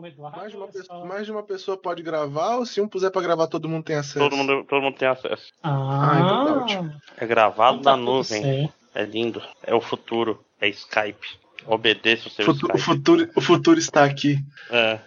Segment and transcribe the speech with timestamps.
[0.00, 0.36] o Eduardo.
[0.38, 2.88] Mais de, uma é pessoa, só- mais de uma pessoa pode gravar, ou se um
[2.88, 4.18] puser pra gravar, todo mundo tem acesso?
[4.18, 5.52] Todo mundo, todo mundo tem acesso.
[5.62, 7.00] Ah, então tá ótimo.
[7.16, 8.42] É gravado Então tá na nuvem.
[8.42, 8.72] certo.
[8.94, 9.42] É lindo.
[9.62, 10.44] É o futuro.
[10.60, 11.26] É Skype.
[11.66, 12.82] Obedeça o seu Futu- o, Skype.
[12.84, 14.38] futuro, o futuro está aqui.
[14.70, 14.98] É.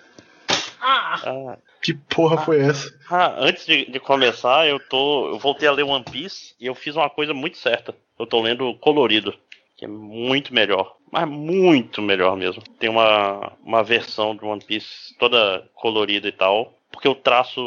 [0.82, 1.22] Ah!
[1.26, 2.94] Ah, Que porra foi essa?
[3.10, 5.30] ah, antes de, de começar, eu tô.
[5.30, 7.96] Eu voltei a ler One Piece e eu fiz uma coisa muito certa.
[8.20, 9.34] Eu tô lendo colorido,
[9.78, 10.97] que é muito melhor.
[11.12, 12.62] Mas muito melhor mesmo.
[12.80, 16.74] Tem uma, uma versão do One Piece toda colorida e tal.
[16.92, 17.62] Porque o traço.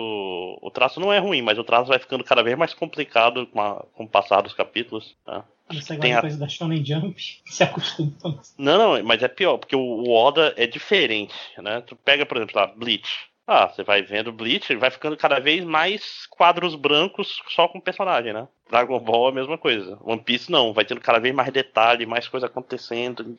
[0.62, 3.60] O traço não é ruim, mas o traço vai ficando cada vez mais complicado com,
[3.60, 5.14] a- com o passar dos capítulos.
[5.24, 5.44] Tá?
[5.70, 7.14] Você Tem a- coisa da Shonen Jump?
[7.46, 8.12] Se acostuma.
[8.58, 11.80] Não, não, mas é pior, porque o o Oda é diferente, né?
[11.82, 13.08] Tu pega, por exemplo, lá, Bleach.
[13.52, 17.82] Ah, você vai vendo Bleach, vai ficando cada vez mais quadros brancos só com o
[17.82, 18.46] personagem, né?
[18.70, 19.98] Dragon Ball é a mesma coisa.
[20.04, 23.36] One Piece não, vai tendo cada vez mais detalhe, mais coisa acontecendo,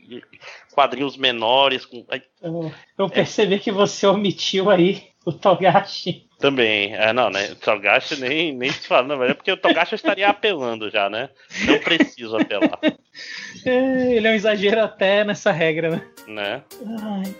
[0.73, 1.85] quadrinhos menores.
[1.85, 2.05] Com...
[2.97, 6.27] Eu, percebi que você omitiu aí o Togashi.
[6.37, 7.55] também, é, não, né?
[7.63, 11.29] Togashi nem, nem se fala, não, mas é porque o Togashi estaria apelando já, né?
[11.63, 12.77] Não preciso apelar,
[13.65, 16.01] É, Ele é um exagero até nessa regra, né?
[16.27, 16.63] né?
[17.01, 17.35] Ai.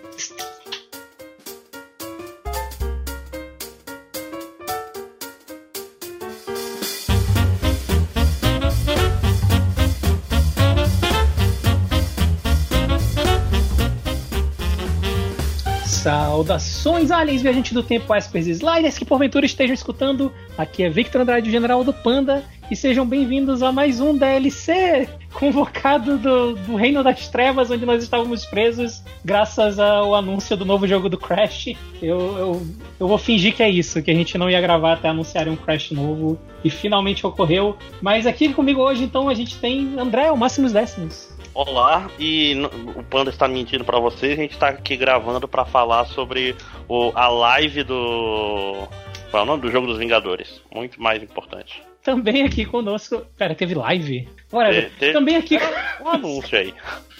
[16.02, 20.32] Saudações, aliens, viajantes do tempo, Espers e Sliders que porventura estejam escutando.
[20.58, 26.18] Aqui é Victor Andrade, General do Panda, e sejam bem-vindos a mais um DLC convocado
[26.18, 31.08] do, do Reino das Trevas, onde nós estávamos presos, graças ao anúncio do novo jogo
[31.08, 31.68] do Crash.
[32.02, 32.66] Eu, eu,
[32.98, 35.56] eu vou fingir que é isso, que a gente não ia gravar até anunciarem um
[35.56, 37.76] Crash novo, e finalmente ocorreu.
[38.00, 41.31] Mas aqui comigo hoje, então, a gente tem André, o Máximos Décimos.
[41.54, 42.54] Olá, e
[42.96, 46.56] o Panda está mentindo pra vocês, a gente tá aqui gravando pra falar sobre
[46.88, 48.88] o, a live do.
[49.30, 49.62] Qual é o nome?
[49.62, 50.62] Do Jogo dos Vingadores.
[50.74, 51.82] Muito mais importante.
[52.02, 53.24] Também aqui conosco.
[53.36, 54.28] Pera, teve live?
[54.50, 54.90] Whatever.
[54.90, 55.58] Te- te- Também aqui.
[56.00, 56.74] Um anúncio aí.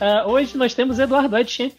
[0.00, 1.74] Ah, hoje nós temos Eduardo Edchamp.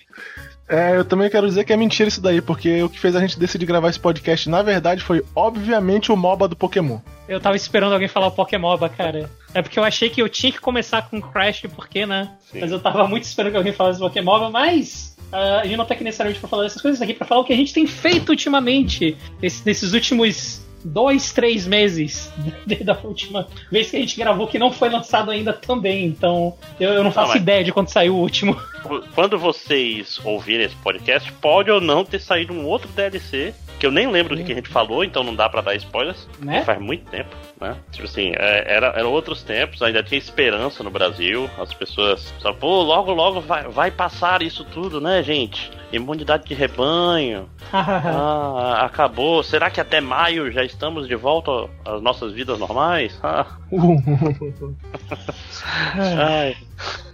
[0.72, 3.20] É, eu também quero dizer que é mentira isso daí, porque o que fez a
[3.20, 7.00] gente decidir gravar esse podcast, na verdade, foi obviamente o MOBA do Pokémon.
[7.28, 9.30] Eu tava esperando alguém falar o Pokémoba, cara.
[9.54, 12.32] É porque eu achei que eu tinha que começar com Crash, porque, né?
[12.52, 12.62] Sim.
[12.62, 15.18] Mas eu tava muito esperando que alguém falasse Pokémoba, mas.
[15.32, 17.42] ah, a gente não tá aqui necessariamente pra falar dessas coisas, tá aqui pra falar
[17.42, 22.31] o que a gente tem feito ultimamente, esse- nesses últimos dois, três meses,
[22.66, 26.56] desde a última vez que a gente gravou, que não foi lançado ainda também, então
[26.80, 28.56] eu, eu não faço mas- ideia de quando saiu o último.
[29.16, 33.92] Quando vocês ouvirem esse podcast, pode ou não ter saído um outro DLC, que eu
[33.92, 36.30] nem lembro do que a gente falou, então não dá pra dar spoilers.
[36.38, 36.64] Né?
[36.64, 37.75] Faz muito tempo, né?
[37.92, 41.50] Tipo assim, é, era, eram outros tempos, ainda tinha esperança no Brasil.
[41.58, 45.72] As pessoas pensavam, pô, logo, logo vai, vai passar isso tudo, né, gente?
[45.91, 47.50] Imunidade de rebanho.
[47.74, 49.41] Ah, acabou.
[49.41, 51.50] Será que até maio já estamos de volta
[51.86, 53.18] às nossas vidas normais?
[53.24, 53.46] Ah,
[55.96, 56.58] ai,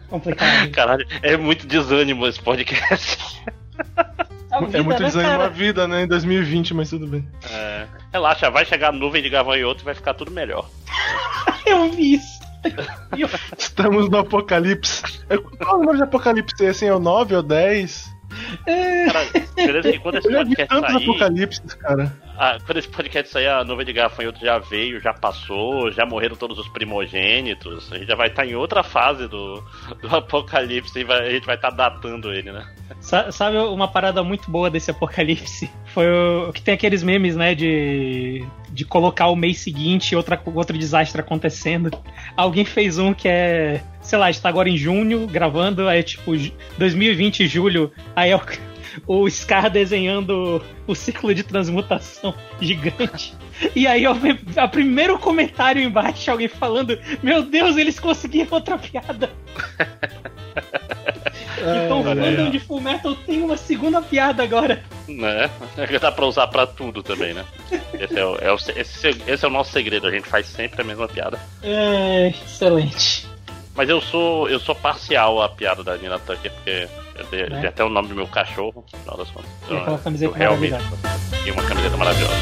[0.10, 0.72] Complicado.
[0.72, 3.44] caralho, é muito desânimo esse podcast.
[4.58, 5.50] A é vida, muito né, desânimo a cara?
[5.50, 7.28] vida, né, em 2020, mas tudo bem.
[7.52, 10.70] É, relaxa, vai chegar nuvem de gafanhoto e vai ficar tudo melhor.
[11.66, 12.38] Eu vi isso.
[13.18, 15.04] Eu- Estamos no apocalipse.
[15.30, 16.66] É, Qual o número de apocalipse?
[16.66, 18.10] é, Assim, é o 9 ou 10?
[18.66, 19.26] Cara,
[19.56, 21.04] beleza que quando esse Eu já vi podcast tantos sair.
[21.04, 22.14] apocalipses, cara.
[22.40, 26.36] Ah, quando esse podcast sair, a nuvem de gafanhoto já veio, já passou, já morreram
[26.36, 27.92] todos os primogênitos.
[27.92, 29.64] A gente já vai estar em outra fase do,
[30.02, 32.66] do apocalipse e vai- a gente vai estar datando ele, né?
[33.02, 35.70] Sa- Sabe uma parada muito boa desse apocalipse?
[35.94, 40.78] Foi o que tem aqueles memes, né, de, de colocar o mês seguinte outra, outro
[40.78, 41.90] desastre acontecendo.
[42.36, 46.38] Alguém fez um que é, sei lá, está agora em junho gravando, aí é tipo
[46.38, 48.42] ju- 2020 julho, aí é o,
[49.06, 53.34] o Scar desenhando o círculo de transmutação gigante.
[53.76, 54.04] E aí,
[54.56, 59.30] a primeiro comentário embaixo, alguém falando: Meu Deus, eles conseguiram outra piada.
[61.60, 64.84] Então, o fandom de Full Metal tem uma segunda piada agora.
[65.08, 65.50] Né?
[66.00, 67.44] Dá pra usar pra tudo também, né?
[68.00, 70.82] Esse é, o, é o- esse, esse é o nosso segredo, a gente faz sempre
[70.82, 71.40] a mesma piada.
[71.64, 73.28] É, excelente.
[73.76, 76.88] Mas eu sou eu sou parcial à piada da Nina Tucker, porque
[77.18, 77.60] eu dei, Né?
[77.62, 79.50] dei até o nome do meu cachorro, no final das contas.
[79.70, 80.76] E aquela camiseta eu realmente.
[81.46, 82.34] E uma camiseta maravilhosa.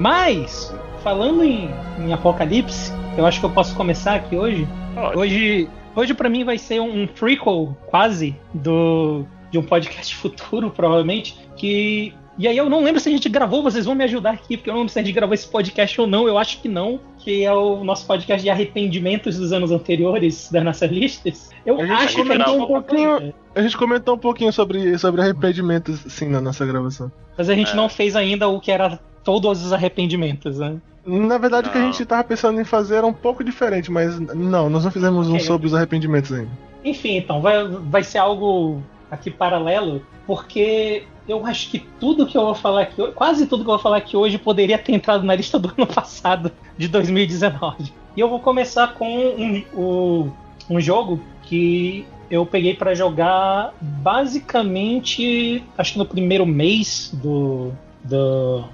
[0.00, 1.68] Mas, falando em,
[1.98, 4.66] em Apocalipse, eu acho que eu posso começar aqui hoje.
[5.14, 10.70] Hoje, hoje para mim vai ser um, um prequel quase do de um podcast futuro,
[10.70, 14.30] provavelmente, que e aí eu não lembro se a gente gravou, vocês vão me ajudar
[14.30, 16.62] aqui, porque eu não lembro se a gente gravou esse podcast ou não, eu acho
[16.62, 21.50] que não, que é o nosso podcast de arrependimentos dos anos anteriores das nossas listas.
[21.66, 26.28] Eu acho que comentou um pouquinho, a gente comentou um pouquinho sobre, sobre arrependimentos, sim,
[26.30, 27.12] na nossa gravação.
[27.36, 27.74] Mas a gente é.
[27.74, 30.76] não fez ainda o que era todos os arrependimentos, né?
[31.04, 31.70] Na verdade, não.
[31.70, 34.84] o que a gente tava pensando em fazer era um pouco diferente, mas não, nós
[34.84, 36.50] não fizemos um sobre os arrependimentos ainda.
[36.84, 42.42] Enfim, então, vai, vai ser algo aqui paralelo, porque eu acho que tudo que eu
[42.42, 45.34] vou falar aqui, quase tudo que eu vou falar aqui hoje poderia ter entrado na
[45.34, 47.92] lista do ano passado, de 2019.
[48.16, 50.30] E eu vou começar com um, um,
[50.68, 57.72] um jogo que eu peguei para jogar basicamente, acho que no primeiro mês do,
[58.04, 58.64] do,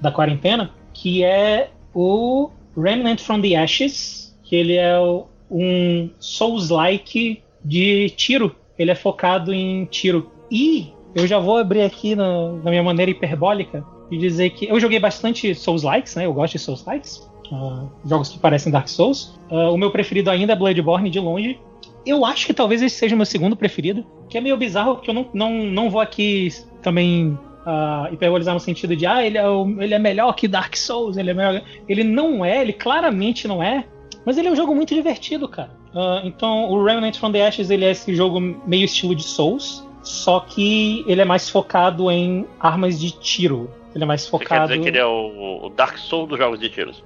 [0.00, 4.94] da quarentena, que é o Remnant from the Ashes, que ele é
[5.50, 8.54] um Souls-like de tiro.
[8.78, 10.30] Ele é focado em tiro.
[10.50, 14.80] E eu já vou abrir aqui na, na minha maneira hiperbólica e dizer que eu
[14.80, 16.26] joguei bastante Souls-likes, né?
[16.26, 17.28] Eu gosto de Souls-likes.
[17.50, 19.38] Uh, jogos que parecem Dark Souls.
[19.50, 21.58] Uh, o meu preferido ainda é Bloodborne, de longe.
[22.06, 24.06] Eu acho que talvez esse seja o meu segundo preferido.
[24.28, 26.48] Que é meio bizarro, que eu não, não, não vou aqui
[26.80, 30.76] também uh, hiperbolizar no sentido de ah, ele é, o, ele é melhor que Dark
[30.76, 31.62] Souls, ele é melhor.
[31.88, 33.84] Ele não é, ele claramente não é.
[34.24, 35.70] Mas ele é um jogo muito divertido, cara.
[35.94, 39.86] Uh, então, o Remnant from the Ashes ele é esse jogo meio estilo de Souls.
[40.02, 43.70] Só que ele é mais focado em armas de tiro.
[43.94, 44.68] Ele é mais focado.
[44.68, 47.02] Você quer dizer que ele é o, Dark Souls dos jogos de tiros?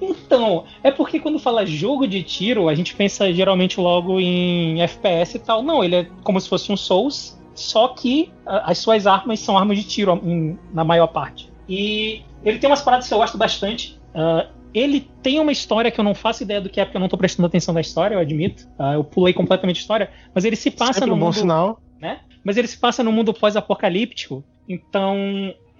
[0.00, 5.36] Então, é porque quando fala jogo de tiro, a gente pensa geralmente logo em FPS
[5.36, 5.62] e tal.
[5.62, 9.78] Não, ele é como se fosse um Souls, só que as suas armas são armas
[9.78, 11.50] de tiro em, na maior parte.
[11.68, 13.98] E ele tem umas paradas que eu gosto bastante.
[14.14, 17.00] Uh, ele tem uma história que eu não faço ideia do que é, porque eu
[17.00, 18.64] não tô prestando atenção na história, eu admito.
[18.78, 20.10] Uh, eu pulei completamente a história.
[20.34, 21.34] Mas ele se passa Sempre no um bom mundo.
[21.34, 21.80] Sinal.
[22.00, 22.20] Né?
[22.44, 24.44] mas ele se passa no mundo pós-apocalíptico.
[24.68, 25.16] Então,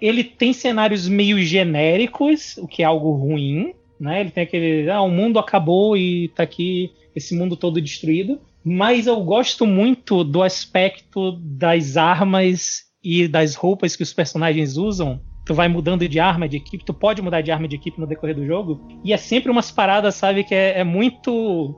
[0.01, 4.21] ele tem cenários meio genéricos, o que é algo ruim, né?
[4.21, 8.41] Ele tem aquele, ah, o mundo acabou e tá aqui esse mundo todo destruído.
[8.65, 15.21] Mas eu gosto muito do aspecto das armas e das roupas que os personagens usam.
[15.45, 18.07] Tu vai mudando de arma de equipe, tu pode mudar de arma de equipe no
[18.07, 18.81] decorrer do jogo.
[19.03, 21.75] E é sempre umas paradas, sabe, que é, é muito.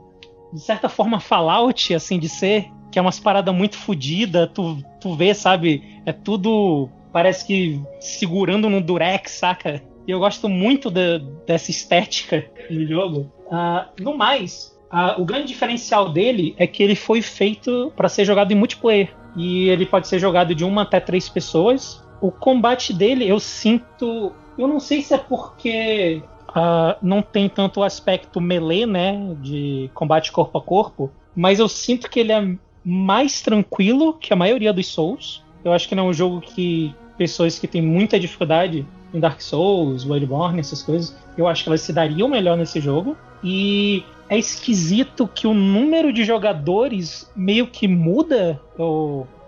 [0.50, 5.14] De certa forma, Fallout, assim, de ser que é umas paradas muito fodida, tu, tu
[5.14, 5.82] vê, sabe?
[6.06, 6.88] É tudo.
[7.12, 9.82] Parece que segurando no Durex, saca?
[10.06, 13.30] E eu gosto muito de, dessa estética do jogo.
[13.48, 18.24] Uh, no mais, uh, o grande diferencial dele é que ele foi feito para ser
[18.24, 19.14] jogado em multiplayer.
[19.36, 22.02] E ele pode ser jogado de uma até três pessoas.
[22.20, 24.32] O combate dele, eu sinto.
[24.58, 29.36] Eu não sei se é porque Uh, não tem tanto o aspecto melee, né?
[29.40, 31.10] De combate corpo a corpo.
[31.36, 35.44] Mas eu sinto que ele é mais tranquilo que a maioria dos Souls.
[35.64, 39.40] Eu acho que não é um jogo que pessoas que têm muita dificuldade em Dark
[39.40, 43.16] Souls, Bloodborne, essas coisas, eu acho que elas se dariam melhor nesse jogo.
[43.42, 48.60] E é esquisito que o número de jogadores meio que muda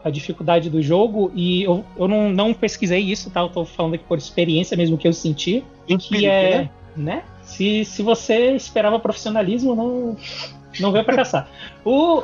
[0.03, 1.31] a dificuldade do jogo.
[1.35, 3.41] E eu, eu não, não pesquisei isso, tá?
[3.41, 5.63] Eu tô falando aqui por experiência mesmo que eu senti.
[5.99, 6.59] que é.
[6.59, 6.71] Né?
[6.97, 7.23] né?
[7.43, 10.17] Se, se você esperava profissionalismo, não,
[10.79, 11.49] não veio pra caçar.
[11.85, 12.23] O,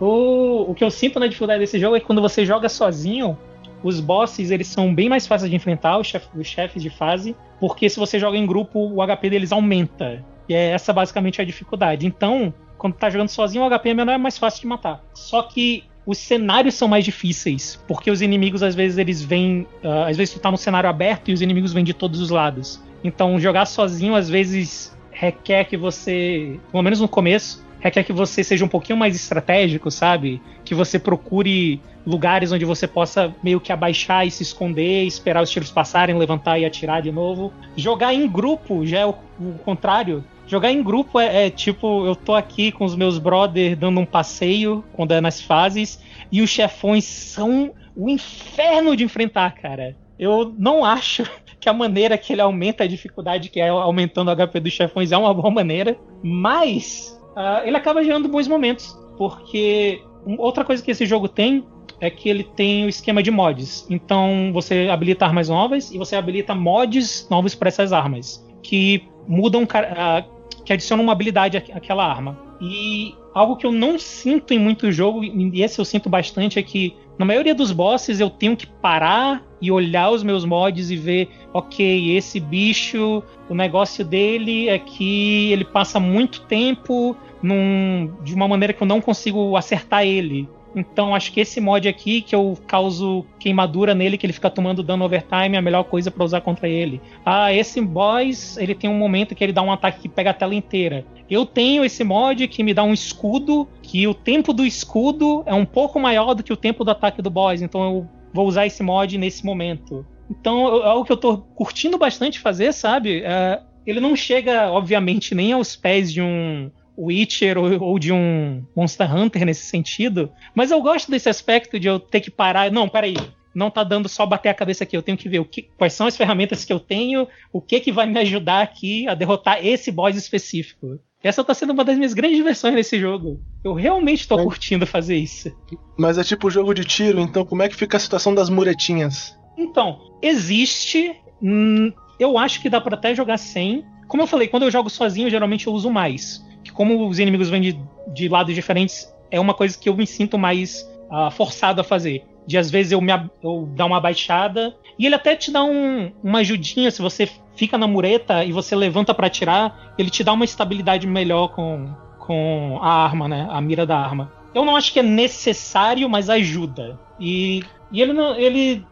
[0.00, 3.36] o, o que eu sinto na dificuldade desse jogo é que quando você joga sozinho,
[3.82, 7.34] os bosses eles são bem mais fáceis de enfrentar, os, chef, os chefes de fase,
[7.58, 10.24] porque se você joga em grupo, o HP deles aumenta.
[10.48, 12.06] E é essa basicamente a dificuldade.
[12.06, 15.04] Então, quando tá jogando sozinho, o HP é menor é mais fácil de matar.
[15.12, 20.04] Só que os cenários são mais difíceis, porque os inimigos às vezes eles vêm, uh,
[20.08, 22.80] às vezes tu tá no cenário aberto e os inimigos vêm de todos os lados.
[23.04, 28.42] Então, jogar sozinho às vezes requer que você, pelo menos no começo, requer que você
[28.42, 30.40] seja um pouquinho mais estratégico, sabe?
[30.64, 35.50] Que você procure lugares onde você possa meio que abaixar e se esconder, esperar os
[35.50, 37.52] tiros passarem, levantar e atirar de novo.
[37.76, 40.24] Jogar em grupo já é o, o contrário.
[40.48, 44.06] Jogar em grupo é, é, tipo, eu tô aqui com os meus brothers dando um
[44.06, 46.02] passeio quando é nas fases,
[46.32, 49.94] e os chefões são o inferno de enfrentar, cara.
[50.18, 51.24] Eu não acho
[51.60, 55.12] que a maneira que ele aumenta a dificuldade, que é aumentando o HP dos chefões,
[55.12, 58.96] é uma boa maneira, mas uh, ele acaba gerando bons momentos.
[59.18, 60.02] Porque
[60.38, 61.62] outra coisa que esse jogo tem
[62.00, 63.86] é que ele tem o esquema de mods.
[63.90, 68.42] Então você habilita armas novas e você habilita mods novos para essas armas.
[68.62, 70.37] Que mudam, uh,
[70.68, 72.38] que adicionam uma habilidade àquela arma.
[72.60, 76.62] E algo que eu não sinto em muito jogo, e esse eu sinto bastante, é
[76.62, 80.96] que Na maioria dos bosses eu tenho que parar e olhar os meus mods e
[80.96, 88.32] ver, ok, esse bicho, o negócio dele é que ele passa muito tempo num, de
[88.32, 90.48] uma maneira que eu não consigo acertar ele.
[90.74, 94.82] Então acho que esse mod aqui, que eu causo queimadura nele, que ele fica tomando
[94.82, 97.00] dano overtime, é a melhor coisa para usar contra ele.
[97.24, 100.34] Ah, esse boss, ele tem um momento que ele dá um ataque que pega a
[100.34, 101.04] tela inteira.
[101.28, 105.54] Eu tenho esse mod que me dá um escudo, que o tempo do escudo é
[105.54, 108.66] um pouco maior do que o tempo do ataque do boss, então eu vou usar
[108.66, 110.06] esse mod nesse momento.
[110.30, 113.22] Então é algo que eu tô curtindo bastante fazer, sabe?
[113.24, 118.64] É, ele não chega, obviamente, nem aos pés de um Witcher ou, ou, de um
[118.74, 120.30] Monster Hunter nesse sentido.
[120.54, 122.70] Mas eu gosto desse aspecto de eu ter que parar.
[122.70, 123.16] Não, peraí.
[123.54, 124.96] Não tá dando só bater a cabeça aqui.
[124.96, 127.92] Eu tenho que ver que, quais são as ferramentas que eu tenho, o que que
[127.92, 130.98] vai me ajudar aqui a derrotar esse boss específico.
[131.22, 133.40] Essa tá sendo uma das minhas grandes diversões nesse jogo.
[133.64, 135.50] Eu realmente tô curtindo fazer isso.
[135.96, 139.36] Mas é tipo jogo de tiro, então como é que fica a situação das muretinhas?
[139.56, 141.16] Então, existe.
[141.42, 143.84] Hum, eu acho que dá para até jogar sem.
[144.06, 146.46] Como eu falei, quando eu jogo sozinho, geralmente eu uso mais
[146.78, 150.38] como os inimigos vêm de, de lados diferentes, é uma coisa que eu me sinto
[150.38, 152.24] mais uh, forçado a fazer.
[152.46, 154.76] De às vezes eu, me, eu dar uma baixada.
[154.96, 158.76] E ele até te dá um, uma ajudinha se você fica na mureta e você
[158.76, 159.92] levanta para atirar.
[159.98, 163.48] Ele te dá uma estabilidade melhor com, com a arma, né?
[163.50, 164.32] A mira da arma.
[164.54, 166.96] Eu não acho que é necessário, mas ajuda.
[167.18, 168.36] E, e ele não.
[168.36, 168.86] Ele.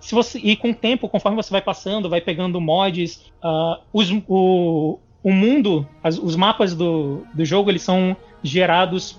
[0.00, 0.40] Se você.
[0.40, 5.32] E com o tempo, conforme você vai passando, vai pegando mods, uh, os, o, o
[5.32, 9.16] mundo, as, os mapas do, do jogo, eles são gerados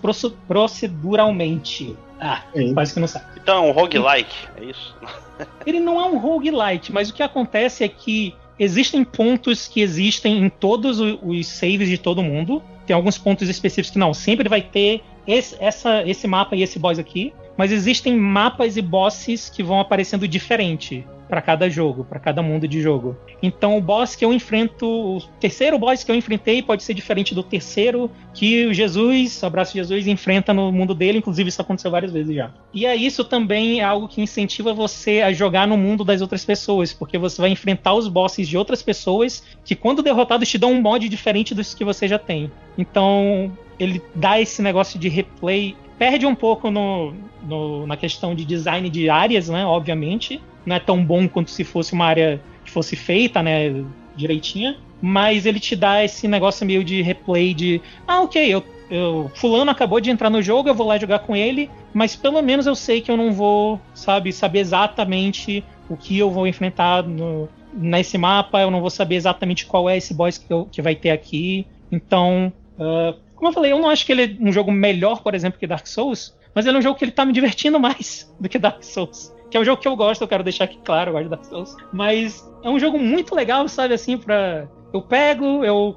[0.47, 1.95] proceduralmente.
[2.19, 2.73] Ah, Sim.
[2.73, 3.25] quase que não sabe.
[3.41, 4.95] Então é um roguelike, é isso?
[5.65, 10.43] Ele não é um roguelike, mas o que acontece é que existem pontos que existem
[10.43, 12.61] em todos os saves de todo mundo.
[12.85, 16.77] Tem alguns pontos específicos que não, sempre vai ter esse, essa, esse mapa e esse
[16.77, 17.33] boss aqui.
[17.55, 22.67] Mas existem mapas e bosses que vão aparecendo diferente para cada jogo, para cada mundo
[22.67, 23.15] de jogo.
[23.41, 27.35] Então o boss que eu enfrento, o terceiro boss que eu enfrentei pode ser diferente
[27.35, 32.11] do terceiro que o Jesus, abraço Jesus, enfrenta no mundo dele, inclusive isso aconteceu várias
[32.11, 32.51] vezes já.
[32.73, 36.43] E é isso também é algo que incentiva você a jogar no mundo das outras
[36.43, 40.71] pessoas, porque você vai enfrentar os bosses de outras pessoas que quando derrotados te dão
[40.71, 42.51] um mod diferente dos que você já tem.
[42.77, 47.13] Então, ele dá esse negócio de replay perde um pouco no,
[47.43, 49.65] no, na questão de design de áreas, né?
[49.65, 50.41] Obviamente.
[50.65, 53.83] Não é tão bom quanto se fosse uma área que fosse feita, né?
[54.15, 54.77] Direitinha.
[55.01, 57.81] Mas ele te dá esse negócio meio de replay de.
[58.07, 61.35] Ah, ok, eu, eu, fulano acabou de entrar no jogo, eu vou lá jogar com
[61.35, 66.17] ele, mas pelo menos eu sei que eu não vou, sabe, saber exatamente o que
[66.17, 70.37] eu vou enfrentar no, nesse mapa, eu não vou saber exatamente qual é esse boss
[70.37, 71.65] que, eu, que vai ter aqui.
[71.89, 75.33] Então, uh, como eu falei, eu não acho que ele é um jogo melhor, por
[75.33, 78.29] exemplo, que Dark Souls, mas ele é um jogo que ele tá me divertindo mais
[78.37, 79.33] do que Dark Souls.
[79.49, 81.29] Que é um jogo que eu gosto, eu quero deixar aqui claro, eu gosto de
[81.29, 81.75] Dark Souls.
[81.93, 84.67] Mas é um jogo muito legal, sabe, assim, pra.
[84.91, 85.95] Eu pego, eu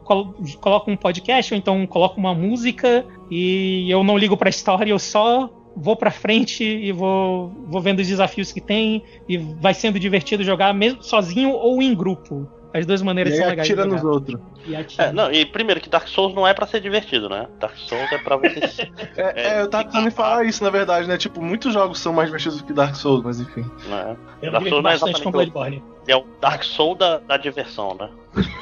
[0.61, 4.99] coloco um podcast, ou então coloco uma música, e eu não ligo pra história, eu
[4.99, 9.99] só vou pra frente e vou, vou vendo os desafios que tem, e vai sendo
[9.99, 12.47] divertido jogar mesmo sozinho ou em grupo.
[12.75, 13.69] As duas maneiras e são legais.
[13.69, 14.41] Atira nos outros.
[14.67, 17.47] E É, não, e primeiro que Dark Souls não é para ser divertido, né?
[17.61, 18.91] Dark Souls é pra você.
[19.17, 21.19] é, é, eu tava tentando falar isso, na verdade, né?
[21.19, 23.65] Tipo, muitos jogos são mais divertidos que Dark Souls, mas enfim.
[23.91, 24.17] É.
[24.47, 25.83] Eu Dark Souls não é exatamente com Bloodborne.
[26.09, 28.09] É o Dark Souls da, da diversão, né?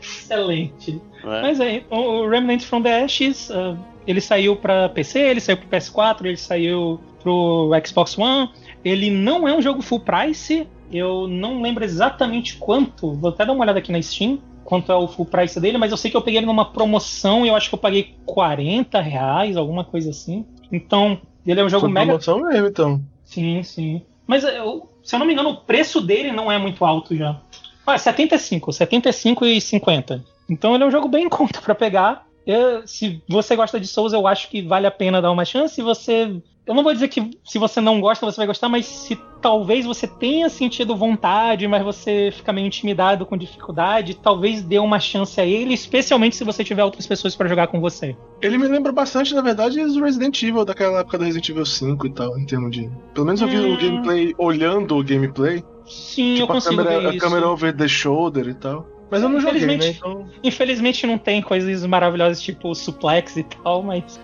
[0.00, 1.00] Excelente.
[1.24, 1.42] É.
[1.42, 5.68] Mas é, o Remnant from the Ashes, uh, ele saiu para PC, ele saiu pro
[5.68, 8.50] PS4, ele saiu pro Xbox One.
[8.84, 13.52] Ele não é um jogo full price, eu não lembro exatamente quanto, vou até dar
[13.52, 16.16] uma olhada aqui na Steam, quanto é o full price dele, mas eu sei que
[16.16, 20.10] eu peguei ele numa promoção e eu acho que eu paguei 40 reais, alguma coisa
[20.10, 20.44] assim.
[20.70, 22.06] Então, ele é um jogo Foi mega.
[22.06, 23.00] promoção mesmo, então.
[23.24, 24.02] Sim, sim.
[24.26, 27.40] Mas eu, se eu não me engano, o preço dele não é muito alto já.
[27.86, 30.22] Ah, 75, 75 e 50.
[30.50, 32.26] Então ele é um jogo bem em conta para pegar.
[32.46, 35.76] Eu, se você gosta de Souls, eu acho que vale a pena dar uma chance.
[35.76, 38.84] Se você eu não vou dizer que se você não gosta, você vai gostar, mas
[38.84, 44.78] se talvez você tenha sentido vontade, mas você fica meio intimidado com dificuldade, talvez dê
[44.78, 48.14] uma chance a ele, especialmente se você tiver outras pessoas para jogar com você.
[48.42, 52.06] Ele me lembra bastante, na verdade, do Resident Evil, daquela época do Resident Evil 5
[52.06, 52.90] e tal, em termos de.
[53.14, 53.72] Pelo menos eu vi hum...
[53.72, 55.64] o gameplay olhando o gameplay.
[55.86, 57.18] Sim, tipo, eu consigo a câmera, ver a isso.
[57.24, 58.86] câmera over the shoulder e tal.
[59.10, 59.78] Mas eu não joguei, né?
[59.88, 60.28] Então...
[60.44, 64.20] Infelizmente não tem coisas maravilhosas tipo suplex e tal, mas.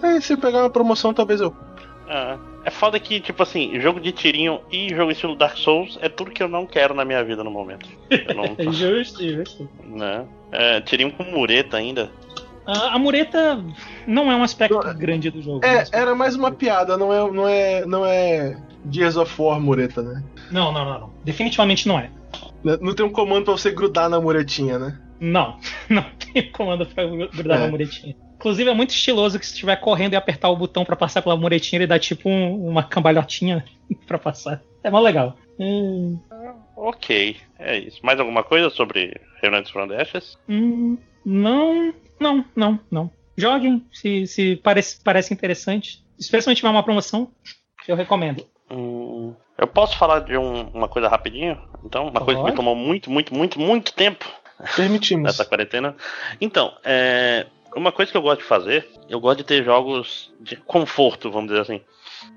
[0.00, 1.52] É, se pegar uma promoção, talvez eu
[2.08, 6.08] é, é foda que, tipo assim, jogo de tirinho e jogo estilo Dark Souls é
[6.08, 7.88] tudo que eu não quero na minha vida no momento.
[8.10, 8.44] Eu não...
[8.58, 9.68] É justo, justo.
[9.84, 10.24] Né?
[10.52, 12.10] É, tirinho com mureta ainda.
[12.66, 13.64] A, a mureta
[14.06, 15.64] Não é um aspecto Não, grande do jogo.
[15.64, 18.58] É, mas- era mais uma piada, não é, não é, não é
[18.90, 20.22] Gears of War mureta, né?
[20.50, 21.12] Não, não, não, não.
[21.24, 22.10] Definitivamente não é.
[22.62, 24.98] Não tem um comando pra você grudar na muretinha, né?
[25.20, 27.64] Não, não tem comando pra grudar É.
[27.64, 28.14] na muretinha.
[28.38, 31.36] Inclusive é muito estiloso que se estiver correndo e apertar o botão pra passar pela
[31.36, 33.64] muretinha, ele dá tipo um- uma cambalhotinha
[34.06, 34.62] pra passar.
[34.82, 35.36] É mó legal.
[35.58, 36.18] Hum,
[36.76, 37.98] Ok, é isso.
[38.04, 40.38] Mais alguma coisa sobre Remnants from the Ashes?
[40.48, 43.10] hum, não, não, não, não.
[43.36, 46.04] Joguem, se, se parece, parece interessante.
[46.18, 47.32] Especialmente se tiver uma promoção,
[47.88, 48.46] eu recomendo.
[48.70, 51.58] Hum, eu posso falar de um- uma coisa rapidinho?
[51.84, 52.56] Então, uma coisa que me Pode.
[52.56, 54.24] tomou muito, muito, muito, muito tempo
[54.76, 55.24] Permitimos.
[55.26, 55.96] nessa quarentena.
[56.40, 60.56] Então, é, uma coisa que eu gosto de fazer, eu gosto de ter jogos de
[60.56, 61.80] conforto, vamos dizer assim.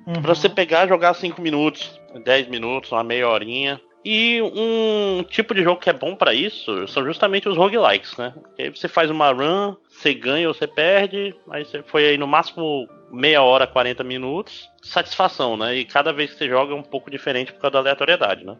[0.05, 0.21] Uhum.
[0.21, 3.79] Pra você pegar e jogar 5 minutos, 10 minutos, uma meia horinha.
[4.03, 8.33] E um tipo de jogo que é bom pra isso são justamente os roguelikes, né?
[8.55, 12.17] Que aí você faz uma run, você ganha ou você perde, aí você foi aí
[12.17, 14.67] no máximo meia hora, 40 minutos.
[14.81, 15.75] Satisfação, né?
[15.75, 18.57] E cada vez que você joga é um pouco diferente por causa da aleatoriedade, né?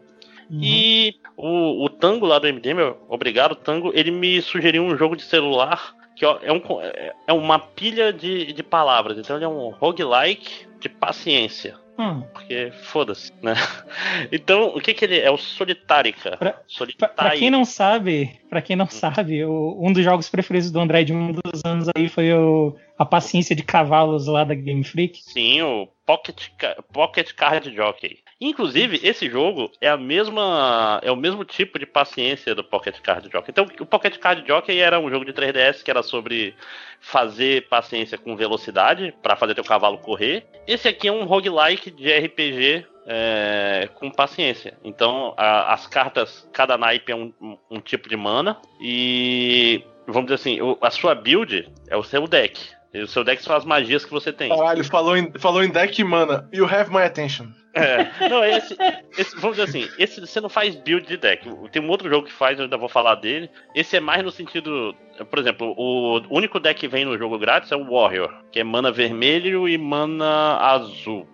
[0.52, 0.60] Uhum.
[0.62, 5.24] E o, o Tango lá do MDM, obrigado Tango, ele me sugeriu um jogo de
[5.24, 9.18] celular que é, um, é- é uma pilha de, de palavras.
[9.18, 11.80] Então ele é um roguelike de paciência.
[12.00, 12.22] Hum.
[12.34, 13.54] Porque foda-se, né?
[14.32, 15.26] Então, o que que ele é?
[15.26, 16.38] É o Solitarica.
[16.38, 17.16] Pra- Solitarica.
[17.16, 21.04] pra quem não sabe, para quem não sabe, o- um dos jogos preferidos do André
[21.04, 25.22] de um dos anos aí foi o, a paciência de cavalos lá da Game Freak.
[25.24, 26.48] Sim, o Pocket,
[26.92, 28.20] Pocket Card Jockey.
[28.42, 33.30] Inclusive, esse jogo é a mesma é o mesmo tipo de paciência do Pocket Card
[33.32, 33.52] Jockey.
[33.52, 36.56] Então, o Pocket Card Jockey era um jogo de 3DS que era sobre
[37.00, 40.44] fazer paciência com velocidade para fazer teu cavalo correr.
[40.68, 44.78] Esse aqui é um roguelike de RPG é, com paciência.
[44.84, 50.24] Então, a- as cartas, cada naipe é um, um- um tipo de mana e vamos
[50.26, 52.60] dizer assim, o- a sua build é o seu deck.
[52.94, 54.50] E o seu deck são as magias que você tem.
[54.50, 56.48] Caralho, falou em, falou em deck, mana.
[56.54, 57.48] You have my attention.
[57.74, 58.76] É, não, esse,
[59.18, 61.48] esse- vamos dizer assim, esse você não faz build de deck.
[61.72, 63.50] Tem um outro jogo que faz, eu ainda vou falar dele.
[63.74, 64.96] Esse é mais no sentido,
[65.30, 68.64] por exemplo, o único deck que vem no jogo grátis é o Warrior, que é
[68.64, 71.28] mana vermelho e mana azul.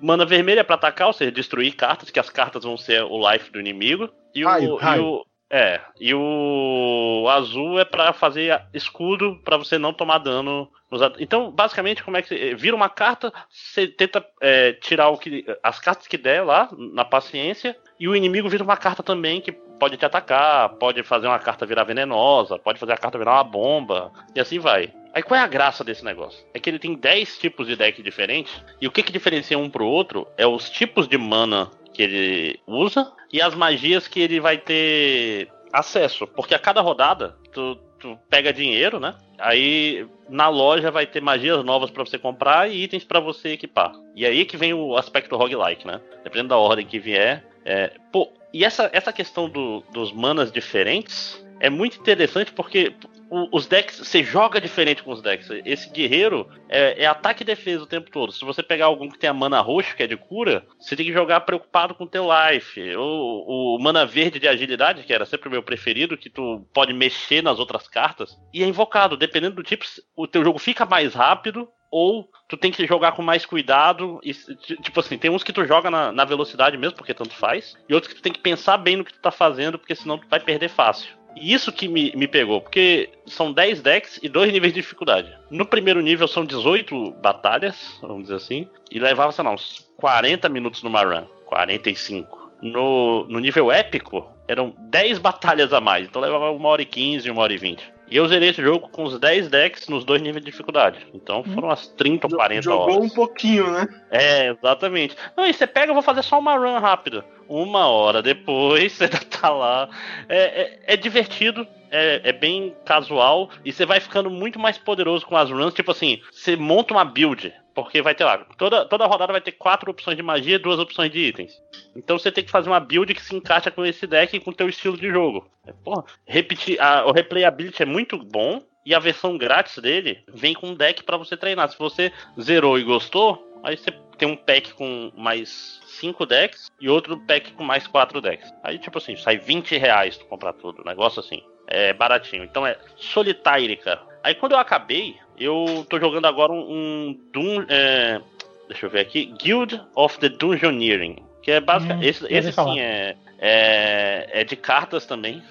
[0.00, 3.30] Mana vermelha é pra atacar, ou seja, destruir cartas, que as cartas vão ser o
[3.32, 4.08] life do inimigo.
[4.34, 5.04] E o, Raio, e raio.
[5.04, 5.24] o-
[5.56, 10.68] é, e o azul é pra fazer escudo pra você não tomar dano.
[10.90, 15.16] nos Então, basicamente, como é que você vira uma carta, você tenta é, tirar o
[15.16, 19.40] que as cartas que der lá na paciência e o inimigo vira uma carta também
[19.40, 23.34] que pode te atacar, pode fazer uma carta virar venenosa, pode fazer a carta virar
[23.34, 24.92] uma bomba e assim vai.
[25.12, 26.44] Aí qual é a graça desse negócio?
[26.52, 29.70] É que ele tem 10 tipos de deck diferentes e o que que diferencia um
[29.70, 34.40] pro outro é os tipos de mana que ele usa e as magias que ele
[34.40, 36.26] vai ter acesso.
[36.26, 39.14] Porque a cada rodada, tu, tu pega dinheiro, né?
[39.38, 43.92] Aí na loja vai ter magias novas pra você comprar e itens pra você equipar.
[44.14, 46.00] E aí que vem o aspecto roguelike, né?
[46.22, 47.44] Dependendo da ordem que vier.
[47.64, 47.92] É...
[48.12, 52.92] Pô, e essa, essa questão do- dos manas diferentes é muito interessante porque
[53.34, 55.48] o- os decks, você joga diferente com os decks.
[55.64, 58.32] Esse guerreiro é, é ataque e defesa o tempo todo.
[58.32, 61.06] Se você pegar algum que tem a mana roxa, que é de cura, você tem
[61.06, 62.80] que jogar preocupado com o teu life.
[62.96, 66.92] O, o mana verde de agilidade, que era sempre o meu preferido, que tu pode
[66.92, 69.16] mexer nas outras cartas, e é invocado.
[69.16, 69.84] Dependendo do tipo,
[70.16, 71.68] o teu jogo fica mais rápido.
[71.96, 74.18] Ou tu tem que jogar com mais cuidado.
[74.24, 77.76] E, tipo assim, tem uns que tu joga na, na velocidade mesmo, porque tanto faz.
[77.88, 80.18] E outros que tu tem que pensar bem no que tu tá fazendo, porque senão
[80.18, 81.14] tu vai perder fácil.
[81.36, 85.32] Isso que me, me pegou, porque são 10 decks e dois níveis de dificuldade.
[85.50, 90.48] No primeiro nível são 18 batalhas, vamos dizer assim, e levava, sei lá, uns 40
[90.48, 91.24] minutos numa run.
[91.46, 92.52] 45.
[92.62, 97.30] No, no nível épico, eram 10 batalhas a mais, então levava uma hora e 15,
[97.30, 97.93] uma hora e 20.
[98.10, 100.98] E eu zerei esse jogo com os 10 decks nos dois níveis de dificuldade.
[101.14, 102.96] Então foram umas 30 ou 40 Jogou horas.
[103.12, 103.86] um pouquinho, né?
[104.10, 105.16] É, exatamente.
[105.36, 107.24] Não, e você pega, eu vou fazer só uma run rápida.
[107.48, 109.88] Uma hora depois, você ainda tá lá.
[110.28, 115.26] É, é, é divertido, é, é bem casual, e você vai ficando muito mais poderoso
[115.26, 115.74] com as runs.
[115.74, 118.38] Tipo assim, você monta uma build, porque vai ter lá.
[118.56, 121.60] Toda, toda rodada vai ter quatro opções de magia e duas opções de itens.
[121.96, 124.50] Então você tem que fazer uma build que se encaixa com esse deck e com
[124.50, 125.46] o teu estilo de jogo.
[125.66, 128.62] É, Porra, repetir, a, o replayability é muito bom.
[128.86, 131.70] E a versão grátis dele vem com um deck pra você treinar.
[131.70, 136.88] Se você zerou e gostou, aí você tem um pack com mais 5 decks e
[136.88, 138.52] outro pack com mais 4 decks.
[138.62, 140.84] Aí, tipo assim, sai 20 reais tu comprar tudo.
[140.84, 141.42] Negócio assim.
[141.66, 142.44] É baratinho.
[142.44, 143.98] Então é Solitárica.
[144.22, 147.64] Aí quando eu acabei, eu tô jogando agora um, um Doom.
[147.68, 148.20] é,
[148.68, 149.26] deixa eu ver aqui.
[149.40, 151.16] Guild of the Dungeoneering.
[151.42, 152.04] Que é basicamente.
[152.04, 154.28] Hum, esse esse sim é, é.
[154.32, 155.42] É de cartas também.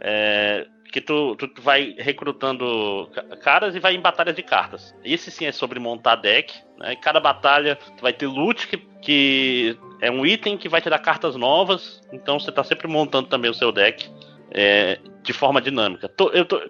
[0.00, 3.10] É, que tu, tu vai recrutando
[3.42, 4.94] caras e vai em batalhas de cartas.
[5.04, 6.54] Esse sim é sobre montar deck.
[6.78, 6.94] Né?
[6.96, 11.00] Cada batalha tu vai ter loot que, que é um item que vai te dar
[11.00, 12.00] cartas novas.
[12.12, 14.08] Então você tá sempre montando também o seu deck.
[14.56, 16.08] É, de forma dinâmica.
[16.08, 16.62] Tô, eu tô,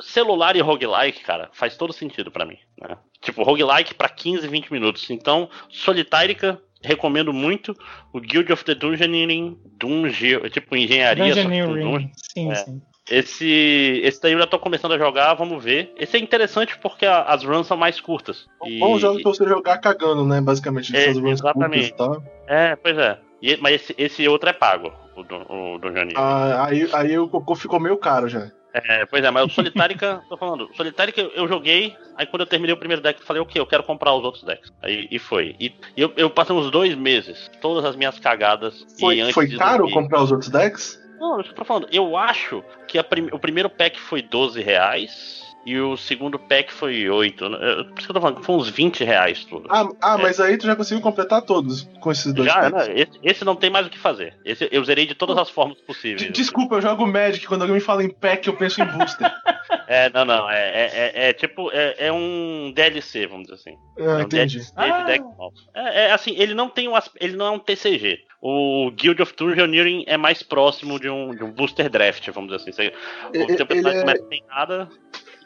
[0.00, 2.56] celular e roguelike, cara, faz todo sentido para mim.
[2.80, 2.96] Né?
[3.20, 5.10] Tipo, roguelike para 15, 20 minutos.
[5.10, 7.76] Então, Solitárica, recomendo muito.
[8.12, 11.34] O Guild of the Dungeoneering, Dungeon, tipo engenharia.
[11.34, 12.54] Dungeoneering, sim, é.
[12.54, 12.82] sim.
[13.10, 15.92] Esse, esse daí eu já tô começando a jogar, vamos ver.
[15.96, 18.46] Esse é interessante porque a, as runs são mais curtas.
[18.66, 18.78] E...
[18.78, 20.42] Bom jogo pra você jogar cagando, né?
[20.42, 21.94] Basicamente, é, exatamente.
[21.94, 22.30] Curtas, tá?
[22.46, 23.18] É, pois é.
[23.40, 26.14] E, mas esse, esse outro é pago, o, o Dungeoneering.
[26.16, 28.50] Ah, aí, aí o cocô ficou meio caro já.
[28.72, 32.74] É, pois é, mas o Solitárica, tô falando, Solitárica eu joguei, aí quando eu terminei
[32.74, 34.70] o primeiro deck, eu falei, ok, eu quero comprar os outros decks.
[34.82, 35.56] Aí e foi.
[35.58, 38.86] E, e eu, eu, passei uns dois meses, todas as minhas cagadas.
[39.00, 41.00] Foi, foi caro dormir, comprar os outros decks?
[41.18, 45.78] Não, eu tô falando, eu acho que prim, o primeiro pack foi 12 reais e
[45.78, 47.48] o segundo pack foi 8.
[47.50, 47.58] Né?
[47.58, 49.68] Por isso que eu tô falando, foi uns 20 reais tudo.
[49.68, 50.22] Ah, ah é.
[50.22, 52.88] mas aí tu já conseguiu completar todos com esses dois já, packs.
[52.88, 52.94] Né?
[52.96, 54.34] Esse, esse, não tem mais o que fazer.
[54.46, 56.32] Esse eu zerei de todas as formas possíveis.
[56.32, 59.30] Desculpa, eu jogo Magic, quando alguém me fala em pack, eu penso em booster.
[59.86, 60.48] é, não, não.
[60.50, 63.78] É, é, é, é tipo, é, é, um DLC, vamos dizer assim.
[63.98, 64.54] Ah, é um entendi.
[64.54, 65.02] DLC ah.
[65.02, 65.24] deck
[65.74, 68.20] é, é, assim, ele não tem um, ele não é um TCG.
[68.40, 72.70] O Guild of Engineering é mais próximo de um, de um booster draft, vamos dizer
[72.70, 72.72] assim.
[72.72, 74.88] Você, o teu personagem começa sem nada,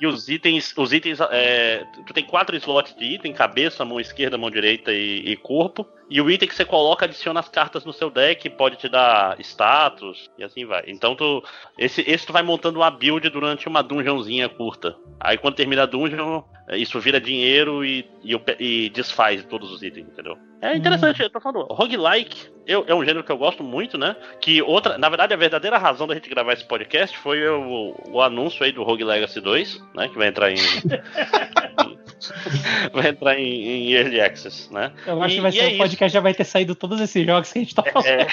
[0.03, 4.37] e os itens, os itens, é, tu tem quatro slots de item, cabeça, mão esquerda,
[4.37, 5.87] mão direita e, e, corpo.
[6.12, 9.40] E o item que você coloca adiciona as cartas no seu deck, pode te dar
[9.40, 10.85] status e assim vai.
[10.87, 11.42] Então tu,
[11.79, 14.94] esse, esse tu vai montando uma build durante uma dungeonzinha curta.
[15.18, 19.83] Aí quando termina a dungeon, é, isso vira dinheiro e, e, e desfaz todos os
[19.83, 20.37] itens, entendeu?
[20.61, 21.25] É interessante, hum.
[21.25, 21.64] eu tô falando.
[21.72, 24.14] Roguelike eu, é um gênero que eu gosto muito, né?
[24.38, 28.20] Que outra, na verdade, a verdadeira razão da gente gravar esse podcast foi o, o
[28.20, 30.09] anúncio aí do Rogue Legacy 2, né?
[30.09, 30.57] Que vai entrar em.
[32.93, 34.93] vai entrar em, em, Early Access, né?
[35.07, 37.25] Eu acho e, que vai ser é o podcast já vai ter saído todos esses
[37.27, 38.07] jogos que a gente tá falando.
[38.07, 38.27] É,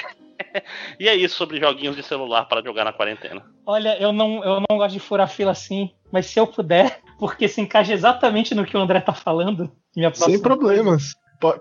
[0.98, 3.42] e é isso sobre joguinhos de celular para jogar na quarentena.
[3.66, 7.48] Olha, eu não, eu não gosto de furar fila assim, mas se eu puder, porque
[7.48, 9.70] se encaixa exatamente no que o André tá falando.
[10.14, 11.14] Sem problemas.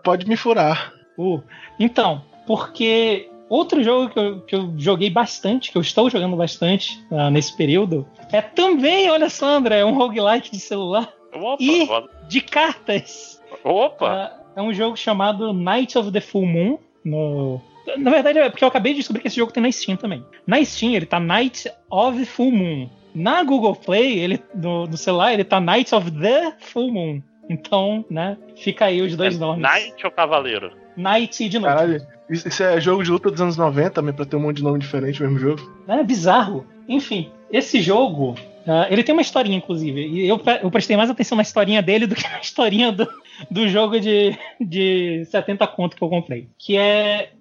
[0.03, 0.93] Pode me furar.
[1.17, 1.41] Uh,
[1.79, 7.03] então, porque outro jogo que eu, que eu, joguei bastante, que eu estou jogando bastante
[7.09, 11.11] uh, nesse período, é também, olha só, André, é um roguelike de celular.
[11.33, 11.87] Opa, e
[12.29, 13.41] de cartas.
[13.63, 14.31] Opa!
[14.55, 16.77] Uh, é um jogo chamado Night of the Full Moon.
[17.03, 17.59] No...
[17.97, 20.23] Na verdade, é porque eu acabei de descobrir que esse jogo tem na Steam também.
[20.45, 22.89] Na Steam, ele tá Night of Full Moon.
[23.15, 27.21] Na Google Play, ele, no, no celular, ele tá Night of the Full Moon.
[27.49, 29.67] Então, né, fica aí os dois é nomes.
[29.67, 30.71] Knight ou Cavaleiro?
[30.95, 31.73] Knight de novo.
[31.73, 34.63] Caralho, isso é jogo de luta dos anos 90 também, pra ter um monte de
[34.63, 35.73] nome diferente no mesmo jogo.
[35.87, 36.67] É bizarro.
[36.87, 38.35] Enfim, esse jogo,
[38.69, 40.07] uh, ele tem uma historinha, inclusive.
[40.07, 43.07] E eu, eu prestei mais atenção na historinha dele do que na historinha do,
[43.49, 46.47] do jogo de, de 70 conto que eu comprei.
[46.57, 47.31] Que é,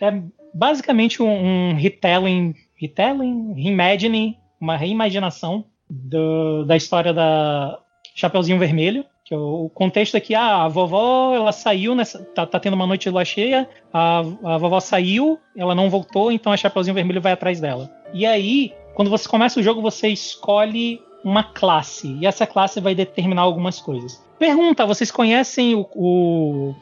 [0.00, 0.22] é
[0.54, 7.78] basicamente um, um retelling, retelling, reimagining, uma reimaginação do, da história da
[8.14, 9.04] Chapeuzinho Vermelho.
[9.24, 12.24] Que o contexto é que ah, a vovó ela saiu nessa.
[12.34, 16.32] Tá, tá tendo uma noite de lua cheia, a, a vovó saiu, ela não voltou,
[16.32, 17.90] então a Chapeuzinho Vermelho vai atrás dela.
[18.14, 22.18] E aí, quando você começa o jogo, você escolhe uma classe.
[22.20, 24.20] E essa classe vai determinar algumas coisas.
[24.40, 26.74] Pergunta: vocês conhecem o, o,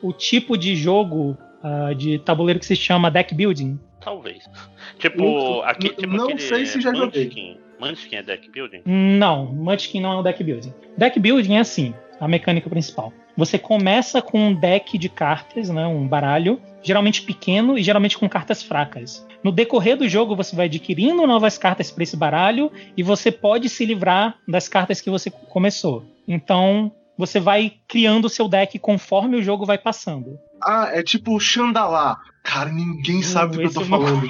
[0.00, 3.78] o tipo de jogo uh, de tabuleiro que se chama deck building?
[4.00, 4.48] Talvez.
[4.98, 7.60] Tipo, aqui, tipo não sei se já joguei.
[7.78, 8.80] Munchkin é deck building?
[8.86, 10.72] Não, Munchkin não é um deck building.
[10.96, 13.12] Deck building é assim, a mecânica principal.
[13.36, 18.28] Você começa com um deck de cartas, né, um baralho, geralmente pequeno e geralmente com
[18.28, 19.26] cartas fracas.
[19.42, 23.68] No decorrer do jogo, você vai adquirindo novas cartas para esse baralho e você pode
[23.68, 26.04] se livrar das cartas que você começou.
[26.26, 30.38] Então, você vai criando o seu deck conforme o jogo vai passando.
[30.62, 32.18] Ah, é tipo Xandalá.
[32.44, 34.28] Cara, ninguém sabe do que eu tô falando.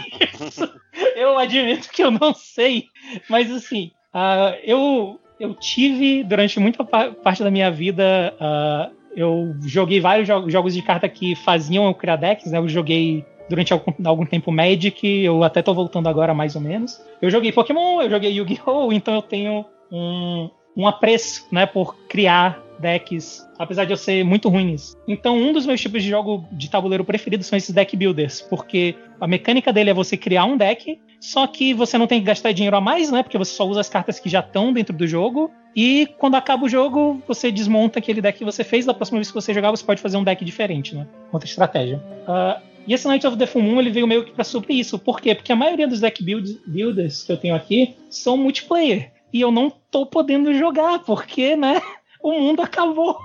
[1.14, 2.87] eu admito que eu não sei,
[3.29, 8.35] mas assim, uh, eu, eu tive durante muita parte da minha vida.
[8.40, 12.59] Uh, eu joguei vários jo jogos de carta que faziam eu criar decks, né?
[12.59, 17.01] Eu joguei durante algum, algum, tempo Magic, eu até tô voltando agora mais ou menos.
[17.20, 18.92] Eu joguei Pokémon, eu joguei Yu-Gi-Oh!
[18.92, 24.48] Então eu tenho um, um apreço, né, por criar decks, apesar de eu ser muito
[24.48, 24.96] ruim nisso.
[25.09, 28.94] Então, um dos meus tipos de jogo de tabuleiro preferidos são esses deck builders, porque
[29.20, 32.52] a mecânica dele é você criar um deck, só que você não tem que gastar
[32.52, 33.22] dinheiro a mais, né?
[33.22, 35.50] Porque você só usa as cartas que já estão dentro do jogo.
[35.74, 38.87] E quando acaba o jogo, você desmonta aquele deck que você fez.
[38.87, 41.07] Da próxima vez que você jogar, você pode fazer um deck diferente, né?
[41.33, 42.02] Outra estratégia.
[42.26, 44.98] Uh, E esse Night of the Full Moon ele veio meio que pra suprir isso.
[44.98, 45.35] Por quê?
[45.35, 49.12] Porque a maioria dos deck build, builders que eu tenho aqui são multiplayer.
[49.31, 51.81] E eu não tô podendo jogar, porque, né?
[52.20, 53.16] O mundo acabou.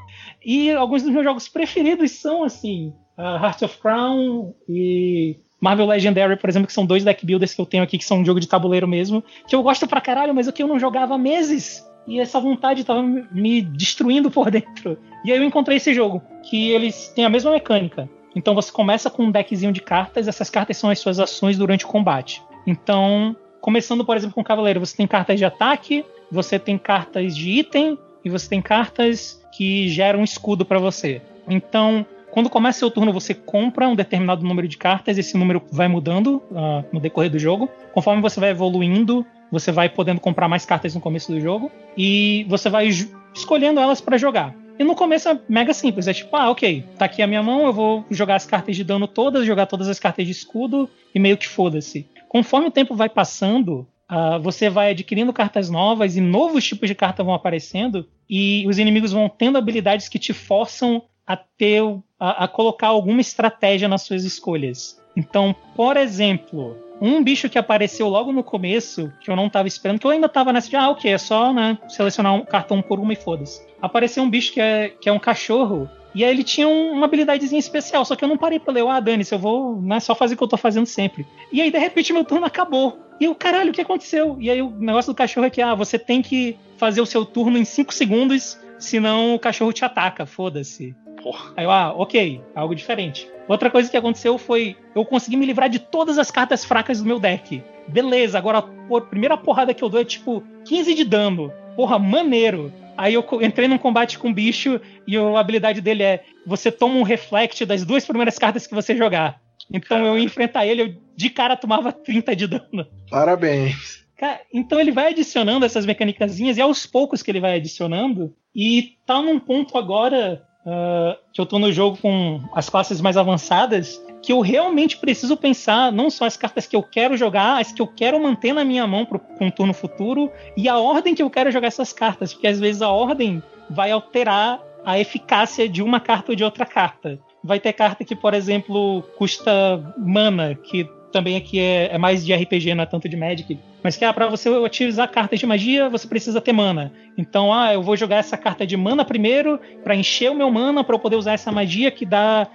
[0.46, 6.36] E alguns dos meus jogos preferidos são, assim, uh, Heart of Crown e Marvel Legendary,
[6.36, 8.38] por exemplo, que são dois deck builders que eu tenho aqui, que são um jogo
[8.38, 11.18] de tabuleiro mesmo, que eu gosto pra caralho, mas o que eu não jogava há
[11.18, 11.90] meses.
[12.06, 14.98] E essa vontade tava me destruindo por dentro.
[15.24, 18.10] E aí eu encontrei esse jogo, que eles têm a mesma mecânica.
[18.36, 21.86] Então você começa com um deckzinho de cartas, essas cartas são as suas ações durante
[21.86, 22.44] o combate.
[22.68, 27.34] Então, começando, por exemplo, com o Cavaleiro, você tem cartas de ataque, você tem cartas
[27.34, 31.22] de item e você tem cartas que geram escudo para você.
[31.48, 35.88] Então, quando começa seu turno, você compra um determinado número de cartas, esse número vai
[35.88, 37.70] mudando uh, no decorrer do jogo.
[37.94, 42.44] Conforme você vai evoluindo, você vai podendo comprar mais cartas no começo do jogo e
[42.50, 42.90] você vai
[43.36, 44.52] escolhendo elas para jogar.
[44.80, 47.68] E no começo é mega simples, é tipo, ah, ok, tá aqui a minha mão,
[47.68, 51.20] eu vou jogar as cartas de dano todas, jogar todas as cartas de escudo e
[51.20, 52.08] meio que foda-se.
[52.28, 56.96] Conforme o tempo vai passando, uh, você vai adquirindo cartas novas e novos tipos de
[56.96, 61.82] cartas vão aparecendo e os inimigos vão tendo habilidades que te forçam a ter
[62.20, 65.02] a, a colocar alguma estratégia nas suas escolhas.
[65.16, 70.00] Então, por exemplo, um bicho que apareceu logo no começo, que eu não estava esperando,
[70.00, 73.00] que eu ainda estava nessa de, ah, ok, é só né, selecionar um cartão por
[73.00, 73.62] uma e foda-se.
[73.82, 77.06] Apareceu um bicho que é, que é um cachorro, e aí ele tinha um, uma
[77.06, 80.00] habilidadezinha especial, só que eu não parei pra ler, ah, Dani, se eu vou né,
[80.00, 81.26] só fazer o que eu tô fazendo sempre.
[81.52, 83.00] E aí, de repente, meu turno acabou.
[83.20, 84.38] E eu, caralho, o que aconteceu?
[84.40, 87.26] E aí o negócio do cachorro é que, ah, você tem que fazer o seu
[87.26, 90.96] turno em 5 segundos, senão o cachorro te ataca, foda-se.
[91.24, 91.54] Porra.
[91.56, 93.28] Aí eu, ah, ok, algo diferente.
[93.48, 97.06] Outra coisa que aconteceu foi eu consegui me livrar de todas as cartas fracas do
[97.06, 97.64] meu deck.
[97.88, 101.52] Beleza, agora a primeira porrada que eu dou é tipo 15 de dano.
[101.76, 102.72] Porra, maneiro.
[102.98, 106.96] Aí eu entrei num combate com o bicho e a habilidade dele é você toma
[106.96, 109.42] um reflect das duas primeiras cartas que você jogar.
[109.72, 112.86] Então eu ia enfrentar ele, eu de cara tomava 30 de dano.
[113.10, 114.04] Parabéns.
[114.18, 118.34] Cara, então ele vai adicionando essas mecânicas e aos poucos que ele vai adicionando.
[118.56, 123.18] E tá num ponto agora uh, que eu tô no jogo com as classes mais
[123.18, 127.72] avançadas, que eu realmente preciso pensar não só as cartas que eu quero jogar, as
[127.72, 129.08] que eu quero manter na minha mão
[129.40, 132.82] um turno futuro, e a ordem que eu quero jogar essas cartas, porque às vezes
[132.82, 137.20] a ordem vai alterar a eficácia de uma carta ou de outra carta.
[137.44, 139.52] Vai ter carta que, por exemplo, custa
[139.98, 143.58] mana, que também aqui é, é, mais de RPG, não é tanto de Magic.
[143.84, 146.94] Mas que ah, para você utilizar cartas de magia, você precisa ter mana.
[147.18, 150.84] Então, ah, eu vou jogar essa carta de mana primeiro para encher o meu mana
[150.84, 152.48] para eu poder usar essa magia que dá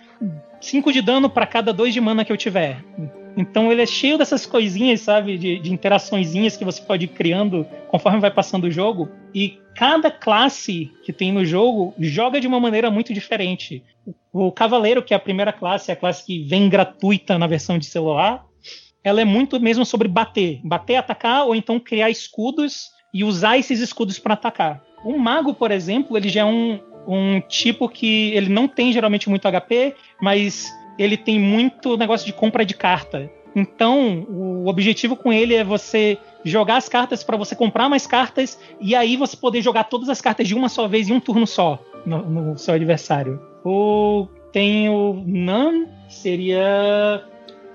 [0.60, 2.82] 5 de dano para cada 2 de mana que eu tiver.
[3.36, 7.64] Então ele é cheio dessas coisinhas, sabe, de, de interaçõezinhas que você pode ir criando
[7.86, 9.08] conforme vai passando o jogo.
[9.32, 13.84] E cada classe que tem no jogo joga de uma maneira muito diferente.
[14.32, 17.78] O Cavaleiro, que é a primeira classe, é a classe que vem gratuita na versão
[17.78, 18.44] de celular,
[19.02, 20.60] ela é muito mesmo sobre bater.
[20.64, 24.82] Bater, atacar, ou então criar escudos e usar esses escudos para atacar.
[25.04, 29.30] O mago, por exemplo, ele já é um, um tipo que ele não tem geralmente
[29.30, 33.30] muito HP, mas ele tem muito negócio de compra de carta.
[33.54, 38.58] Então, o objetivo com ele é você jogar as cartas para você comprar mais cartas
[38.80, 41.46] e aí você poder jogar todas as cartas de uma só vez em um turno
[41.46, 43.40] só no, no seu adversário.
[43.64, 47.24] Ou tem o Nan, seria.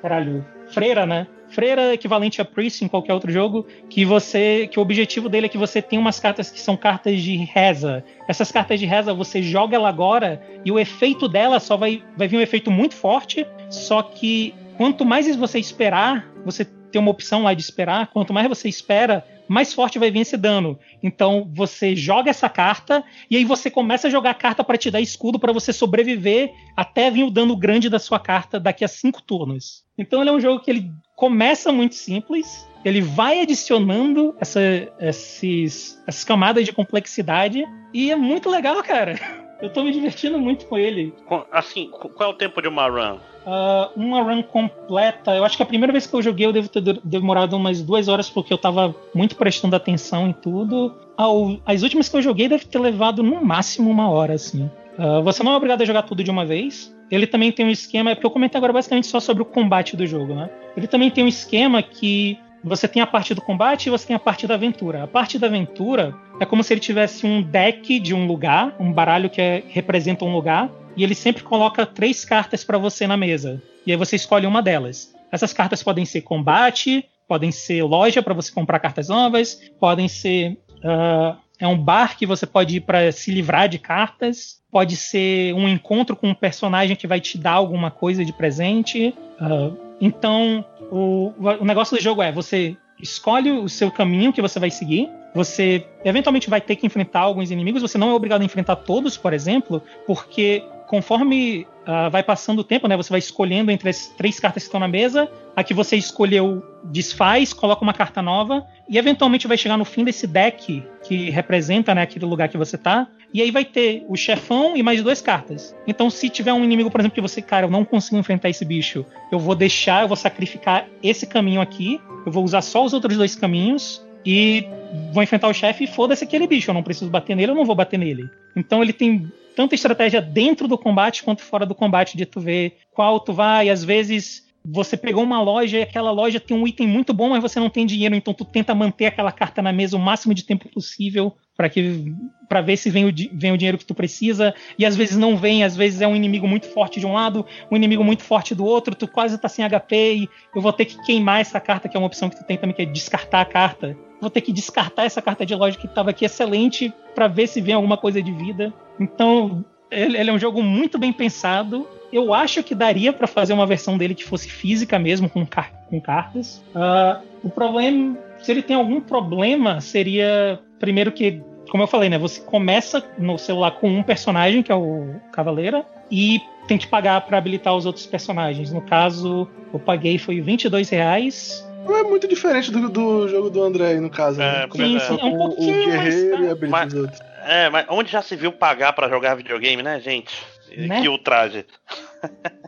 [0.02, 1.28] Caralho, freira, né?
[1.50, 5.46] Freira é equivalente a Priest em qualquer outro jogo, que você, que o objetivo dele
[5.46, 8.04] é que você tem umas cartas que são cartas de reza.
[8.28, 12.28] Essas cartas de reza você joga ela agora e o efeito dela só vai, vai
[12.28, 17.44] vir um efeito muito forte, só que quanto mais você esperar, você tem uma opção
[17.44, 20.78] lá de esperar, quanto mais você espera, mais forte vai vir esse dano.
[21.02, 24.90] Então você joga essa carta e aí você começa a jogar a carta para te
[24.90, 28.88] dar escudo para você sobreviver até vir o dano grande da sua carta daqui a
[28.88, 29.84] cinco turnos.
[29.98, 34.60] Então ele é um jogo que ele começa muito simples, ele vai adicionando essa,
[35.00, 39.20] esses, essas camadas de complexidade e é muito legal, cara.
[39.64, 41.14] Eu tô me divertindo muito com ele.
[41.50, 43.16] Assim, qual é o tempo de uma run?
[43.46, 45.34] Uh, uma run completa.
[45.34, 48.10] Eu acho que a primeira vez que eu joguei eu devo ter demorado umas duas
[48.10, 50.94] horas porque eu tava muito prestando atenção em tudo.
[51.18, 54.70] Uh, as últimas que eu joguei deve ter levado no máximo uma hora, assim.
[55.00, 56.94] Uh, você não é obrigado a jogar tudo de uma vez.
[57.10, 59.96] Ele também tem um esquema, é porque eu comentei agora basicamente só sobre o combate
[59.96, 60.50] do jogo, né?
[60.76, 64.16] Ele também tem um esquema que você tem a parte do combate e você tem
[64.16, 65.04] a parte da aventura.
[65.04, 68.92] A parte da aventura é como se ele tivesse um deck de um lugar, um
[68.92, 73.18] baralho que é, representa um lugar, e ele sempre coloca três cartas para você na
[73.18, 73.62] mesa.
[73.86, 75.14] E aí você escolhe uma delas.
[75.32, 80.58] Essas cartas podem ser combate, podem ser loja para você comprar cartas novas, podem ser
[80.84, 85.54] uh, é um bar que você pode ir para se livrar de cartas, pode ser
[85.54, 89.14] um encontro com um personagem que vai te dar alguma coisa de presente.
[89.40, 94.60] Uh, então, o, o negócio do jogo é você escolhe o seu caminho que você
[94.60, 95.10] vai seguir.
[95.34, 97.82] Você eventualmente vai ter que enfrentar alguns inimigos.
[97.82, 100.62] Você não é obrigado a enfrentar todos, por exemplo, porque
[100.94, 104.68] conforme uh, vai passando o tempo, né, você vai escolhendo entre as três cartas que
[104.68, 109.58] estão na mesa, a que você escolheu desfaz, coloca uma carta nova, e eventualmente vai
[109.58, 113.50] chegar no fim desse deck que representa né, aquele lugar que você tá, e aí
[113.50, 115.76] vai ter o chefão e mais duas cartas.
[115.88, 118.64] Então, se tiver um inimigo, por exemplo, que você, cara, eu não consigo enfrentar esse
[118.64, 122.94] bicho, eu vou deixar, eu vou sacrificar esse caminho aqui, eu vou usar só os
[122.94, 124.68] outros dois caminhos, e
[125.12, 126.70] vou enfrentar o chefe e foda-se aquele bicho.
[126.70, 128.30] Eu não preciso bater nele, eu não vou bater nele.
[128.56, 132.78] Então ele tem tanta estratégia dentro do combate quanto fora do combate, de tu ver
[132.94, 136.88] qual tu vai, às vezes você pegou uma loja e aquela loja tem um item
[136.88, 139.98] muito bom, mas você não tem dinheiro, então tu tenta manter aquela carta na mesa
[139.98, 142.14] o máximo de tempo possível para que
[142.50, 145.36] para ver se vem o, vem o dinheiro que tu precisa, e às vezes não
[145.36, 148.54] vem, às vezes é um inimigo muito forte de um lado, um inimigo muito forte
[148.54, 151.90] do outro, tu quase tá sem HP e eu vou ter que queimar essa carta,
[151.90, 153.98] que é uma opção que tu tem também, que é descartar a carta.
[154.22, 157.60] Vou ter que descartar essa carta de loja que estava aqui excelente para ver se
[157.60, 158.74] vem alguma coisa de vida.
[159.00, 161.88] Então, ele, ele é um jogo muito bem pensado.
[162.12, 165.74] Eu acho que daria para fazer uma versão dele que fosse física mesmo, com, car
[165.90, 166.64] com cartas.
[166.70, 171.42] Uh, o problema, se ele tem algum problema, seria primeiro que,
[171.72, 172.18] como eu falei, né?
[172.18, 177.22] Você começa no celular com um personagem, que é o Cavaleira, e tem que pagar
[177.22, 178.70] para habilitar os outros personagens.
[178.70, 181.66] No caso, eu paguei foi 22 reais.
[181.86, 184.40] Não é muito diferente do, do jogo do André, no caso.
[184.40, 184.66] Né?
[184.66, 187.22] É, sim, sim, é um pouquinho o, o guerreiro mais, e habilita mas, os outros.
[187.46, 190.36] É, mas onde já se viu pagar para jogar videogame, né, gente?
[190.76, 191.02] Né?
[191.02, 191.66] Que ultraje.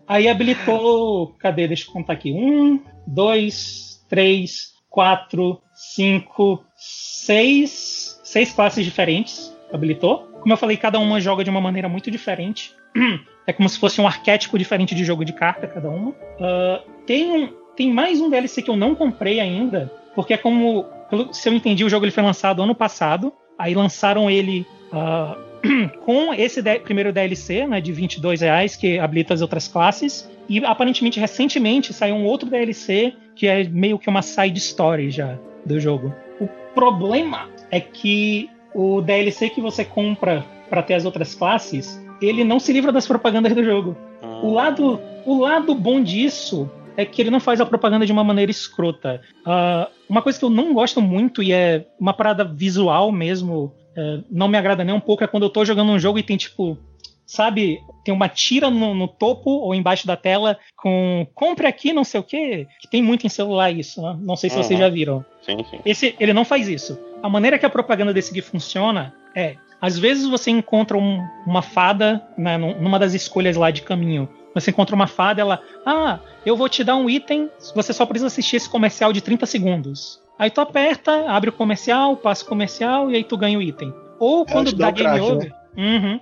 [0.07, 1.35] Aí habilitou.
[1.37, 1.67] Cadê?
[1.67, 2.31] Deixa eu contar aqui.
[2.31, 7.94] Um, dois, três, quatro, cinco, seis.
[8.35, 9.55] Seis classes diferentes.
[9.71, 10.27] Habilitou.
[10.41, 12.73] Como eu falei, cada uma joga de uma maneira muito diferente.
[13.47, 16.09] É como se fosse um arquétipo diferente de jogo de carta, cada uma.
[16.09, 20.83] Uh, tem, um, tem mais um DLC que eu não comprei ainda, porque é como.
[21.31, 23.31] Se eu entendi, o jogo ele foi lançado ano passado.
[23.55, 25.37] Aí lançaram ele uh,
[26.03, 30.27] com esse primeiro DLC, né, de 22 reais, que habilita as outras classes.
[30.49, 35.37] E aparentemente, recentemente, saiu um outro DLC que é meio que uma side story já
[35.63, 36.11] do jogo.
[36.41, 42.43] O problema é que o DLC que você compra para ter as outras classes, ele
[42.43, 43.95] não se livra das propagandas do jogo.
[44.41, 48.23] O lado, o lado bom disso é que ele não faz a propaganda de uma
[48.23, 49.21] maneira escrota.
[49.45, 54.23] Uh, uma coisa que eu não gosto muito e é uma parada visual mesmo, uh,
[54.29, 56.37] não me agrada nem um pouco, é quando eu tô jogando um jogo e tem
[56.37, 56.77] tipo.
[57.25, 62.03] Sabe, tem uma tira no, no topo ou embaixo da tela com compre aqui, não
[62.03, 64.15] sei o quê, que tem muito em celular isso, né?
[64.21, 64.63] não sei se uhum.
[64.63, 65.25] vocês já viram.
[65.41, 65.79] Sim, sim.
[65.83, 66.99] Esse, ele não faz isso.
[67.23, 71.61] A maneira que a propaganda desse aqui funciona é, às vezes você encontra um, uma
[71.61, 76.55] fada né, numa das escolhas lá de caminho você encontra uma fada, ela, ah, eu
[76.55, 80.21] vou te dar um item, você só precisa assistir esse comercial de 30 segundos.
[80.39, 83.93] Aí tu aperta, abre o comercial, passa o comercial e aí tu ganha o item.
[84.17, 85.49] Ou quando dá, game crack, over.
[85.49, 85.55] Né?
[85.77, 86.19] Uhum,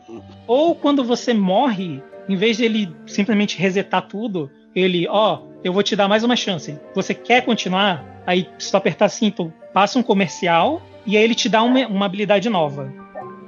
[0.47, 5.71] ou quando você morre, em vez de ele simplesmente resetar tudo, ele, ó, oh, eu
[5.71, 6.79] vou te dar mais uma chance.
[6.95, 8.03] Você quer continuar?
[8.25, 11.87] Aí se tu apertar assim, tu passa um comercial e aí ele te dá uma,
[11.87, 12.91] uma habilidade nova.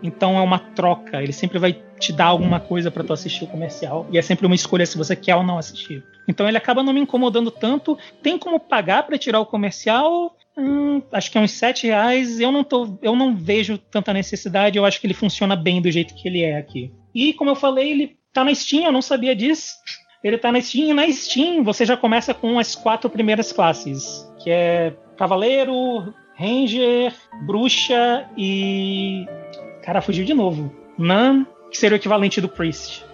[0.03, 3.47] Então é uma troca, ele sempre vai te dar alguma coisa para tu assistir o
[3.47, 6.03] comercial e é sempre uma escolha se você quer ou não assistir.
[6.27, 7.97] Então ele acaba não me incomodando tanto.
[8.21, 10.35] Tem como pagar para tirar o comercial?
[10.57, 12.39] Hum, acho que é uns 7 reais.
[12.39, 14.77] Eu não, tô, eu não vejo tanta necessidade.
[14.77, 16.93] Eu acho que ele funciona bem do jeito que ele é aqui.
[17.13, 19.73] E como eu falei, ele tá na Steam, eu não sabia disso.
[20.23, 24.27] Ele tá na Steam e na Steam você já começa com as quatro primeiras classes,
[24.43, 27.13] que é Cavaleiro, Ranger,
[27.45, 29.25] Bruxa e
[29.85, 30.73] Cara, fugiu de novo.
[30.97, 33.05] Nan, que seria o equivalente do Priest.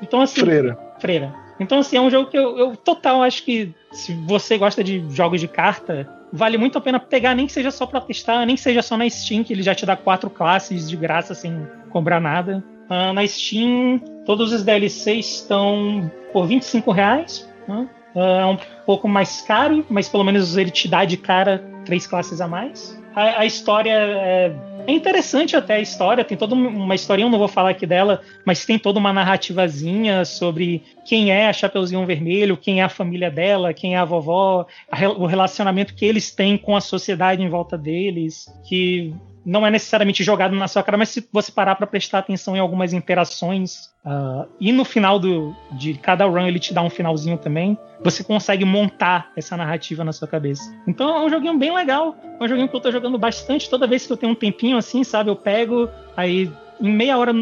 [0.00, 0.40] Então, assim.
[0.40, 0.78] Freira.
[0.98, 1.34] Freira.
[1.60, 5.04] Então, assim, é um jogo que eu, eu total acho que se você gosta de
[5.10, 8.56] jogos de carta, vale muito a pena pegar, nem que seja só para testar, nem
[8.56, 11.68] que seja só na Steam, que ele já te dá quatro classes de graça sem
[11.90, 12.64] cobrar nada.
[12.88, 17.48] Uh, na Steam, todos os DLCs estão por 25 reais.
[17.68, 22.06] Uh, é um pouco mais caro, mas pelo menos ele te dá de cara três
[22.06, 22.99] classes a mais.
[23.14, 24.54] A, a história é
[24.86, 28.22] é interessante até a história, tem toda uma historinha, eu não vou falar aqui dela,
[28.44, 33.30] mas tem toda uma narrativazinha sobre quem é a Chapeuzinho Vermelho, quem é a família
[33.30, 37.48] dela, quem é a vovó, a, o relacionamento que eles têm com a sociedade em
[37.48, 39.14] volta deles, que
[39.44, 42.58] não é necessariamente jogado na sua cara, mas se você parar para prestar atenção em
[42.58, 47.38] algumas interações uh, e no final do, de cada run ele te dá um finalzinho
[47.38, 50.74] também, você consegue montar essa narrativa na sua cabeça.
[50.86, 53.68] Então é um joguinho bem legal, é um joguinho que eu tô jogando bastante.
[53.68, 57.32] Toda vez que eu tenho um tempinho assim, sabe, eu pego, aí em meia hora,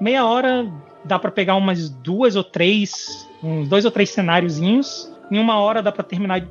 [0.00, 0.70] meia hora
[1.04, 5.12] dá para pegar umas duas ou três, uns dois ou três cenáriozinhos.
[5.30, 6.46] Em uma hora dá para terminar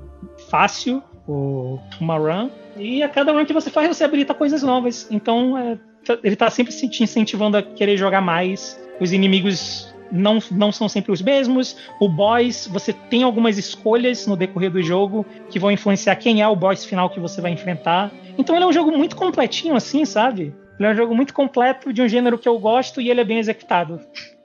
[0.50, 2.50] fácil o, uma run.
[2.78, 5.08] E a cada run que você faz, você habilita coisas novas.
[5.12, 5.78] Então, é,
[6.24, 8.80] ele tá sempre te incentivando a querer jogar mais.
[9.00, 11.76] Os inimigos não, não são sempre os mesmos.
[12.00, 16.48] O boss, você tem algumas escolhas no decorrer do jogo que vão influenciar quem é
[16.48, 18.12] o boss final que você vai enfrentar.
[18.38, 20.54] Então ele é um jogo muito completinho, assim, sabe?
[20.80, 23.24] Ele é um jogo muito completo, de um gênero que eu gosto e ele é
[23.24, 24.00] bem executado.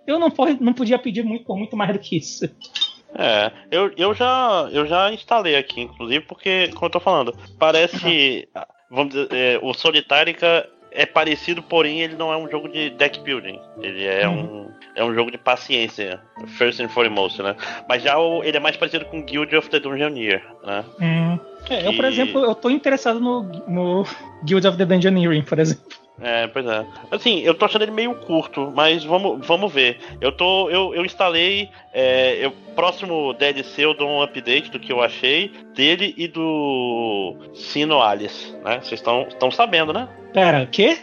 [0.06, 2.48] Eu não, não podia pedir muito por muito mais do que isso.
[3.14, 8.48] É, eu, eu, já, eu já instalei aqui, inclusive, porque, como eu tô falando, parece.
[8.90, 13.20] Vamos dizer, é, o Solitarica é parecido, porém ele não é um jogo de deck
[13.20, 13.60] building.
[13.80, 14.62] Ele é uhum.
[14.62, 16.20] um é um jogo de paciência,
[16.58, 17.54] first and foremost, né?
[17.88, 20.84] Mas já o, ele é mais parecido com Guild of the Dungeoneer, né?
[21.00, 21.38] Uhum.
[21.70, 24.04] É, eu, por exemplo, eu tô interessado no, no
[24.44, 25.84] Guild of the Dungeoneering, por exemplo.
[26.20, 26.84] É, pois é.
[27.10, 29.98] Assim, eu tô achando ele meio curto, mas vamos, vamos ver.
[30.20, 30.68] Eu tô.
[30.68, 31.70] Eu, eu instalei.
[31.92, 37.36] É, eu, próximo DLC eu dou um update do que eu achei dele e do
[37.54, 38.80] Sino Alice, né?
[38.80, 40.08] Vocês estão sabendo, né?
[40.32, 40.98] Pera, o quê?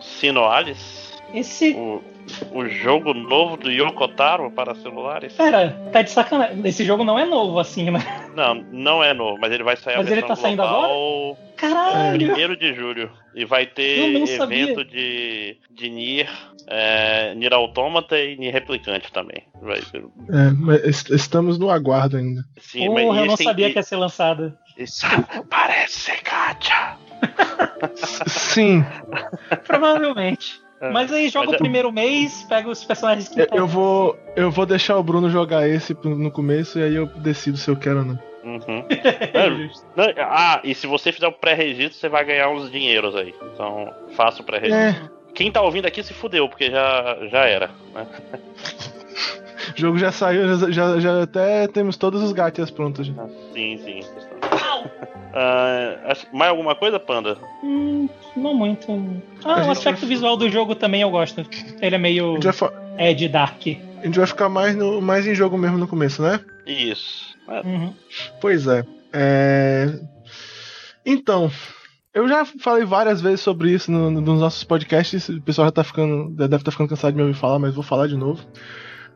[0.00, 1.14] Sino Alice.
[1.34, 1.72] Esse.
[1.72, 2.02] O,
[2.52, 5.32] o jogo novo do Yokotaro para celulares?
[5.34, 6.60] Pera, tá de sacanagem.
[6.64, 8.00] Esse jogo não é novo assim, né?
[8.34, 11.36] Não, não é novo, mas ele vai sair mas a versão ele tá saindo agora?
[11.56, 12.18] Caralho!
[12.18, 13.10] Primeiro de julho.
[13.34, 14.84] E vai ter evento sabia.
[14.84, 16.30] de, de Nier,
[16.66, 19.44] é, Nier Automata e Nier Replicante também.
[19.62, 20.00] Vai ter...
[20.02, 22.44] É, mas estamos no aguardo ainda.
[22.58, 24.56] Sim, Porra, mas eu não sabia que ia ser lançado.
[24.76, 25.06] Isso
[25.48, 26.96] parece ser gacha.
[28.26, 28.84] Sim.
[29.66, 30.65] Provavelmente.
[30.80, 30.90] É.
[30.90, 34.50] Mas aí joga Mas o primeiro mês, pega os personagens que eu, eu vou Eu
[34.50, 38.00] vou deixar o Bruno jogar esse no começo e aí eu decido se eu quero
[38.00, 38.18] ou não.
[38.44, 38.84] Uhum.
[39.96, 43.34] é, ah, e se você fizer o pré-registro, você vai ganhar uns dinheiros aí.
[43.52, 45.10] Então, faça o pré-registro.
[45.10, 45.10] É.
[45.34, 48.06] Quem tá ouvindo aqui se fudeu, porque já, já era, né?
[49.76, 53.08] o jogo já saiu, já, já, já até temos todos os gatos prontos.
[53.08, 53.14] Já.
[53.18, 54.00] Ah, sim, sim.
[55.36, 57.36] Uh, mais alguma coisa, Panda?
[57.62, 58.86] Hum, não muito.
[59.44, 60.08] Ah, o aspecto vai...
[60.08, 61.46] visual do jogo também eu gosto.
[61.82, 62.40] Ele é meio.
[62.54, 62.72] Fa...
[62.96, 63.60] É de Dark.
[64.00, 66.40] A gente vai ficar mais, no, mais em jogo mesmo no começo, né?
[66.66, 67.36] Isso.
[67.46, 67.92] Uhum.
[68.40, 68.82] Pois é.
[69.12, 70.00] é.
[71.04, 71.50] Então,
[72.14, 75.28] eu já falei várias vezes sobre isso no, no, nos nossos podcasts.
[75.28, 76.30] O pessoal já tá ficando.
[76.30, 78.42] Deve estar tá ficando cansado de me ouvir falar, mas vou falar de novo.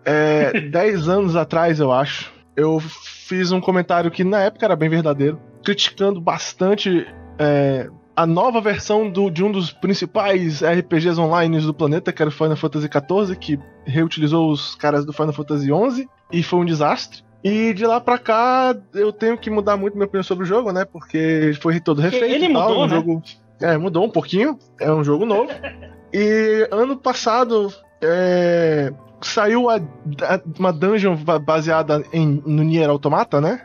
[0.04, 4.90] É, dez anos atrás, eu acho, eu fiz um comentário que na época era bem
[4.90, 7.06] verdadeiro, criticando bastante
[7.38, 12.28] é, a nova versão do, de um dos principais RPGs online do planeta, que era
[12.28, 16.64] o Final Fantasy XIV, que reutilizou os caras do Final Fantasy XI e foi um
[16.64, 17.22] desastre.
[17.42, 20.72] E de lá pra cá eu tenho que mudar muito minha opinião sobre o jogo,
[20.72, 20.84] né?
[20.84, 22.26] Porque foi todo refeito.
[22.26, 22.94] Ele tal, mudou, um né?
[22.94, 23.22] jogo.
[23.60, 24.58] É, mudou um pouquinho.
[24.78, 25.50] É um jogo novo.
[26.12, 28.92] e ano passado é,
[29.22, 33.62] saiu a, a, uma dungeon baseada em, no Nier Automata, né?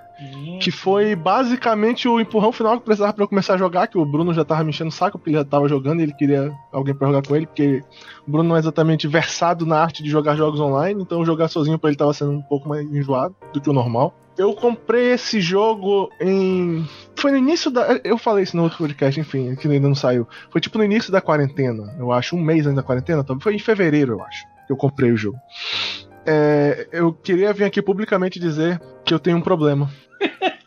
[0.59, 4.05] Que foi basicamente o empurrão final que precisava para eu começar a jogar, que o
[4.05, 6.53] Bruno já tava me enchendo o saco, porque ele já tava jogando e ele queria
[6.71, 7.83] alguém para jogar com ele, porque
[8.27, 11.79] o Bruno não é exatamente versado na arte de jogar jogos online, então jogar sozinho
[11.79, 14.13] para ele tava sendo um pouco mais enjoado do que o normal.
[14.37, 16.85] Eu comprei esse jogo em.
[17.15, 18.01] Foi no início da.
[18.03, 20.27] Eu falei isso no outro podcast, enfim, que ainda não saiu.
[20.51, 23.59] Foi tipo no início da quarentena, eu acho, um mês ainda da quarentena, foi em
[23.59, 25.37] fevereiro, eu acho que eu comprei o jogo.
[26.25, 29.89] É, eu queria vir aqui publicamente dizer que eu tenho um problema.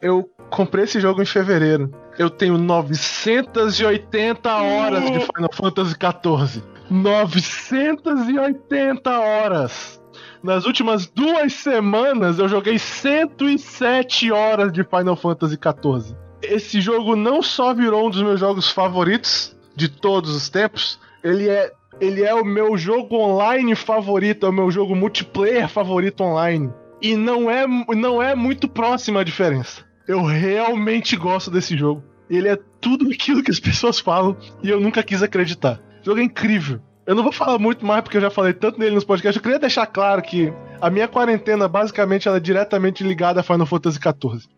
[0.00, 1.90] eu comprei esse jogo em fevereiro.
[2.18, 6.62] Eu tenho 980 horas de Final Fantasy XIV.
[6.90, 10.00] 980 horas!
[10.42, 16.16] Nas últimas duas semanas eu joguei 107 horas de Final Fantasy XIV.
[16.42, 21.48] Esse jogo não só virou um dos meus jogos favoritos de todos os tempos, ele
[21.48, 26.72] é ele é o meu jogo online favorito, é o meu jogo multiplayer favorito online.
[27.00, 29.84] E não é, não é muito próxima a diferença.
[30.06, 32.02] Eu realmente gosto desse jogo.
[32.28, 35.80] Ele é tudo aquilo que as pessoas falam e eu nunca quis acreditar.
[36.02, 36.80] O jogo é incrível.
[37.06, 39.36] Eu não vou falar muito mais porque eu já falei tanto nele nos podcasts.
[39.36, 43.66] Eu queria deixar claro que a minha quarentena basicamente ela é diretamente ligada a Final
[43.66, 44.48] Fantasy XIV.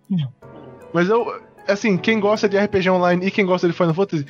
[0.93, 4.25] Mas eu, assim, quem gosta de RPG online e quem gosta de Final Fantasy,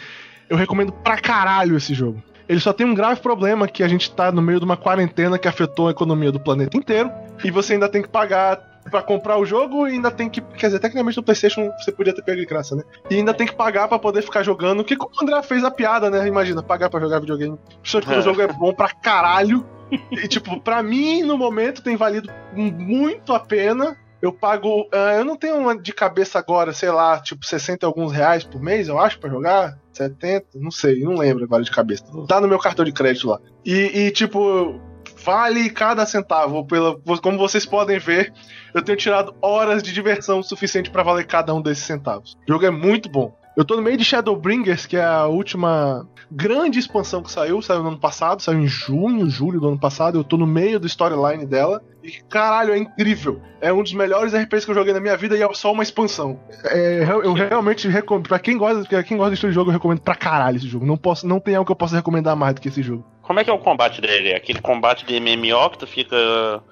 [0.50, 2.20] eu recomendo pra caralho esse jogo.
[2.48, 5.38] Ele só tem um grave problema que a gente tá no meio de uma quarentena
[5.38, 7.10] que afetou a economia do planeta inteiro
[7.44, 10.40] e você ainda tem que pagar pra comprar o jogo e ainda tem que.
[10.40, 12.82] Quer dizer, tecnicamente no PlayStation você podia ter pego de graça, né?
[13.10, 14.82] E ainda tem que pagar pra poder ficar jogando.
[14.82, 16.26] Que como o André fez a piada, né?
[16.26, 17.58] Imagina, pagar pra jogar videogame.
[17.82, 19.64] Só que o jogo é bom pra caralho.
[20.10, 23.96] E, tipo, pra mim, no momento, tem valido muito a pena.
[24.20, 24.82] Eu pago.
[24.82, 28.44] Uh, eu não tenho uma de cabeça agora, sei lá, tipo, 60 e alguns reais
[28.44, 29.78] por mês, eu acho, pra jogar.
[29.98, 32.04] 70, não sei, não lembro agora de cabeça.
[32.26, 33.40] Tá no meu cartão de crédito lá.
[33.64, 34.80] E, e tipo,
[35.24, 36.66] vale cada centavo.
[36.66, 38.32] Pela, como vocês podem ver,
[38.74, 42.36] eu tenho tirado horas de diversão suficiente para valer cada um desses centavos.
[42.48, 43.37] O jogo é muito bom.
[43.58, 47.82] Eu tô no meio de Shadowbringers, que é a última grande expansão que saiu, saiu
[47.82, 50.16] no ano passado, saiu em junho, julho do ano passado.
[50.16, 51.82] Eu tô no meio do storyline dela.
[52.00, 53.42] E caralho, é incrível.
[53.60, 55.82] É um dos melhores RPGs que eu joguei na minha vida e é só uma
[55.82, 56.38] expansão.
[56.66, 58.28] É, eu realmente recomendo.
[58.28, 60.86] Pra quem gosta, pra quem gosta desse jogo, eu recomendo pra caralho esse jogo.
[60.86, 63.04] Não, posso, não tem algo que eu possa recomendar mais do que esse jogo.
[63.28, 64.32] Como é que é o combate dele?
[64.32, 66.16] Aquele combate de MMO que tu fica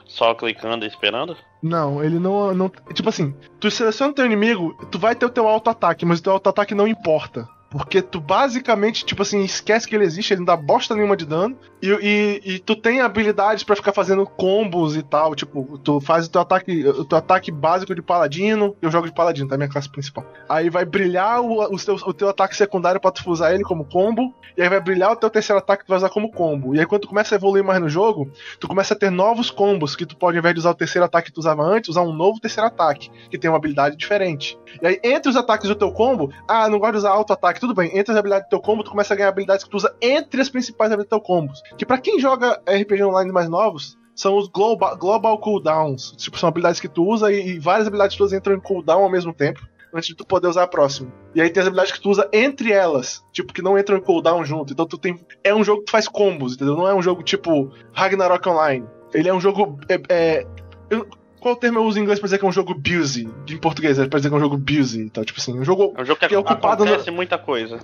[0.06, 1.36] só clicando e esperando?
[1.62, 2.70] Não, ele não, não.
[2.94, 6.22] Tipo assim, tu seleciona o teu inimigo, tu vai ter o teu auto-ataque, mas o
[6.22, 7.46] teu auto-ataque não importa.
[7.70, 11.26] Porque tu basicamente, tipo assim, esquece que ele existe, ele não dá bosta nenhuma de
[11.26, 11.56] dano.
[11.82, 15.34] E, e, e tu tem habilidades para ficar fazendo combos e tal.
[15.34, 18.76] Tipo, tu faz o teu ataque, o teu ataque básico de paladino.
[18.80, 19.56] Eu jogo de paladino, tá?
[19.56, 20.24] Minha classe principal.
[20.48, 23.84] Aí vai brilhar o, o, teu, o teu ataque secundário pra tu usar ele como
[23.84, 24.34] combo.
[24.56, 26.74] E aí vai brilhar o teu terceiro ataque que tu vai usar como combo.
[26.74, 29.50] E aí quando tu começa a evoluir mais no jogo, tu começa a ter novos
[29.50, 31.90] combos que tu pode, ao invés de usar o terceiro ataque que tu usava antes,
[31.90, 34.58] usar um novo terceiro ataque, que tem uma habilidade diferente.
[34.80, 37.74] E aí, entre os ataques do teu combo, ah, não gosto de usar auto-ataque, tudo
[37.74, 37.96] bem.
[37.96, 40.40] Entre as habilidades do teu combo, tu começa a ganhar habilidades que tu usa entre
[40.40, 41.52] as principais habilidades do teu combo.
[41.76, 46.12] Que para quem joga RPG online mais novos, são os global, global cooldowns.
[46.12, 49.10] Tipo, são habilidades que tu usa e, e várias habilidades tuas entram em cooldown ao
[49.10, 49.60] mesmo tempo
[49.92, 51.12] antes de tu poder usar a próxima.
[51.34, 54.00] E aí tem as habilidades que tu usa entre elas, tipo, que não entram em
[54.00, 54.72] cooldown junto.
[54.72, 55.18] Então tu tem.
[55.42, 56.76] É um jogo que tu faz combos, entendeu?
[56.76, 58.86] Não é um jogo tipo Ragnarok Online.
[59.12, 59.78] Ele é um jogo.
[59.88, 60.46] É, é,
[60.90, 61.06] eu,
[61.40, 63.28] qual termo eu uso em inglês pra dizer que é um jogo busy?
[63.48, 65.00] Em português, é pra dizer que é um jogo busy.
[65.00, 66.84] Então, tipo assim, um jogo, é um jogo que, que é ocupado.
[66.84, 67.16] Acontece no...
[67.16, 67.78] muita coisa.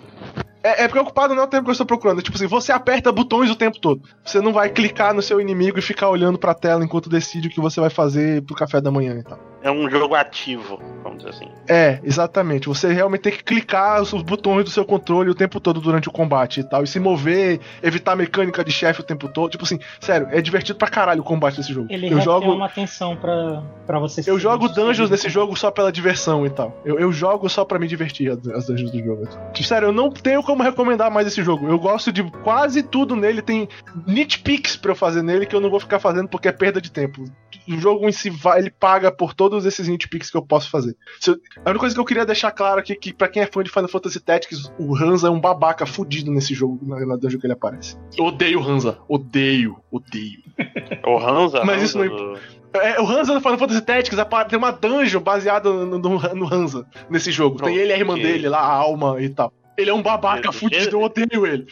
[0.63, 2.23] É, é preocupado não é o tempo que eu estou procurando.
[2.23, 4.03] Tipo assim, você aperta botões o tempo todo.
[4.25, 7.51] Você não vai clicar no seu inimigo e ficar olhando pra tela enquanto decide o
[7.51, 9.52] que você vai fazer pro café da manhã e tal.
[9.63, 11.49] É um jogo ativo, vamos dizer assim.
[11.69, 12.69] É, exatamente.
[12.69, 16.13] Você realmente tem que clicar os botões do seu controle o tempo todo durante o
[16.13, 16.83] combate e tal.
[16.83, 19.51] E se mover, evitar a mecânica de chefe o tempo todo.
[19.51, 21.87] Tipo assim, sério, é divertido pra caralho o combate desse jogo.
[21.91, 25.93] Ele eu jogo uma atenção pra, pra você Eu jogo dungeons nesse jogo só pela
[25.93, 26.81] diversão e tal.
[26.85, 29.29] Eu, eu jogo só pra me divertir as dungeons do jogo.
[29.63, 31.69] Sério, eu não tenho como recomendar mais esse jogo.
[31.69, 33.43] Eu gosto de quase tudo nele.
[33.43, 33.69] Tem
[34.07, 36.91] nitpicks pra eu fazer nele que eu não vou ficar fazendo porque é perda de
[36.91, 37.25] tempo.
[37.69, 40.97] O jogo em si vai, ele paga por todos esses nitpicks que eu posso fazer.
[41.27, 43.63] a única coisa que eu queria deixar claro aqui é que para quem é fã
[43.63, 47.39] de Final Fantasy Tactics, o Hansa é um babaca fudido nesse jogo, na, na dungeon
[47.39, 47.99] que ele aparece.
[48.17, 48.99] Eu odeio o Hansa.
[49.07, 50.43] Odeio, odeio.
[51.07, 51.63] o Hansa?
[51.67, 52.39] Mas isso não do...
[52.73, 56.87] É, o Hansa no Final Fantasy Tactics tem uma dungeon baseada no, no, no Hansa
[57.11, 57.57] nesse jogo.
[57.57, 58.23] Pronto, tem ele e a irmã que...
[58.23, 59.53] dele lá, a alma e tal.
[59.77, 60.57] Ele é um babaca Jesus.
[60.57, 61.67] fudido, eu odeio ele.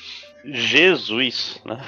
[0.44, 1.80] Jesus, né?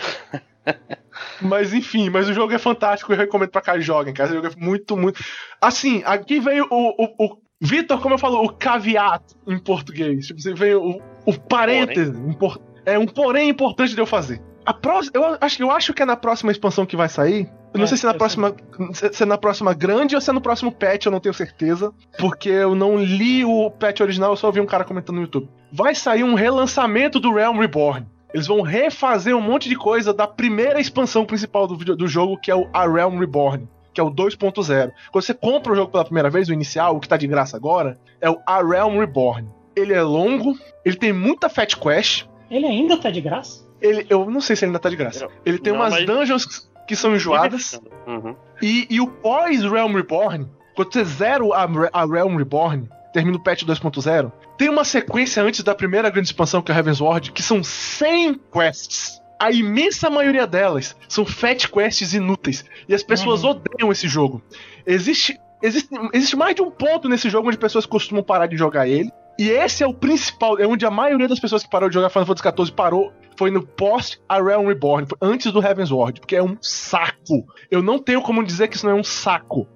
[1.40, 4.30] mas enfim, mas o jogo é fantástico, eu recomendo pra cá joguem, cara.
[4.30, 5.22] O jogo é muito, muito.
[5.60, 10.26] Assim, aqui veio o, o, o Vitor, como eu falo, o caveat em português.
[10.26, 12.12] Tipo, você veio o, o parêntese.
[12.84, 14.42] É um porém importante de eu fazer.
[14.64, 17.48] A próxima, eu acho, eu acho que é na próxima expansão que vai sair.
[17.72, 18.54] Eu não é, sei se é na próxima,
[18.92, 21.92] se é na próxima grande ou se é no próximo patch, eu não tenho certeza,
[22.18, 25.48] porque eu não li o patch original, eu só vi um cara comentando no YouTube
[25.72, 28.06] vai sair um relançamento do Realm Reborn.
[28.33, 32.51] Eles vão refazer um monte de coisa da primeira expansão principal do, do jogo, que
[32.51, 34.93] é o A Realm Reborn, que é o 2.0.
[35.11, 37.57] Quando você compra o jogo pela primeira vez, o inicial, o que tá de graça
[37.57, 39.49] agora, é o A Realm Reborn.
[39.76, 40.55] Ele é longo,
[40.85, 42.26] ele tem muita Fat Quest.
[42.51, 43.66] Ele ainda tá de graça?
[43.80, 45.28] Ele, eu não sei se ele ainda tá de graça.
[45.45, 46.07] Ele tem não, umas mas...
[46.07, 47.80] dungeons que são enjoadas.
[48.07, 48.37] Uhum.
[48.61, 53.64] E, e o pós-Realm Reborn, quando você zera a, a Realm Reborn, termina o patch
[53.64, 58.40] 2.0, tem uma sequência antes da primeira grande expansão, que é Heavensward, que são 100
[58.52, 59.20] quests.
[59.38, 62.64] A imensa maioria delas são fat quests inúteis.
[62.88, 63.50] E as pessoas uhum.
[63.50, 64.40] odeiam esse jogo.
[64.86, 68.86] Existe, existe, existe mais de um ponto nesse jogo onde pessoas costumam parar de jogar
[68.86, 69.10] ele.
[69.38, 72.10] E esse é o principal, é onde a maioria das pessoas que parou de jogar
[72.10, 73.12] Final Fantasy XIV parou.
[73.36, 77.46] Foi no post A Realm Reborn, antes do Heavensward, porque é um saco.
[77.70, 79.66] Eu não tenho como dizer que isso não é um saco.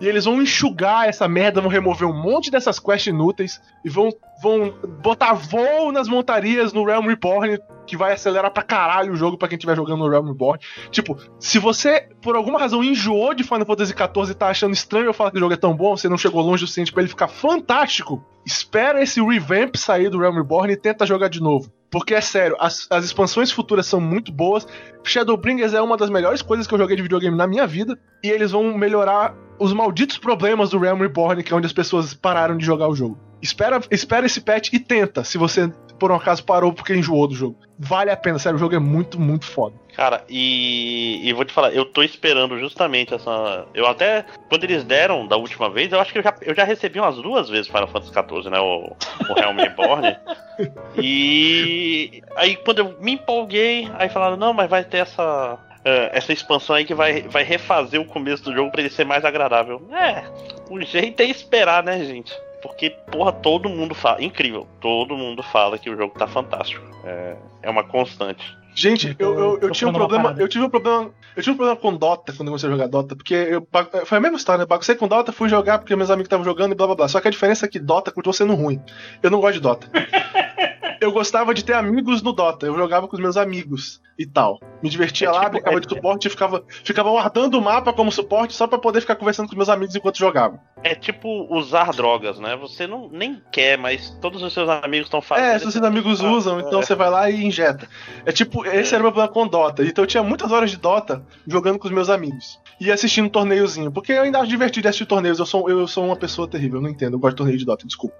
[0.00, 4.10] E eles vão enxugar essa merda, vão remover um monte dessas quests inúteis e vão,
[4.42, 9.36] vão botar voo nas montarias no Realm Reborn, que vai acelerar pra caralho o jogo
[9.36, 10.58] pra quem estiver jogando no Realm Reborn.
[10.90, 15.06] Tipo, se você, por alguma razão, enjoou de Final Fantasy XIV e tá achando estranho
[15.06, 17.02] eu falar que o jogo é tão bom, você não chegou longe o suficiente pra
[17.02, 21.70] ele ficar fantástico, espera esse revamp sair do Realm Reborn e tenta jogar de novo.
[21.90, 24.66] Porque é sério, as, as expansões futuras são muito boas.
[25.02, 27.98] Shadowbringers é uma das melhores coisas que eu joguei de videogame na minha vida.
[28.22, 32.14] E eles vão melhorar os malditos problemas do Realm Reborn, que é onde as pessoas
[32.14, 33.18] pararam de jogar o jogo.
[33.42, 37.34] Espera, espera esse patch e tenta, se você por um acaso parou porque enjoou do
[37.34, 37.56] jogo.
[37.78, 39.76] Vale a pena, sério, o jogo é muito, muito foda.
[39.94, 43.66] Cara, e, e vou te falar, eu tô esperando justamente essa.
[43.74, 46.64] Eu até, quando eles deram da última vez, eu acho que eu já, eu já
[46.64, 48.58] recebi umas duas vezes Final Fantasy XIV, né?
[48.58, 48.96] O,
[49.28, 50.16] o Realm Reborn.
[50.96, 55.58] e aí quando eu me empolguei, aí falaram, não, mas vai ter essa.
[55.80, 59.04] Uh, essa expansão aí que vai, vai refazer o começo do jogo para ele ser
[59.04, 59.80] mais agradável.
[59.92, 60.24] É,
[60.68, 62.32] o jeito é esperar, né, gente?
[62.62, 64.22] Porque, porra, todo mundo fala.
[64.22, 64.66] Incrível.
[64.80, 66.84] Todo mundo fala que o jogo tá fantástico.
[67.04, 68.58] É, é uma constante.
[68.74, 70.34] Gente, eu, eu, eu tinha um problema.
[70.38, 71.10] Eu tive um problema.
[71.34, 73.16] Eu tive um problema com Dota quando eu comecei a jogar Dota.
[73.16, 73.66] Porque eu,
[74.04, 74.66] foi a mesma história, né?
[74.66, 77.08] Baguncei com Dota, fui jogar porque meus amigos estavam jogando e blá blá blá.
[77.08, 78.80] Só que a diferença é que Dota continua sendo ruim.
[79.22, 79.88] Eu não gosto de Dota.
[81.00, 82.66] eu gostava de ter amigos no Dota.
[82.66, 84.60] Eu jogava com os meus amigos e tal.
[84.82, 87.92] Me divertia é lá, tipo, brincava é, de suporte e ficava, ficava guardando o mapa
[87.92, 90.60] como suporte só para poder ficar conversando com meus amigos enquanto jogava.
[90.82, 92.54] É tipo usar drogas, né?
[92.56, 95.46] Você não nem quer, mas todos os seus amigos estão fazendo.
[95.46, 96.82] É, se os seus amigos usam, então é.
[96.82, 97.88] você vai lá e injeta.
[98.26, 99.82] É tipo, esse era o meu plano com Dota.
[99.84, 102.58] Então eu tinha muitas horas de Dota jogando com os meus amigos.
[102.78, 103.90] E assistindo um torneiozinho.
[103.90, 105.38] Porque eu ainda acho divertido assistir torneios.
[105.38, 107.14] Eu sou, eu sou uma pessoa terrível, eu não entendo.
[107.14, 108.16] Eu gosto de torneio de Dota, desculpa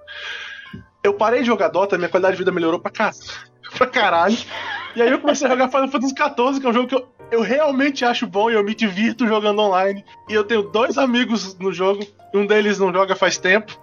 [1.03, 3.11] eu parei de jogar Dota, minha qualidade de vida melhorou pra, ca...
[3.77, 4.37] pra caralho.
[4.95, 7.07] E aí eu comecei a jogar Final Fantasy XIV, que é um jogo que eu,
[7.31, 10.03] eu realmente acho bom e eu me divirto jogando online.
[10.29, 13.79] E eu tenho dois amigos no jogo, um deles não joga faz tempo.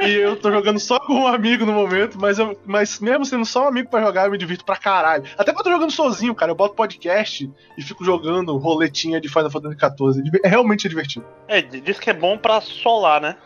[0.00, 3.44] e eu tô jogando só com um amigo no momento, mas, eu, mas mesmo sendo
[3.44, 5.24] só um amigo para jogar, eu me divirto pra caralho.
[5.38, 9.28] Até quando eu tô jogando sozinho, cara, eu boto podcast e fico jogando roletinha de
[9.28, 10.40] Final Fantasy XIV.
[10.44, 11.24] É realmente divertido.
[11.48, 13.36] É, diz que é bom pra solar, né?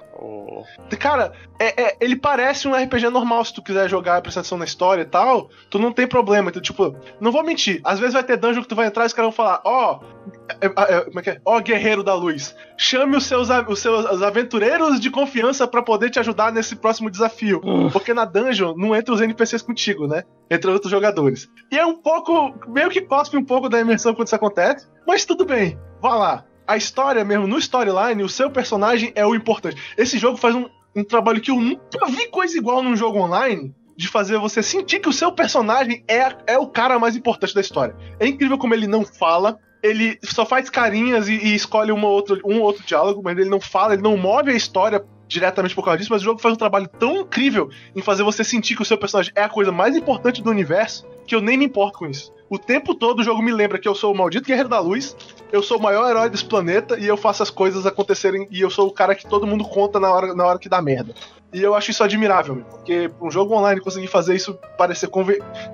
[0.98, 4.64] Cara, é, é, ele parece um RPG normal se tu quiser jogar prestação atenção na
[4.64, 5.50] história e tal.
[5.68, 6.48] Tu não tem problema.
[6.48, 7.80] Então, tipo, não vou mentir.
[7.84, 10.00] Às vezes vai ter dungeon que tu vai entrar e os caras vão falar: Ó,
[10.00, 10.26] oh,
[10.60, 11.40] é, como é que é?
[11.44, 16.10] Ó, oh, guerreiro da luz, chame os seus, os seus aventureiros de confiança para poder
[16.10, 17.60] te ajudar nesse próximo desafio.
[17.64, 17.90] Uh.
[17.90, 20.22] Porque na dungeon não entra os NPCs contigo, né?
[20.50, 21.48] Entra outros jogadores.
[21.70, 22.54] E é um pouco.
[22.68, 24.86] meio que cospe um pouco da imersão quando isso acontece.
[25.06, 29.34] Mas tudo bem, vá lá a história mesmo, no storyline, o seu personagem é o
[29.34, 29.80] importante.
[29.96, 33.74] Esse jogo faz um, um trabalho que eu nunca vi coisa igual num jogo online
[33.96, 37.60] de fazer você sentir que o seu personagem é, é o cara mais importante da
[37.60, 37.96] história.
[38.20, 42.38] É incrível como ele não fala, ele só faz carinhas e, e escolhe uma outra,
[42.44, 45.98] um outro diálogo, mas ele não fala, ele não move a história diretamente por causa
[45.98, 48.84] disso, mas o jogo faz um trabalho tão incrível em fazer você sentir que o
[48.84, 52.06] seu personagem é a coisa mais importante do universo que eu nem me importo com
[52.06, 52.32] isso.
[52.48, 55.16] O tempo todo o jogo me lembra que eu sou o maldito guerreiro da luz,
[55.50, 58.70] eu sou o maior herói desse planeta e eu faço as coisas acontecerem e eu
[58.70, 61.12] sou o cara que todo mundo conta na hora, na hora que dá merda.
[61.52, 65.08] E eu acho isso admirável, porque um jogo online conseguir fazer isso parecer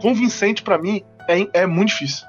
[0.01, 2.27] convincente para mim é, é muito difícil.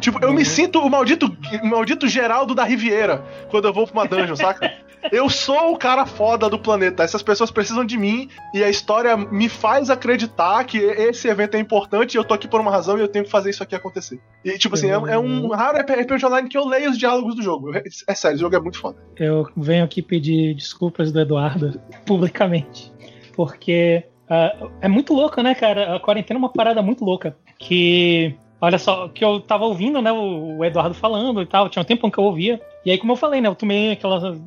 [0.00, 3.92] Tipo, eu me sinto o maldito, o maldito Geraldo da Riviera quando eu vou pra
[3.92, 4.72] uma dungeon, saca?
[5.10, 7.02] Eu sou o cara foda do planeta.
[7.02, 11.58] Essas pessoas precisam de mim e a história me faz acreditar que esse evento é
[11.58, 13.74] importante e eu tô aqui por uma razão e eu tenho que fazer isso aqui
[13.74, 14.20] acontecer.
[14.44, 17.42] E, tipo assim, é, é um raro RPG online que eu leio os diálogos do
[17.42, 17.74] jogo.
[17.74, 18.98] É, é sério, o jogo é muito foda.
[19.16, 22.92] Eu venho aqui pedir desculpas do Eduardo publicamente.
[23.34, 25.96] Porque uh, é muito louco, né, cara?
[25.96, 27.34] A quarentena é uma parada muito louca.
[27.58, 31.86] Que Olha só, que eu tava ouvindo, né, o Eduardo falando e tal, tinha um
[31.86, 32.60] tempo que eu ouvia.
[32.84, 34.38] E aí, como eu falei, né, eu tomei aquela.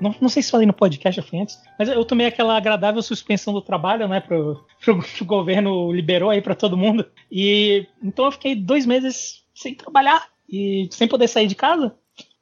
[0.00, 3.52] Não, não sei se falei no podcast ou antes, mas eu tomei aquela agradável suspensão
[3.54, 7.06] do trabalho, né, pro, pro, pro governo liberou aí para todo mundo.
[7.30, 11.94] E então eu fiquei dois meses sem trabalhar e sem poder sair de casa.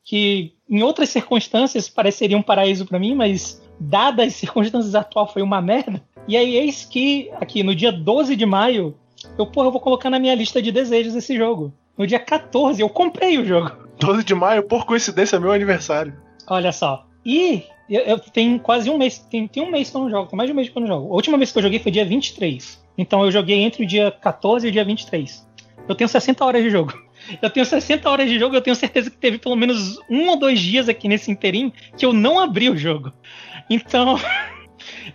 [0.02, 5.42] Que em outras circunstâncias pareceria um paraíso para mim, mas dadas as circunstâncias atuais foi
[5.42, 6.02] uma merda.
[6.26, 8.96] E aí, eis que aqui no dia 12 de maio
[9.38, 11.72] eu, porra, eu vou colocar na minha lista de desejos esse jogo.
[11.96, 13.72] No dia 14, eu comprei o jogo.
[13.98, 16.14] 12 de maio, por coincidência, é meu aniversário.
[16.46, 17.06] Olha só.
[17.24, 20.28] E eu, eu tenho quase um mês, tem, tem um mês que eu não jogo,
[20.28, 21.12] tem mais de um mês que eu não jogo.
[21.12, 22.82] A última vez que eu joguei foi dia 23.
[22.96, 25.46] Então eu joguei entre o dia 14 e o dia 23.
[25.88, 26.92] Eu tenho 60 horas de jogo.
[27.42, 30.38] Eu tenho 60 horas de jogo, eu tenho certeza que teve pelo menos um ou
[30.38, 33.12] dois dias aqui nesse interim que eu não abri o jogo.
[33.68, 34.18] Então,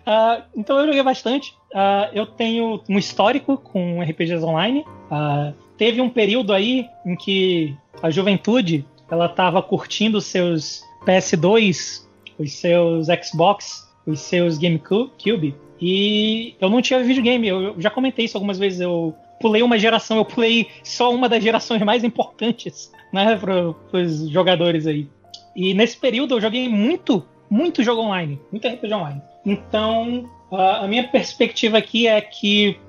[0.01, 1.55] Uh, então eu joguei bastante.
[1.71, 4.85] Uh, eu tenho um histórico com RPGs online.
[5.11, 12.03] Uh, teve um período aí em que a juventude ela estava curtindo seus PS2,
[12.39, 15.55] os seus Xbox, os seus GameCube.
[15.79, 17.47] E eu não tinha videogame.
[17.47, 18.79] Eu, já comentei isso algumas vezes.
[18.79, 24.29] Eu pulei uma geração, eu pulei só uma das gerações mais importantes, né, para os
[24.29, 25.07] jogadores aí.
[25.55, 29.21] E nesse período eu joguei muito, muito jogo online, muito RPG online.
[29.45, 32.79] Então, a minha perspectiva aqui é que,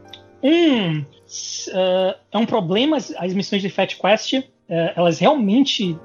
[0.42, 4.44] um, uh, é um problema as, missões de Fat Quest, uh,
[4.94, 5.98] elas realmente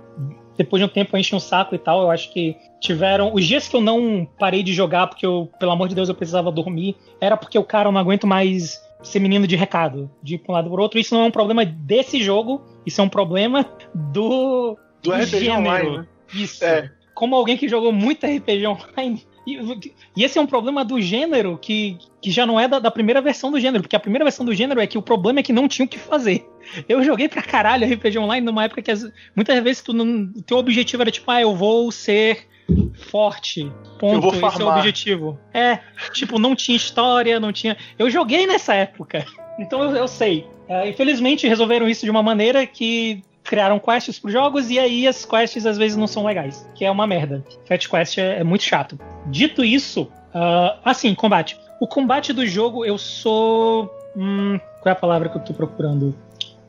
[0.57, 2.01] depois de um tempo enche um saco e tal.
[2.01, 3.33] Eu acho que tiveram.
[3.33, 6.15] Os dias que eu não parei de jogar, porque eu, pelo amor de Deus, eu
[6.15, 10.35] precisava dormir, era porque o cara eu não aguento mais ser menino de recado, de
[10.35, 10.99] ir pra um lado pro outro.
[10.99, 14.77] Isso não é um problema desse jogo, isso é um problema do.
[15.01, 15.59] Do, do RPG gênero.
[15.59, 15.97] online.
[15.97, 16.07] Né?
[16.33, 16.63] Isso.
[16.63, 16.91] É.
[17.15, 21.57] Como alguém que jogou muito RPG online, e, e, esse é um problema do gênero
[21.61, 24.45] que, que já não é da, da, primeira versão do gênero, porque a primeira versão
[24.45, 26.47] do gênero é que o problema é que não tinha o que fazer.
[26.87, 30.41] Eu joguei pra caralho RPG Online numa época que as, muitas vezes tu não, o
[30.41, 32.47] teu objetivo era tipo, ah, eu vou ser
[32.93, 33.71] forte.
[33.99, 34.15] Ponto.
[34.15, 34.53] Eu vou farmar.
[34.53, 35.39] Esse é o objetivo.
[35.53, 35.79] É,
[36.13, 37.77] tipo, não tinha história, não tinha.
[37.97, 39.25] Eu joguei nessa época.
[39.59, 40.45] Então eu, eu sei.
[40.69, 45.25] Uh, infelizmente resolveram isso de uma maneira que criaram quests pros jogos e aí as
[45.25, 47.43] quests às vezes não são legais, que é uma merda.
[47.65, 48.99] Fat Quest é, é muito chato.
[49.27, 51.57] Dito isso, uh, assim, combate.
[51.79, 53.89] O combate do jogo eu sou.
[54.15, 56.15] Hum, qual é a palavra que eu tô procurando?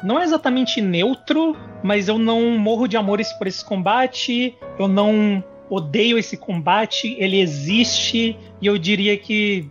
[0.02, 4.56] Não é exatamente neutro, mas eu não morro de amores por esse combate.
[4.78, 7.16] Eu não odeio esse combate.
[7.18, 9.70] Ele existe e eu diria que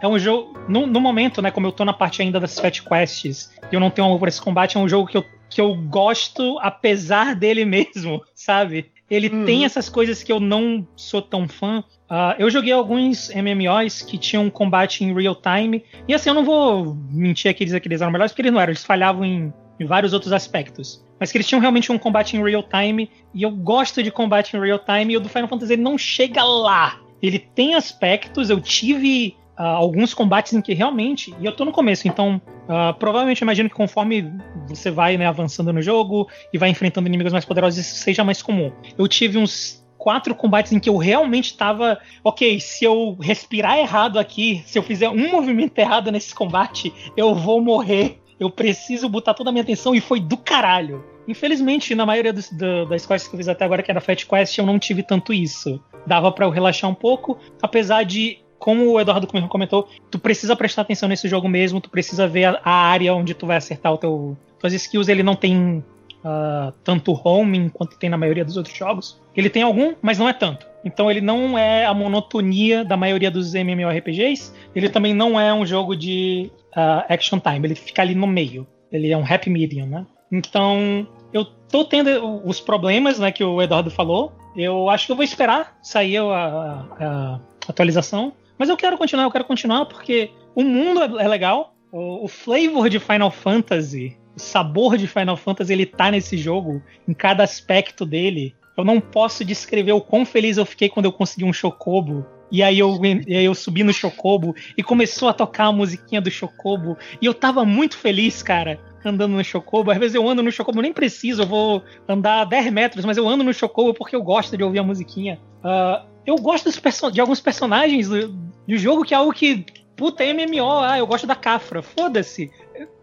[0.00, 0.58] é um jogo.
[0.68, 1.50] No, no, momento, né?
[1.50, 4.28] Como eu tô na parte ainda das Fat Quests e eu não tenho amor por
[4.28, 8.90] esse combate, é um jogo que eu, que eu gosto apesar dele mesmo, sabe?
[9.10, 9.44] Ele uhum.
[9.44, 11.80] tem essas coisas que eu não sou tão fã.
[12.08, 15.84] Uh, eu joguei alguns MMOs que tinham combate em real time.
[16.06, 18.60] E assim, eu não vou mentir aqui dizer que eles eram melhores, porque eles não
[18.60, 21.04] eram, eles falhavam em, em vários outros aspectos.
[21.18, 23.10] Mas que eles tinham realmente um combate em real time.
[23.34, 25.14] E eu gosto de combate em real time.
[25.14, 27.00] E o do Final Fantasy ele não chega lá.
[27.20, 31.72] Ele tem aspectos, eu tive uh, alguns combates em que realmente, e eu tô no
[31.72, 34.32] começo, então uh, provavelmente imagino que conforme
[34.66, 38.40] você vai né, avançando no jogo e vai enfrentando inimigos mais poderosos, isso seja mais
[38.40, 38.72] comum.
[38.96, 44.18] Eu tive uns quatro combates em que eu realmente estava, ok, se eu respirar errado
[44.18, 48.18] aqui, se eu fizer um movimento errado nesse combate, eu vou morrer.
[48.38, 51.04] Eu preciso botar toda a minha atenção e foi do caralho.
[51.28, 54.56] Infelizmente, na maioria do, das quests que eu fiz até agora, que era Fat Quest,
[54.56, 55.78] eu não tive tanto isso.
[56.06, 60.82] Dava para eu relaxar um pouco, apesar de como o Eduardo comentou, tu precisa prestar
[60.82, 63.98] atenção nesse jogo mesmo, tu precisa ver a, a área onde tu vai acertar o
[63.98, 65.08] teu, tuas skills.
[65.08, 65.82] Ele não tem
[66.22, 69.20] uh, tanto homing quanto tem na maioria dos outros jogos.
[69.34, 70.66] Ele tem algum, mas não é tanto.
[70.84, 74.52] Então ele não é a monotonia da maioria dos MMORPGs.
[74.74, 77.66] Ele também não é um jogo de uh, action time.
[77.66, 78.66] Ele fica ali no meio.
[78.92, 80.06] Ele é um happy medium, né?
[80.30, 84.32] Então eu tô tendo os problemas, né, que o Eduardo falou.
[84.54, 89.24] Eu acho que eu vou esperar sair a, a, a atualização mas eu quero continuar,
[89.24, 94.18] eu quero continuar porque o mundo é, é legal, o, o flavor de Final Fantasy,
[94.36, 98.54] o sabor de Final Fantasy, ele tá nesse jogo, em cada aspecto dele.
[98.76, 102.26] Eu não posso descrever o quão feliz eu fiquei quando eu consegui um Chocobo.
[102.52, 106.20] E aí eu, e aí eu subi no Chocobo e começou a tocar a musiquinha
[106.20, 106.98] do Chocobo.
[107.22, 109.90] E eu tava muito feliz, cara, andando no Chocobo.
[109.90, 113.26] Às vezes eu ando no Chocobo, nem preciso, eu vou andar 10 metros, mas eu
[113.26, 115.40] ando no Chocobo porque eu gosto de ouvir a musiquinha.
[115.64, 116.70] Uh, eu gosto
[117.10, 119.64] de alguns personagens do, do, jogo que é algo que.
[119.96, 121.82] Puta, é MMO, ah, eu gosto da Cafra.
[121.82, 122.50] Foda-se.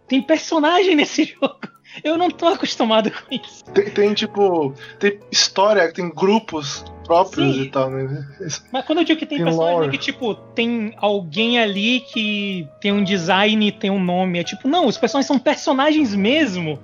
[0.07, 1.59] Tem personagem nesse jogo.
[2.03, 3.63] Eu não tô acostumado com isso.
[3.65, 4.73] Tem, tem tipo.
[4.99, 7.61] Tem história, tem grupos próprios Sim.
[7.61, 8.27] e tal, né?
[8.71, 12.67] Mas quando eu digo que tem, tem personagem, é que, tipo, tem alguém ali que
[12.81, 14.39] tem um design tem um nome.
[14.39, 16.79] É tipo, não, os personagens são personagens mesmo.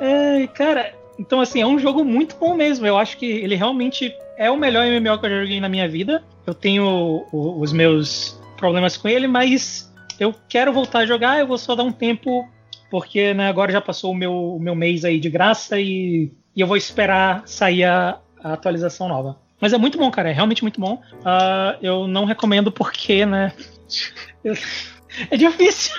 [0.00, 2.86] É, cara, então, assim, é um jogo muito bom mesmo.
[2.86, 5.88] Eu acho que ele realmente é o melhor MMO que eu já joguei na minha
[5.88, 6.22] vida.
[6.46, 11.38] Eu tenho os meus problemas com ele, mas eu quero voltar a jogar.
[11.38, 12.48] Eu vou só dar um tempo,
[12.90, 16.60] porque né, agora já passou o meu, o meu mês aí de graça e, e
[16.60, 19.36] eu vou esperar sair a, a, atualização nova.
[19.60, 20.30] Mas é muito bom, cara.
[20.30, 20.94] É realmente muito bom.
[21.14, 23.52] Uh, eu não recomendo porque, né?
[25.30, 25.94] é difícil.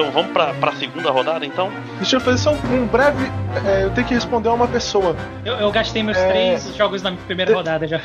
[0.00, 1.70] Então vamos pra, pra segunda rodada, então?
[1.98, 3.26] Deixa eu fazer só um, breve.
[3.66, 5.14] É, eu tenho que responder a uma pessoa.
[5.44, 6.28] Eu, eu gastei meus é...
[6.28, 7.54] três jogos na primeira Te...
[7.54, 8.00] rodada já.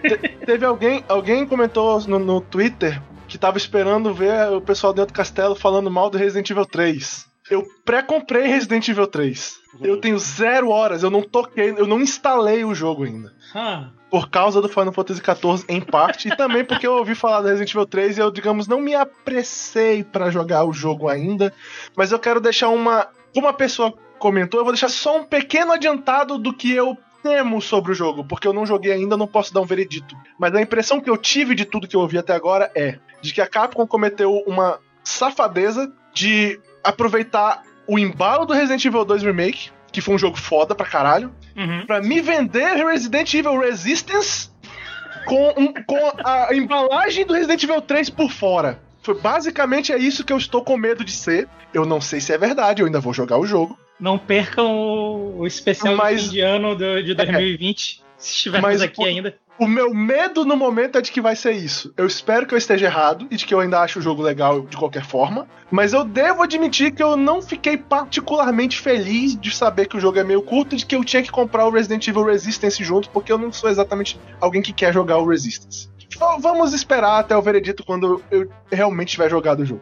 [0.00, 5.12] Te, teve alguém, alguém comentou no, no Twitter que tava esperando ver o pessoal dentro
[5.12, 7.28] do castelo falando mal do Resident Evil 3.
[7.50, 9.58] Eu pré-comprei Resident Evil 3.
[9.74, 9.86] Uhum.
[9.86, 13.32] Eu tenho zero horas, eu não toquei, eu não instalei o jogo ainda.
[13.52, 13.88] Ah.
[14.10, 17.48] Por causa do Final Fantasy XIV em parte, e também porque eu ouvi falar do
[17.48, 21.54] Resident Evil 3 e eu, digamos, não me apressei para jogar o jogo ainda,
[21.96, 23.08] mas eu quero deixar uma.
[23.32, 27.60] Como a pessoa comentou, eu vou deixar só um pequeno adiantado do que eu temo
[27.60, 30.16] sobre o jogo, porque eu não joguei ainda, não posso dar um veredito.
[30.38, 33.32] Mas a impressão que eu tive de tudo que eu ouvi até agora é de
[33.32, 39.70] que a Capcom cometeu uma safadeza de aproveitar o embalo do Resident Evil 2 Remake,
[39.92, 41.84] que foi um jogo foda pra caralho, Uhum.
[41.86, 44.50] pra me vender Resident Evil Resistance
[45.26, 48.80] com, um- com a embalagem do Resident Evil 3 por fora.
[49.02, 51.48] Foi basicamente é isso que eu estou com medo de ser.
[51.72, 53.78] Eu não sei se é verdade, eu ainda vou jogar o jogo.
[53.98, 58.82] Não percam o, o especial Mas- de de ano do- de 2020, se estivermos Mas
[58.82, 59.34] aqui o- ainda.
[59.58, 61.92] O meu medo no momento é de que vai ser isso.
[61.94, 64.62] Eu espero que eu esteja errado e de que eu ainda acho o jogo legal
[64.62, 65.46] de qualquer forma.
[65.70, 70.18] Mas eu devo admitir que eu não fiquei particularmente feliz de saber que o jogo
[70.18, 73.10] é meio curto e de que eu tinha que comprar o Resident Evil Resistance junto,
[73.10, 75.90] porque eu não sou exatamente alguém que quer jogar o Resistance.
[76.40, 79.80] Vamos esperar até o veredito quando eu realmente tiver jogado o jogo.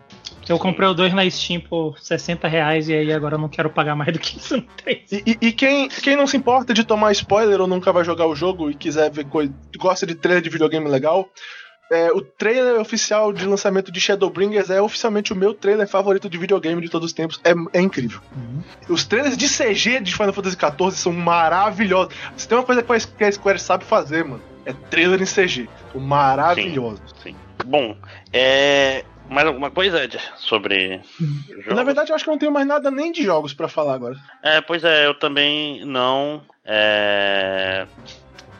[0.49, 3.71] Eu comprei o 2 na Steam por 60 reais e aí agora eu não quero
[3.71, 5.13] pagar mais do que isso no 3.
[5.13, 8.27] E, e- e quem, quem não se importa de tomar spoiler ou nunca vai jogar
[8.27, 9.53] o jogo e quiser ver coisa.
[9.79, 11.29] gosta de trailer de videogame legal,
[11.91, 16.37] é, o trailer oficial de lançamento de Shadowbringers é oficialmente o meu trailer favorito de
[16.37, 17.41] videogame de todos os tempos.
[17.43, 18.21] É, é incrível.
[18.91, 22.13] Os trailers de CG de Final Fantasy XIV são maravilhosos.
[22.37, 25.67] Se tem uma coisa que a- Square sabe fazer, mano, é trailer em CG.
[25.93, 27.01] São maravilhosos.
[27.23, 27.35] Sim.
[27.65, 27.97] Bom,
[28.33, 29.05] é.
[29.29, 31.01] Mais alguma coisa, Ed, sobre.
[31.21, 31.75] jogos?
[31.75, 33.95] Na verdade, eu acho que eu não tenho mais nada nem de jogos pra falar
[33.95, 34.17] agora.
[34.43, 36.41] É, pois é, eu também não.
[36.65, 37.87] É...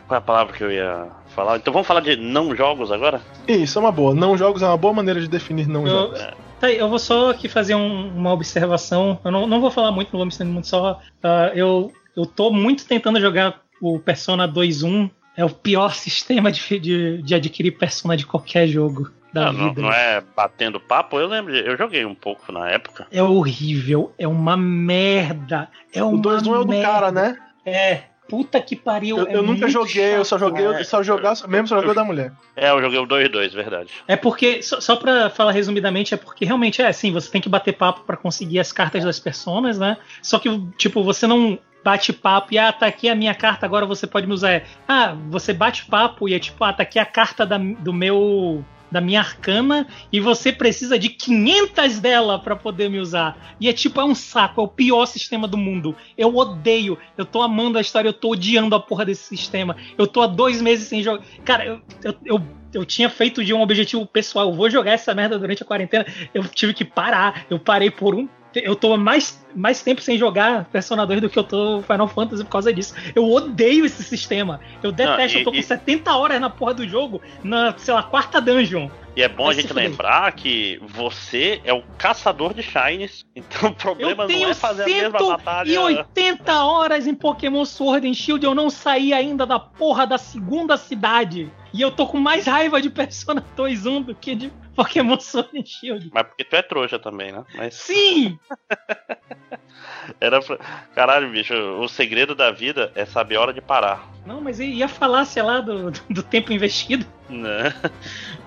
[0.07, 1.57] Qual é a palavra que eu ia falar?
[1.57, 3.21] Então vamos falar de não jogos agora?
[3.47, 4.13] Isso é uma boa.
[4.13, 6.19] Não jogos é uma boa maneira de definir não Eu, jogos.
[6.59, 9.19] tá aí, eu vou só aqui fazer um- uma observação.
[9.23, 10.99] Eu não, não vou falar muito, não vou me estender muito só.
[11.23, 15.09] ah, eu, eu tô muito tentando jogar o Persona 2.1.
[15.37, 19.81] É o pior sistema de, de, de adquirir Persona de qualquer jogo da não, vida.
[19.81, 21.19] não é batendo papo?
[21.19, 23.07] Eu lembro, eu joguei um pouco na época.
[23.11, 25.69] É horrível, é uma merda.
[25.93, 27.37] É uma O 2 não é o do cara, né?
[27.65, 29.17] É, puta que pariu.
[29.17, 30.49] Eu, é eu nunca joguei, eu só chato.
[30.49, 32.31] joguei, eu só jogar, mesmo só joguei o da mulher.
[32.55, 33.89] É, eu joguei o 2-2, verdade.
[34.07, 37.49] É porque, só, só pra falar resumidamente, é porque realmente é assim, você tem que
[37.49, 39.97] bater papo pra conseguir as cartas das personas, né?
[40.21, 43.85] Só que, tipo, você não bate papo e, ah, tá aqui a minha carta, agora
[43.85, 44.51] você pode me usar.
[44.51, 47.93] É, Ah, você bate papo e é tipo, ah, tá aqui a carta da, do
[47.93, 53.55] meu da minha arcana e você precisa de 500 dela pra poder me usar.
[53.59, 55.95] E é tipo, é um saco, é o pior sistema do mundo.
[56.17, 59.75] Eu odeio, eu tô amando a história, eu tô odiando a porra desse sistema.
[59.97, 61.23] Eu tô há dois meses sem jogar.
[61.43, 62.41] Cara, eu, eu, eu,
[62.73, 66.05] eu tinha feito de um objetivo pessoal, eu vou jogar essa merda durante a quarentena.
[66.33, 68.27] Eu tive que parar, eu parei por um.
[68.55, 72.43] Eu tô mais, mais tempo sem jogar Persona 2 do que eu tô Final Fantasy
[72.43, 72.95] por causa disso.
[73.15, 74.59] Eu odeio esse sistema.
[74.81, 77.93] Eu detesto, e- eu tô com e- 70 horas na porra do jogo, na, sei
[77.93, 78.89] lá, quarta dungeon.
[79.15, 83.69] E é bom Vai a gente lembrar que você é o caçador de Shines, então
[83.69, 85.71] o problema não é fazer a mesma batalha.
[85.71, 90.77] 180 horas em Pokémon Sword and Shield, eu não saí ainda da porra da segunda
[90.77, 91.51] cidade.
[91.73, 96.09] E eu tô com mais raiva de Persona 2.1 do que de Pokémon Sword Shield.
[96.13, 97.43] Mas porque tu é trouxa também, né?
[97.55, 98.39] Mas Sim!
[100.19, 100.57] era pra...
[100.95, 104.07] Caralho, bicho, o segredo da vida é saber a hora de parar.
[104.29, 107.03] Não, mas e a falácia lá do, do tempo investido?
[107.27, 107.73] Né?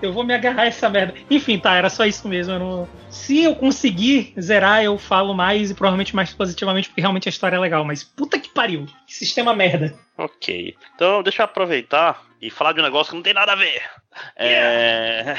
[0.01, 1.13] Eu vou me agarrar a essa merda.
[1.29, 2.53] Enfim, tá, era só isso mesmo.
[2.53, 7.27] eu não- Se eu conseguir zerar, eu falo mais e provavelmente mais positivamente, porque realmente
[7.27, 7.83] a história é legal.
[7.85, 8.85] Mas puta que pariu.
[9.05, 9.93] Que sistema merda.
[10.17, 10.75] Ok.
[10.95, 13.81] Então, deixa eu aproveitar e falar de um negócio que não tem nada a ver.
[14.35, 15.35] É...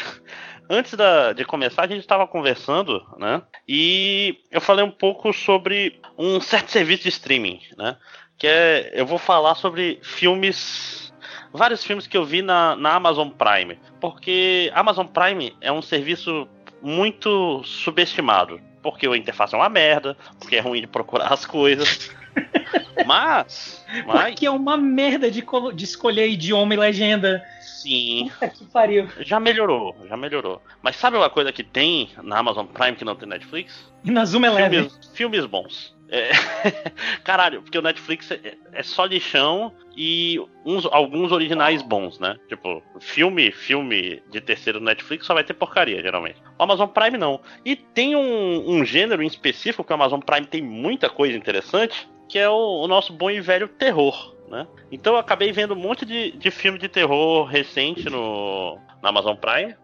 [0.69, 3.43] Antes da- de começar, a gente estava conversando, né?
[3.69, 7.97] E eu falei um pouco sobre um certo serviço de streaming, né?
[8.39, 8.91] Que é.
[8.95, 11.13] Eu vou falar sobre filmes.
[11.53, 13.79] Vários filmes que eu vi na, na Amazon Prime.
[14.01, 16.49] Porque Amazon Prime é um serviço
[16.83, 18.61] muito subestimado.
[18.83, 22.11] Porque a interface é uma merda, porque é ruim de procurar as coisas.
[23.07, 23.85] Mas.
[24.07, 24.23] Mas.
[24.27, 27.45] Porque é uma merda de, de escolher idioma e legenda.
[27.61, 28.31] Sim.
[28.33, 29.09] Puta que pariu.
[29.21, 30.63] Já melhorou, já melhorou.
[30.83, 33.93] Mas sabe uma coisa que tem na Amazon Prime que não tem Netflix?
[34.05, 34.89] E na Zoom Eleven.
[34.89, 35.94] Filmes, filmes bons.
[36.09, 36.31] É...
[37.25, 42.37] Caralho, porque o Netflix é, é só lixão e uns, alguns originais bons, né?
[42.49, 46.43] Tipo, filme, filme de terceiro Netflix só vai ter porcaria, geralmente.
[46.59, 47.41] O Amazon Prime não.
[47.65, 52.09] E tem um, um gênero em específico que o Amazon Prime tem muita coisa interessante,
[52.29, 54.35] que é o, o nosso bom e velho terror.
[54.49, 54.67] Né?
[54.91, 59.37] Então eu acabei vendo um monte de, de filme de terror recente no, na Amazon
[59.37, 59.75] Prime.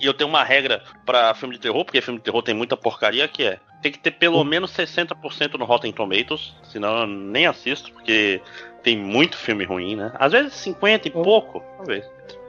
[0.00, 2.76] E eu tenho uma regra para filme de terror, porque filme de terror tem muita
[2.76, 7.46] porcaria, que é tem que ter pelo menos 60% no Rotten Tomatoes, senão eu nem
[7.46, 8.40] assisto, porque
[8.82, 10.12] tem muito filme ruim, né?
[10.14, 12.08] Às vezes 50 e pouco, talvez.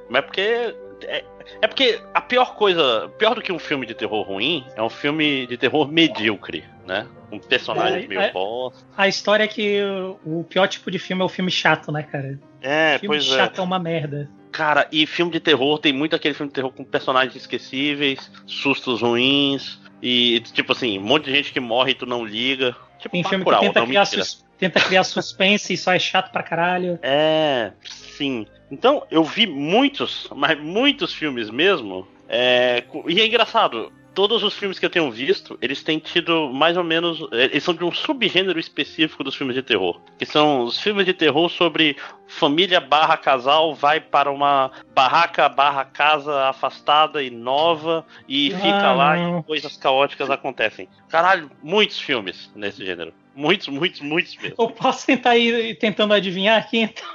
[0.10, 0.76] Mas é porque
[1.08, 1.24] é,
[1.62, 4.90] é, porque a pior coisa, pior do que um filme de terror ruim, é um
[4.90, 7.08] filme de terror medíocre, né?
[7.32, 8.86] Um personagem é, meio é, bosta.
[8.96, 12.04] A história é que o, o, pior tipo de filme é o filme chato, né,
[12.04, 12.40] cara?
[12.62, 13.62] É, filme pois chato é.
[13.62, 14.30] é uma merda.
[14.52, 19.02] Cara, e filme de terror tem muito aquele filme de terror com personagens esquecíveis, sustos
[19.02, 22.76] ruins, e tipo assim, um monte de gente que morre e tu não liga.
[23.00, 26.44] Tipo, tem filme que tenta criar, sus tenta criar suspense e só é chato pra
[26.44, 27.00] caralho.
[27.02, 28.46] É, sim.
[28.72, 32.08] Então, eu vi muitos, mas muitos filmes mesmo.
[32.28, 36.78] É, e é engraçado, todos os filmes que eu tenho visto, eles têm tido mais
[36.78, 37.20] ou menos.
[37.32, 40.00] É, eles são de um subgênero específico dos filmes de terror.
[40.18, 41.98] Que são os filmes de terror sobre
[42.28, 48.92] família barra casal vai para uma barraca barra casa afastada e nova e ah, fica
[48.94, 50.88] lá e coisas caóticas acontecem.
[51.10, 53.14] Caralho, muitos filmes nesse gênero.
[53.36, 54.56] Muitos, muitos, muitos mesmo.
[54.60, 57.06] Eu posso tentar ir tentando adivinhar aqui então?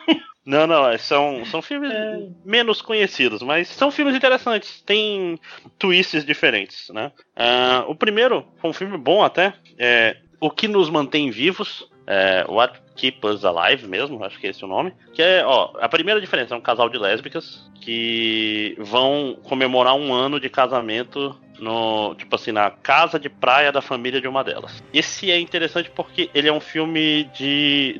[0.44, 2.26] Não, não, é, são, são filmes é...
[2.42, 5.38] menos conhecidos, mas são filmes interessantes, tem
[5.78, 7.12] twists diferentes, né?
[7.36, 12.46] Uh, o primeiro foi um filme bom até, é O que nos mantém vivos, é,
[12.48, 14.94] What Keep Us Alive mesmo, acho que é esse o nome.
[15.12, 20.14] Que é, ó, a primeira diferença é um casal de lésbicas que vão comemorar um
[20.14, 24.82] ano de casamento no, tipo assim, na casa de praia da família de uma delas.
[24.92, 27.98] Esse é interessante porque ele é um filme de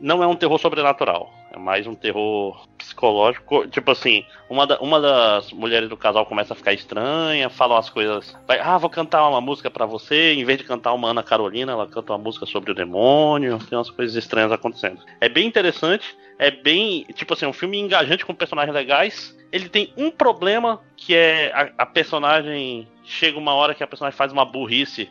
[0.00, 1.37] não é um terror sobrenatural.
[1.58, 3.66] É mais um terror psicológico.
[3.66, 7.90] Tipo assim, uma, da, uma das mulheres do casal começa a ficar estranha, fala umas
[7.90, 8.36] coisas.
[8.46, 10.34] Vai, ah, vou cantar uma música para você.
[10.34, 13.58] Em vez de cantar uma Ana Carolina, ela canta uma música sobre o demônio.
[13.68, 15.02] Tem umas coisas estranhas acontecendo.
[15.20, 16.16] É bem interessante.
[16.38, 17.04] É bem.
[17.14, 19.36] Tipo assim, um filme engajante com personagens legais.
[19.50, 22.86] Ele tem um problema que é a, a personagem.
[23.02, 25.10] Chega uma hora que a personagem faz uma burrice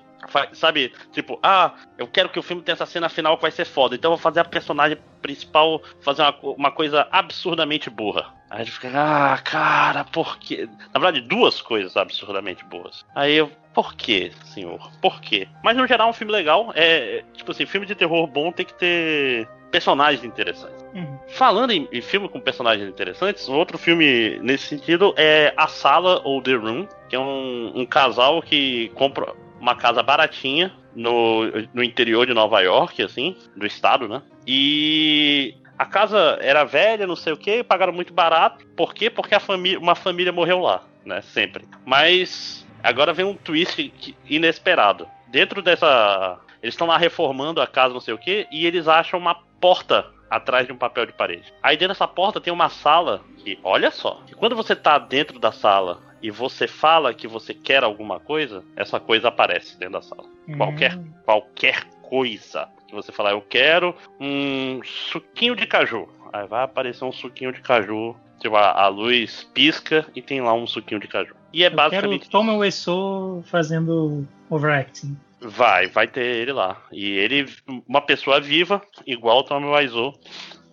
[0.53, 3.65] Sabe, tipo, ah, eu quero que o filme tenha essa cena final que vai ser
[3.65, 8.33] foda, então eu vou fazer a personagem principal fazer uma, uma coisa absurdamente burra.
[8.49, 10.67] Aí a gente fica, ah, cara, por quê?
[10.93, 13.05] Na verdade, duas coisas absurdamente boas.
[13.13, 14.89] Aí eu, por quê, senhor?
[14.99, 15.47] Por quê?
[15.63, 16.71] Mas no geral, é um filme legal.
[16.73, 20.83] É, tipo assim, filme de terror bom tem que ter personagens interessantes.
[20.95, 21.19] Uhum.
[21.27, 26.23] Falando em, em, filme com personagens interessantes, um outro filme nesse sentido é A Sala
[26.23, 31.83] ou The Room, que é um, um casal que compra uma casa baratinha no, no
[31.83, 34.23] interior de Nova York, assim, do estado, né?
[34.47, 38.65] E a casa era velha, não sei o que, pagaram muito barato.
[38.75, 39.07] Por quê?
[39.07, 41.21] Porque a família, uma família morreu lá, né?
[41.21, 41.63] Sempre.
[41.85, 45.07] Mas agora vem um twist inesperado.
[45.27, 46.39] Dentro dessa.
[46.61, 50.07] Eles estão lá reformando a casa, não sei o que, e eles acham uma porta
[50.29, 51.53] atrás de um papel de parede.
[51.61, 55.51] Aí dentro dessa porta tem uma sala que, olha só, quando você tá dentro da
[55.51, 60.23] sala e você fala que você quer alguma coisa, essa coisa aparece dentro da sala.
[60.47, 60.57] Hum.
[60.57, 66.07] Qualquer, qualquer coisa que você falar, eu quero um suquinho de caju.
[66.31, 68.15] Aí vai aparecer um suquinho de caju.
[68.39, 71.35] Tipo, a, luz pisca e tem lá um suquinho de caju.
[71.51, 72.19] E é eu basicamente.
[72.21, 75.17] Quero Toma Ueso fazendo overacting.
[75.41, 76.81] Vai, vai ter ele lá.
[76.91, 77.45] E ele,
[77.87, 80.13] uma pessoa viva, igual o Tommy Wiseau,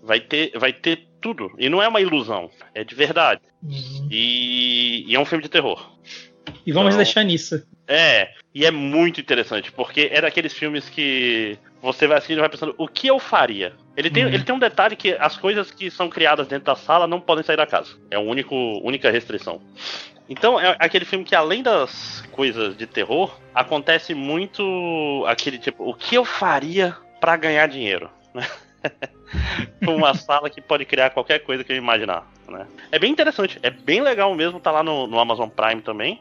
[0.02, 1.50] vai ter, vai ter tudo.
[1.58, 3.40] E não é uma ilusão, é de verdade.
[3.62, 4.08] Uhum.
[4.10, 5.90] E, e, é um filme de terror.
[6.66, 7.62] E vamos então, deixar nisso.
[7.86, 12.48] É, e é muito interessante, porque é daqueles filmes que você vai assistir e vai
[12.48, 13.74] pensando, o que eu faria?
[13.96, 14.30] Ele tem, uhum.
[14.30, 17.44] ele tem um detalhe que as coisas que são criadas dentro da sala não podem
[17.44, 17.90] sair da casa.
[18.10, 19.60] É a única restrição.
[20.28, 25.94] Então, é aquele filme que, além das coisas de terror, acontece muito aquele tipo, o
[25.94, 28.10] que eu faria para ganhar dinheiro?
[29.87, 32.26] uma sala que pode criar qualquer coisa que eu imaginar.
[32.49, 32.66] Né?
[32.93, 36.20] É bem interessante, é bem legal mesmo, tá lá no, no Amazon Prime também.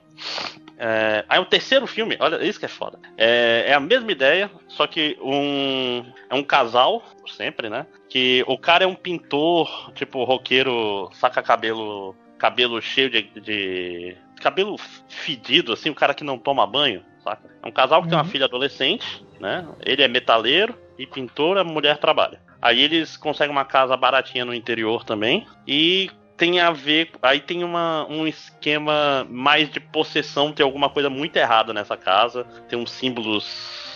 [0.78, 3.00] É, aí o terceiro filme, olha, isso que é foda.
[3.18, 7.04] É, é, a mesma ideia, só que um é um casal,
[7.38, 7.86] sempre, né?
[8.10, 14.76] Que o cara é um pintor, tipo roqueiro, saca cabelo, cabelo cheio de, de cabelo
[15.08, 17.50] fedido, assim, o cara que não toma banho, saca?
[17.62, 18.10] É um casal que uhum.
[18.10, 18.30] tem uma uhum.
[18.30, 19.66] filha adolescente, né?
[19.86, 22.42] Ele é metaleiro e pintor, a mulher trabalha.
[22.64, 25.46] Aí eles conseguem uma casa baratinha no interior também.
[25.68, 27.12] E tem a ver.
[27.22, 32.46] Aí tem uma, um esquema mais de possessão, tem alguma coisa muito errada nessa casa.
[32.70, 33.93] Tem uns símbolos.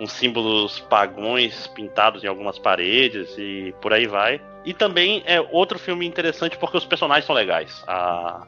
[0.00, 4.40] Uns símbolos pagões pintados em algumas paredes e por aí vai.
[4.64, 7.82] E também é outro filme interessante porque os personagens são legais.
[7.86, 8.46] Ah,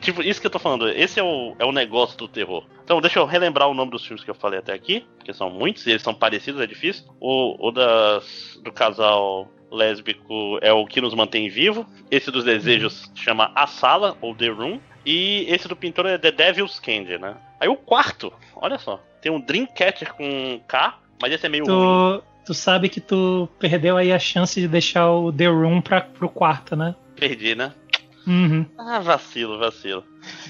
[0.00, 2.64] tipo, isso que eu tô falando, esse é o, é o negócio do terror.
[2.84, 5.48] Então, deixa eu relembrar o nome dos filmes que eu falei até aqui, porque são
[5.48, 7.04] muitos e eles são parecidos, é difícil.
[7.18, 11.86] O, o das, do casal lésbico é o que nos mantém vivo.
[12.10, 14.80] Esse dos desejos chama A Sala, ou The Room.
[15.06, 17.36] E esse do pintor é The Devil's Candy, né?
[17.60, 18.32] Aí o quarto,
[18.64, 23.00] olha só, tem um Dreamcatcher com K, mas esse é meio tu, tu sabe que
[23.00, 26.94] tu perdeu aí a chance de deixar o The Room pra, pro quarto, né?
[27.14, 27.72] Perdi, né?
[28.26, 28.64] Uhum.
[28.78, 30.02] Ah, vacilo, vacilo.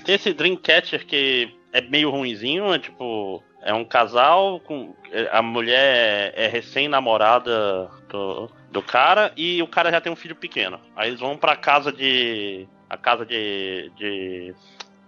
[0.04, 3.42] Tem esse Dreamcatcher que é meio ruinzinho, é tipo.
[3.60, 4.94] É um casal com.
[5.32, 10.78] A mulher é recém-namorada do, do cara e o cara já tem um filho pequeno.
[10.94, 12.68] Aí eles vão pra casa de.
[12.88, 13.90] A casa de.
[13.96, 14.54] de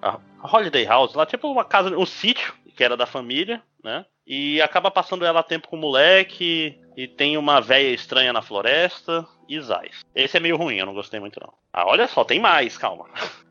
[0.08, 4.04] a Holiday House, lá, tipo uma casa, um sítio que era da família, né?
[4.26, 9.26] E acaba passando ela tempo com o moleque, e tem uma véia estranha na floresta,
[9.48, 10.04] e Zais.
[10.14, 11.52] Esse é meio ruim, eu não gostei muito não.
[11.72, 13.06] Ah, olha só, tem mais, calma.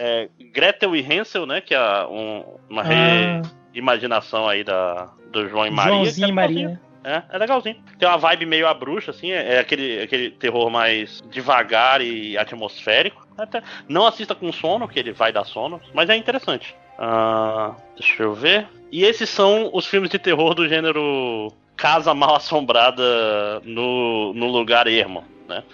[0.00, 3.42] É, Gretel e Hansel, né, que é um, uma Ah.
[3.72, 5.92] reimaginação aí da, do João e Maria.
[5.92, 6.80] Joãozinho que e é Maria.
[7.04, 7.84] É, é legalzinho.
[7.96, 12.36] Tem uma vibe meio a bruxa, assim, é, é aquele, aquele terror mais devagar e
[12.36, 13.23] atmosférico.
[13.36, 16.74] Até, não assista com sono, que ele vai dar sono, mas é interessante.
[16.98, 18.68] Ah, deixa eu ver.
[18.92, 24.86] E esses são os filmes de terror do gênero Casa Mal Assombrada no, no lugar
[24.86, 25.64] ermo, né?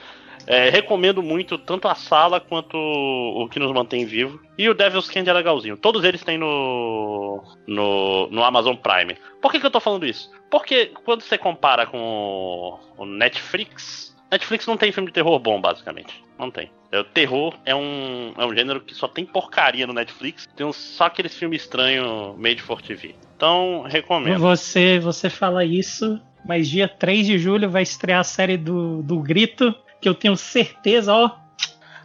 [0.46, 4.40] É, recomendo muito tanto a sala quanto o que nos mantém vivo.
[4.56, 5.76] E o Devil's Candy é legalzinho.
[5.76, 9.16] Todos eles têm no, no, no Amazon Prime.
[9.40, 10.30] Por que, que eu tô falando isso?
[10.50, 16.22] Porque quando você compara com o Netflix, Netflix não tem filme de terror bom, basicamente.
[16.38, 16.70] Não tem.
[16.92, 20.46] É, O terror é um, é um gênero que só tem porcaria no Netflix.
[20.56, 23.14] Tem uns- só aqueles filmes estranhos made for TV.
[23.36, 24.38] Então, recomendo.
[24.38, 29.18] Você, você fala isso, mas dia 3 de julho vai estrear a série do, do
[29.20, 31.30] Grito, que eu tenho certeza, ó.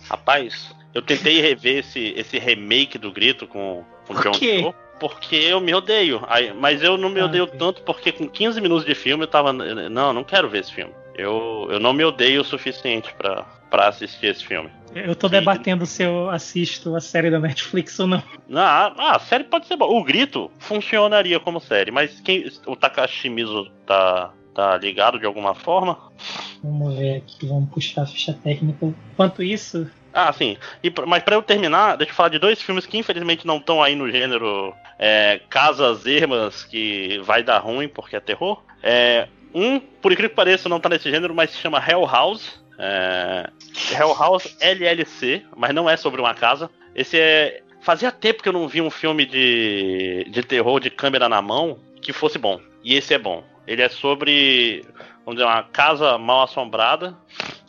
[0.09, 4.33] Rapaz, eu tentei rever esse, esse remake do Grito com, com Por John?
[4.33, 6.21] Cho, porque eu me odeio.
[6.59, 7.57] Mas eu não me Ah, odeio ok.
[7.57, 9.51] tanto porque com 15 minutos de filme eu tava.
[9.51, 10.93] Não, não quero ver esse filme.
[11.17, 14.69] Eu, eu não me odeio o suficiente pra, pra assistir esse filme.
[14.93, 18.23] Eu tô debatendo se eu assisto a série da Netflix ou não.
[18.53, 19.91] Ah, ah, a série pode ser boa.
[19.91, 25.53] O Grito funcionaria como série, mas quem, o Takashi Mizu tá, tá ligado de alguma
[25.53, 25.97] forma?
[26.63, 28.93] Vamos ver aqui, vamos puxar a ficha técnica.
[29.11, 30.55] Enquanto isso, Ah, sim.
[30.81, 33.83] E, mas pra eu terminar, deixa eu falar de dois filmes que infelizmente não estão
[33.83, 38.63] aí no gênero é, Casas Ermas, que vai dar ruim porque é terror.
[38.81, 42.61] É, um, por incrível que pareça, não tá nesse gênero, mas se chama Hell House.
[42.77, 43.49] É,
[43.97, 46.69] Hell House LLC, mas não é sobre uma casa.
[46.93, 47.61] Esse é.
[47.79, 51.79] Fazia tempo que eu não vi um filme de, de terror de câmera na mão
[52.01, 52.59] que fosse bom.
[52.83, 53.43] E esse é bom.
[53.67, 54.83] Ele é sobre,
[55.23, 57.15] vamos dizer, uma casa mal assombrada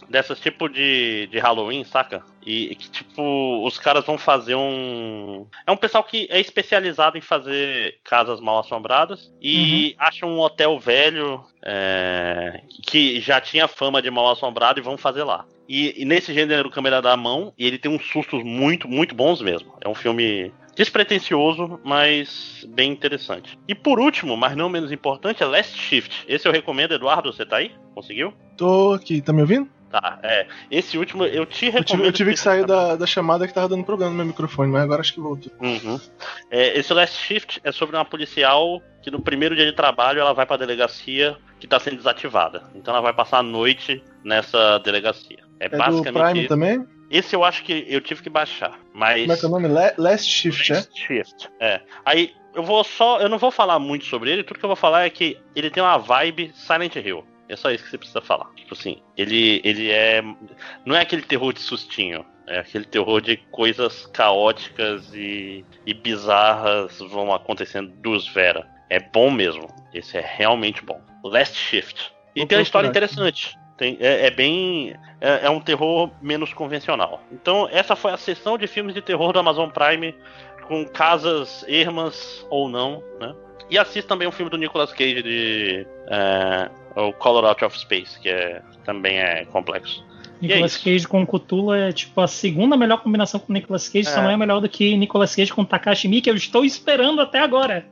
[0.08, 2.22] dessas tipo de, de Halloween, saca?
[2.44, 5.46] E que, tipo, os caras vão fazer um.
[5.66, 10.78] É um pessoal que é especializado em fazer casas mal assombradas e acham um hotel
[10.78, 15.44] velho é, que já tinha fama de mal assombrado e vão fazer lá.
[15.68, 19.42] E, e nesse gênero câmera da mão, e ele tem uns sustos muito, muito bons
[19.42, 19.74] mesmo.
[19.80, 23.58] É um filme despretensioso, mas bem interessante.
[23.66, 26.24] E por último, mas não menos importante, é Last Shift.
[26.28, 27.72] Esse eu recomendo, Eduardo, você tá aí?
[27.94, 28.32] Conseguiu?
[28.56, 29.68] Tô aqui, tá me ouvindo?
[30.00, 30.46] Tá, é.
[30.70, 31.86] Esse último eu te Eu recomendo.
[31.86, 34.70] tive, eu tive que sair da, da chamada que tava dando problema no meu microfone,
[34.70, 35.50] mas agora acho que voltou.
[35.60, 35.98] Uhum.
[36.50, 40.34] É, esse Last Shift é sobre uma policial que no primeiro dia de trabalho ela
[40.34, 42.64] vai pra delegacia que tá sendo desativada.
[42.74, 45.38] Então ela vai passar a noite nessa delegacia.
[45.58, 46.48] É, É do basicamente Prime isso.
[46.48, 46.86] também?
[47.10, 48.78] Esse eu acho que eu tive que baixar.
[48.92, 49.20] Mas.
[49.22, 49.68] Como é que é o nome?
[49.96, 50.74] Last Shift, é?
[50.76, 51.48] Last Shift.
[51.60, 51.80] É.
[52.04, 53.20] Aí eu vou só.
[53.20, 55.70] Eu não vou falar muito sobre ele, tudo que eu vou falar é que ele
[55.70, 57.24] tem uma vibe Silent Hill.
[57.48, 58.46] É só isso que você precisa falar.
[58.54, 60.22] Tipo assim, ele, ele é.
[60.84, 62.24] Não é aquele terror de sustinho.
[62.46, 68.68] É aquele terror de coisas caóticas e, e bizarras vão acontecendo dos Vera.
[68.88, 69.66] É bom mesmo.
[69.92, 71.00] Esse é realmente bom.
[71.24, 72.12] Last Shift.
[72.34, 73.58] E Vou tem uma história interessante.
[73.76, 74.94] Tem, é, é bem.
[75.20, 77.20] É, é um terror menos convencional.
[77.32, 80.14] Então, essa foi a sessão de filmes de terror do Amazon Prime,
[80.66, 83.34] com casas ermas ou não, né?
[83.68, 85.86] E assista também um filme do Nicolas Cage de.
[86.08, 90.04] É, o Color Out of Space, que é, também é complexo.
[90.40, 90.84] E é Nicolas isso.
[90.84, 94.22] Cage com Cthulhu é tipo a segunda melhor combinação com Nicolas Cage, só É.
[94.22, 97.38] não é melhor do que Nicolas Cage com Takashi Miike, que eu estou esperando até
[97.38, 97.86] agora.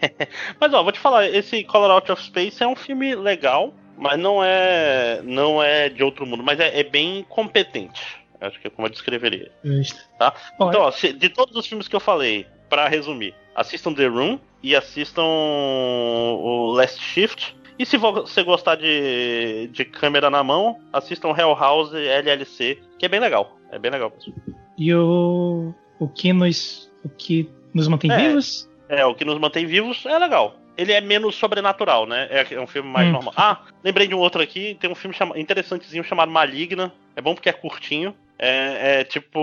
[0.60, 4.18] Mas ó, vou te falar, esse Color Out of Space é um filme legal, mas
[4.18, 5.20] não é.
[5.24, 8.02] não é de outro mundo, mas é, é bem competente.
[8.38, 9.50] Acho que é como eu descreveria.
[9.64, 9.98] Justo.
[10.18, 10.34] Tá?
[10.56, 14.38] Então, ó, se- de todos os filmes que eu falei, pra resumir, assistam The Room
[14.62, 17.56] e assistam o Last Shift.
[17.78, 23.08] E se você gostar de, de câmera na mão, assistam Hell House LLC, que é
[23.08, 23.56] bem legal.
[23.70, 24.34] É bem legal mesmo.
[24.78, 28.16] E o, o que nos, o que nos mantém É.
[28.16, 28.68] vivos?
[28.88, 30.54] É, o que nos mantém vivos é legal.
[30.78, 32.28] Ele é menos sobrenatural, né?
[32.30, 33.12] É é um filme mais Hum.
[33.12, 33.34] normal.
[33.36, 34.76] Ah, lembrei de um outro aqui.
[34.80, 36.92] Tem um filme chama- interessantezinho chamado Maligna.
[37.16, 38.14] É bom porque é curtinho.
[38.38, 39.40] É, é tipo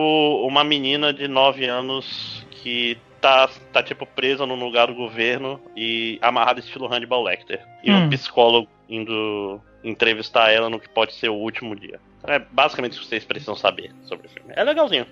[0.47, 6.19] uma menina de 9 anos que tá, tá tipo presa num lugar do governo e
[6.21, 7.61] amarrada estilo Hannibal Lecter.
[7.83, 8.03] E Hum.
[8.05, 11.99] um psicólogo indo entrevistar ela no que pode ser o último dia.
[12.25, 14.51] É basicamente o que vocês precisam saber sobre o filme.
[14.55, 15.05] É legalzinho.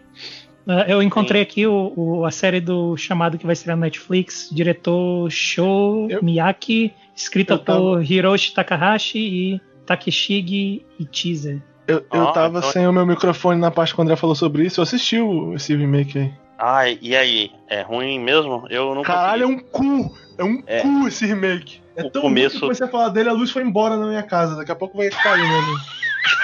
[0.67, 4.47] Ah, Eu encontrei aqui o, o- a série do chamado que vai estrear na Netflix,
[4.51, 11.61] diretor Sho Eu- Miyaki, escrita tava- por Hiroshi Takahashi e Takeshige Ichize.
[11.87, 14.35] Eu, eu Ah, tava então- sem o meu microfone na parte que o André falou
[14.35, 14.79] sobre isso.
[14.79, 16.31] Eu assisti o, esse remake aí.
[16.63, 17.51] Ai, e aí?
[17.67, 18.65] É ruim mesmo?
[18.69, 20.15] Eu não Caralho, é um cu!
[20.37, 20.81] É um É.
[20.81, 21.81] cu esse remake.
[21.95, 23.97] É O tão começo- ruim que eu comecei a falar dele, a luz foi embora
[23.97, 24.55] na minha casa.
[24.55, 25.57] Daqui a pouco vai ficar aí, né?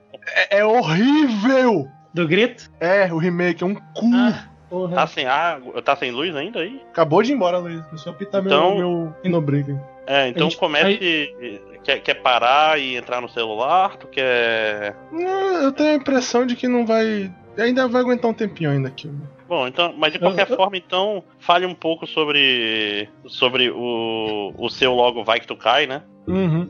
[0.50, 1.88] É, é horrível!
[2.14, 2.70] Do grito?
[2.80, 4.10] É, o remake é um cu.
[4.14, 4.96] Ah, porra.
[4.96, 6.82] Tá sem água, tá sem luz ainda aí?
[6.90, 7.84] Acabou de ir embora, Luiz.
[7.92, 9.80] Eu só apitar Então- meu, meu Inobriga.
[10.08, 11.60] É, então gente- comece.
[11.84, 13.96] Quer, quer parar e entrar no celular?
[13.98, 14.96] Tu quer.
[15.12, 17.32] Não, Eu tenho a impressão de que não vai.
[17.58, 19.10] Ainda vai aguentar um tempinho ainda aqui.
[19.48, 24.54] Bom, então, mas de qualquer Eu- eu- forma, então, fale um pouco sobre sobre o,
[24.58, 26.02] o seu logo Vai Que Tu Cai, né?
[26.28, 26.70] Uhum.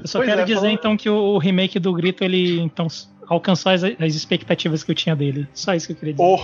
[0.00, 2.86] Eu só Pois quero é, dizer falando- então que o, remake do grito ele então
[3.28, 5.46] alcançou as, as expectativas que eu tinha dele.
[5.54, 6.24] Só isso que eu queria dizer.
[6.24, 6.40] Oh,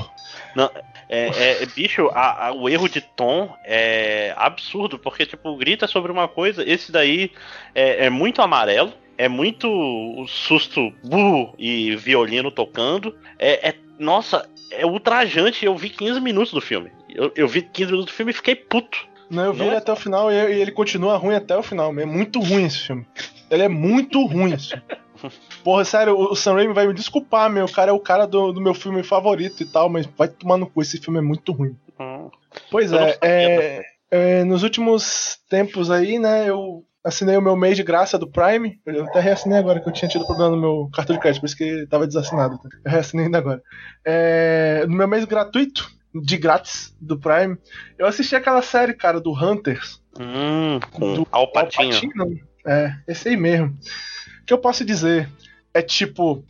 [1.08, 5.84] É, é, bicho, a- a- o erro de tom é absurdo, porque, tipo, o grito
[5.84, 7.32] é sobre uma coisa, esse daí
[7.74, 13.14] é, é muito amarelo, é muito susto burro e violino tocando.
[13.38, 15.66] É, é- nossa, é ultrajante.
[15.66, 16.90] Eu vi 15 minutos do filme.
[17.06, 19.06] Eu, eu vi 15 minutos do filme e fiquei puto.
[19.28, 21.92] Não, eu vi ele até o final e ele continua ruim até o final.
[22.00, 23.06] É muito ruim esse filme.
[23.50, 24.54] Ele é muito ruim.
[24.54, 24.84] esse filme.
[25.62, 27.66] Porra, sério, o Sam Raimi vai me desculpar, meu.
[27.66, 30.56] O cara é o cara do, do meu filme favorito e tal, mas vai tomar
[30.56, 30.80] no cu.
[30.80, 31.76] Esse filme é muito ruim.
[32.00, 32.30] Hum.
[32.70, 37.76] Pois não é, é, é, nos últimos tempos aí, né, eu assinei o meu mês
[37.76, 38.78] de graça do Prime.
[38.86, 41.46] Eu até reassinei agora, que eu tinha tido problema no meu cartão de crédito, por
[41.46, 42.58] isso que tava desassinado.
[42.58, 42.68] tá?
[42.84, 43.62] Eu reassinei ainda agora.
[44.04, 47.56] É, no meu mês gratuito, de grátis, do Prime,
[47.98, 50.00] eu assisti aquela série, cara, do Hunters.
[50.18, 51.94] Hum, com Do Alpatinho.
[52.66, 53.68] É, esse aí mesmo.
[54.42, 55.28] O que eu posso dizer
[55.72, 56.44] é tipo.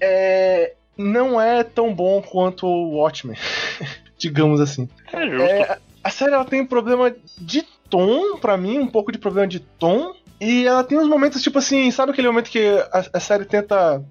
[0.00, 3.36] É, não é tão bom quanto o Watchmen,
[4.18, 4.88] digamos assim.
[5.12, 5.42] É justo.
[5.42, 9.46] É, a série ela tem um problema de tom, pra mim, um pouco de problema
[9.46, 10.14] de tom.
[10.40, 14.02] E ela tem uns momentos, tipo assim, sabe aquele momento que a, a série tenta.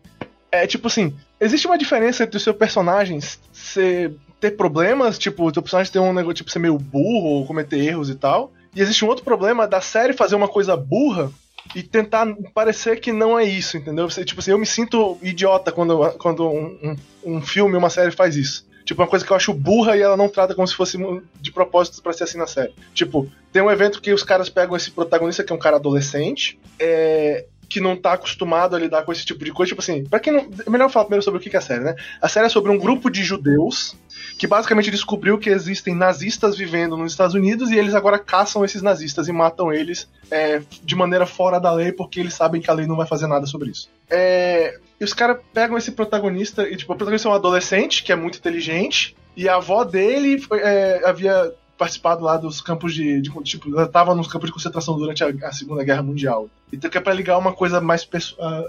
[0.51, 3.19] É tipo assim, existe uma diferença entre o seu personagem
[3.51, 7.45] ser, ter problemas, tipo, o teu personagem ter um negócio, tipo, ser meio burro ou
[7.47, 8.51] cometer erros e tal.
[8.75, 11.31] E existe um outro problema da série fazer uma coisa burra
[11.75, 14.07] e tentar parecer que não é isso, entendeu?
[14.07, 16.95] Tipo assim, eu me sinto idiota quando, quando um,
[17.25, 18.65] um, um filme, uma série faz isso.
[18.85, 20.97] Tipo, uma coisa que eu acho burra e ela não trata como se fosse
[21.39, 22.73] de propósito pra ser assim na série.
[22.93, 26.59] Tipo, tem um evento que os caras pegam esse protagonista, que é um cara adolescente,
[26.79, 29.69] é, que não tá acostumado a lidar com esse tipo de coisa.
[29.69, 30.49] Tipo assim, pra quem não.
[30.65, 31.95] É melhor falar primeiro sobre o que que é a série, né?
[32.21, 33.95] A série é sobre um grupo de judeus
[34.37, 38.81] que basicamente descobriu que existem nazistas vivendo nos Estados Unidos e eles agora caçam esses
[38.81, 42.73] nazistas e matam eles é, de maneira fora da lei porque eles sabem que a
[42.73, 43.89] lei não vai fazer nada sobre isso.
[44.09, 48.11] É, e os caras pegam esse protagonista e, tipo, o protagonista é um adolescente que
[48.11, 53.19] é muito inteligente e a avó dele foi, é, havia participado lá dos campos de,
[53.19, 56.47] de tipo, ela tava nos campos de concentração durante a, a Segunda Guerra Mundial.
[56.71, 58.63] Então que é pra ligar uma coisa mais pessoal,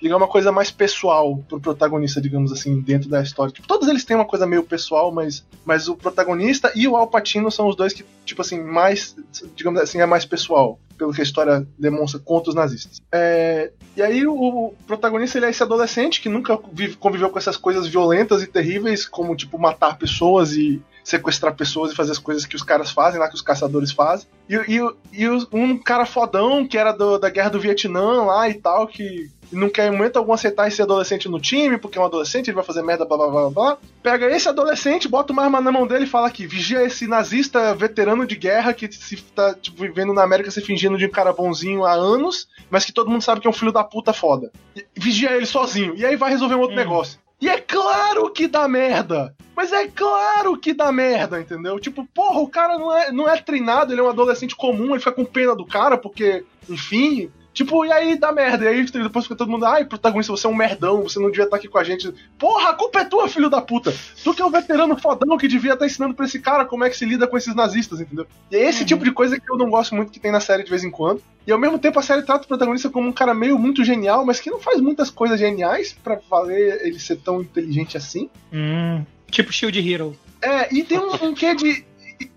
[0.00, 3.52] ligar uma coisa mais pessoal pro protagonista, digamos assim, dentro da história.
[3.52, 7.08] Tipo, todos eles têm uma coisa meio pessoal, mas, mas o protagonista e o Al
[7.08, 9.14] Pacino são os dois que, tipo assim, mais,
[9.54, 13.00] digamos assim, é mais pessoal, pelo que a história demonstra contra os nazistas.
[13.10, 17.38] É, e aí o, o protagonista ele é esse adolescente que nunca vive, conviveu com
[17.38, 22.18] essas coisas violentas e terríveis, como tipo matar pessoas e sequestrar pessoas e fazer as
[22.18, 24.26] coisas que os caras fazem lá, que os caçadores fazem.
[24.46, 24.78] E, e,
[25.14, 29.30] e um cara fodão que era do, da guerra do Vietnã lá e tal, que
[29.52, 32.54] não quer em momento algum aceitar esse adolescente no time, porque é um adolescente, ele
[32.54, 33.78] vai fazer merda, blá blá blá blá.
[34.02, 37.74] Pega esse adolescente, bota uma arma na mão dele e fala que vigia esse nazista
[37.74, 41.32] veterano de guerra que se tá tipo, vivendo na América se fingindo de um cara
[41.32, 44.50] bonzinho há anos, mas que todo mundo sabe que é um filho da puta foda.
[44.94, 45.94] Vigia ele sozinho.
[45.96, 46.78] E aí vai resolver um outro Hum.
[46.78, 47.18] negócio.
[47.40, 49.34] E é claro que dá merda!
[49.56, 51.78] Mas é claro que dá merda, entendeu?
[51.80, 54.98] Tipo, porra, o cara não é, não é treinado, ele é um adolescente comum, ele
[54.98, 57.30] fica com pena do cara, porque, enfim.
[57.52, 58.64] Tipo, e aí dá merda.
[58.64, 61.44] E aí depois fica todo mundo, ai, protagonista, você é um merdão, você não devia
[61.44, 62.12] estar aqui com a gente.
[62.38, 63.92] Porra, a culpa é tua, filho da puta!
[64.22, 66.90] Tu que é um veterano fodão que devia estar ensinando pra esse cara como é
[66.90, 68.26] que se lida com esses nazistas, entendeu?
[68.50, 68.86] E é esse Uhum.
[68.86, 70.90] tipo de coisa que eu não gosto muito que tem na série de vez em
[70.90, 71.22] quando.
[71.46, 74.24] E ao mesmo tempo a série trata o protagonista como um cara meio muito genial,
[74.24, 78.30] mas que não faz muitas coisas geniais pra valer ele ser tão inteligente assim.
[78.52, 80.16] Hum, tipo Shield Hero.
[80.42, 81.84] É, e tem um, um quê de.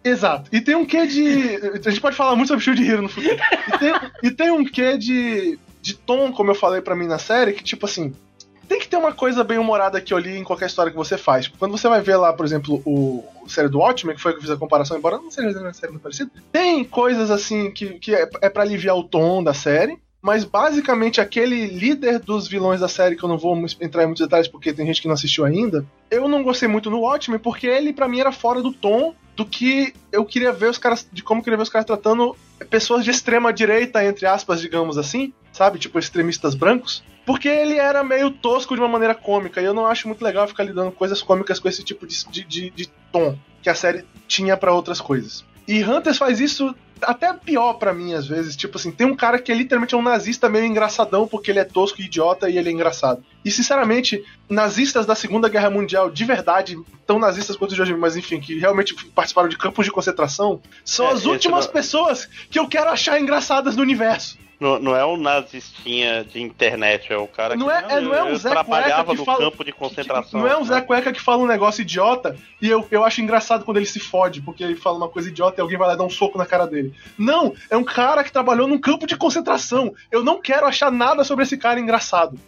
[0.04, 0.50] Exato.
[0.52, 1.56] E tem um quê de.
[1.86, 3.36] A gente pode falar muito sobre Shield Hero no futuro.
[3.68, 3.94] E tem,
[4.24, 5.60] e tem um quê de.
[5.82, 8.14] de tom, como eu falei pra mim na série, que tipo assim.
[8.68, 11.48] tem que ter uma coisa bem humorada aqui ali em qualquer história que você faz.
[11.48, 14.38] Quando você vai ver lá, por exemplo, o, o série do Watchmen, que foi que
[14.38, 18.00] eu fiz a comparação, embora não seja uma série muito parecida, tem coisas assim que,
[18.00, 19.98] que é, é para aliviar o tom da série.
[20.24, 24.26] Mas basicamente aquele líder dos vilões da série, que eu não vou entrar em muitos
[24.26, 27.68] detalhes porque tem gente que não assistiu ainda, eu não gostei muito no Watchmen porque
[27.68, 31.22] ele para mim era fora do tom do que eu queria ver os caras, de
[31.22, 32.38] como eu queria ver os caras tratando
[32.70, 35.78] pessoas de extrema direita, entre aspas, digamos assim, sabe?
[35.78, 37.04] Tipo extremistas brancos.
[37.26, 40.48] Porque ele era meio tosco de uma maneira cômica, e eu não acho muito legal
[40.48, 44.06] ficar lidando coisas cômicas com esse tipo de, de, de, de tom que a série
[44.28, 45.44] tinha para outras coisas.
[45.68, 48.56] E Hunters faz isso até pior para mim, às vezes.
[48.56, 51.64] Tipo assim, tem um cara que é literalmente um nazista meio engraçadão, porque ele é
[51.64, 53.24] tosco e idiota e ele é engraçado.
[53.44, 58.16] E, sinceramente, nazistas da Segunda Guerra Mundial, de verdade, tão nazistas quanto o Jorge, mas
[58.16, 61.74] enfim, que realmente participaram de campos de concentração, são é, as últimas não...
[61.74, 64.38] pessoas que eu quero achar engraçadas no universo.
[64.64, 68.14] Não, não é um nazistinha de internet, é o cara não que é, é, não
[68.14, 70.40] é um Zé trabalhava que no fala, campo de concentração.
[70.40, 73.66] não é um Zé Cueca que fala um negócio idiota e eu, eu acho engraçado
[73.66, 76.06] quando ele se fode, porque ele fala uma coisa idiota e alguém vai lá dar
[76.06, 76.94] um soco na cara dele.
[77.18, 79.94] Não, é um cara que trabalhou num campo de concentração.
[80.10, 82.40] Eu não quero achar nada sobre esse cara engraçado.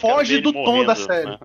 [0.00, 1.30] Foge do tom da série.
[1.30, 1.38] Né?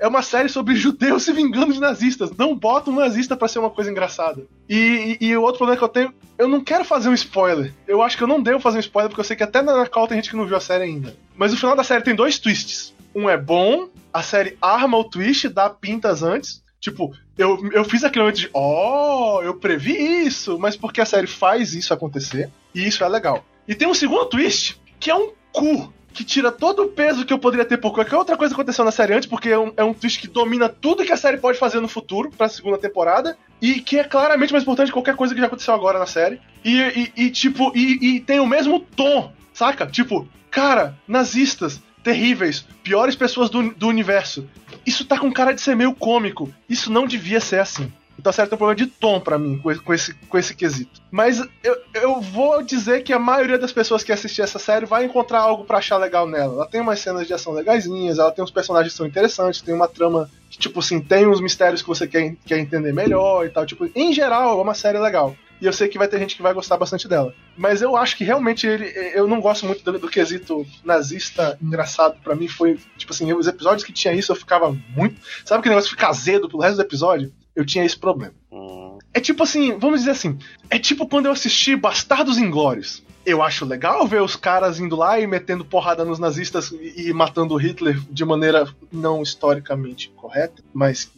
[0.00, 2.30] é uma série sobre judeus se vingando de nazistas.
[2.36, 4.46] Não bota um nazista para ser uma coisa engraçada.
[4.68, 7.72] E, e, e, o outro problema que eu tenho, eu não quero fazer um spoiler.
[7.86, 9.86] Eu acho que eu não devo fazer um spoiler, porque eu sei que até na
[9.86, 11.14] call tem gente que não viu a série ainda.
[11.36, 12.94] Mas o final da série tem dois twists.
[13.14, 16.62] Um é bom, a série arma o twist, dá pintas antes.
[16.80, 19.92] Tipo, eu, eu fiz aquele momento de, oh, eu previ
[20.24, 23.44] isso, mas porque a série faz isso acontecer, e isso é legal.
[23.68, 27.32] E tem um segundo twist, que é um cu que tira todo o peso que
[27.32, 29.72] eu poderia ter por qualquer outra coisa que aconteceu na série antes, porque é um,
[29.76, 32.78] é um twist que domina tudo que a série pode fazer no futuro, pra segunda
[32.78, 36.06] temporada, e que é claramente mais importante que qualquer coisa que já aconteceu agora na
[36.06, 36.40] série.
[36.64, 39.86] E, e, e tipo, e, e tem o mesmo tom, saca?
[39.86, 44.48] Tipo, cara, nazistas, terríveis, piores pessoas do, do universo.
[44.84, 46.52] Isso tá com cara de ser meio cômico.
[46.68, 47.92] Isso não devia ser assim.
[48.20, 51.00] Então a série tem um problema de tom para mim com esse, com esse, quesito.
[51.10, 55.06] Mas eu, eu vou dizer que a maioria das pessoas que assistir essa série vai
[55.06, 56.52] encontrar algo para achar legal nela.
[56.52, 59.74] Ela tem umas cenas de ação legaisinhas, ela tem uns personagens que são interessantes, tem
[59.74, 63.48] uma trama que, tipo assim, tem uns mistérios que você quer, quer entender melhor e
[63.48, 63.64] tal.
[63.64, 65.34] Tipo, em geral, é uma série legal.
[65.60, 67.34] E eu sei que vai ter gente que vai gostar bastante dela.
[67.56, 72.18] Mas eu acho que realmente ele, eu não gosto muito do, do quesito nazista engraçado.
[72.22, 75.20] para mim foi, tipo assim, os episódios que tinha isso eu ficava muito.
[75.44, 77.32] Sabe aquele negócio de ficar azedo pelo resto do episódio?
[77.54, 78.34] Eu tinha esse problema.
[78.50, 78.98] Hum.
[79.12, 83.02] É tipo assim, vamos dizer assim, é tipo quando eu assisti Bastardos Inglórios.
[83.26, 87.54] Eu acho legal ver os caras indo lá e metendo porrada nos nazistas e, matando
[87.54, 91.10] Hitler de maneira não historicamente correta, mas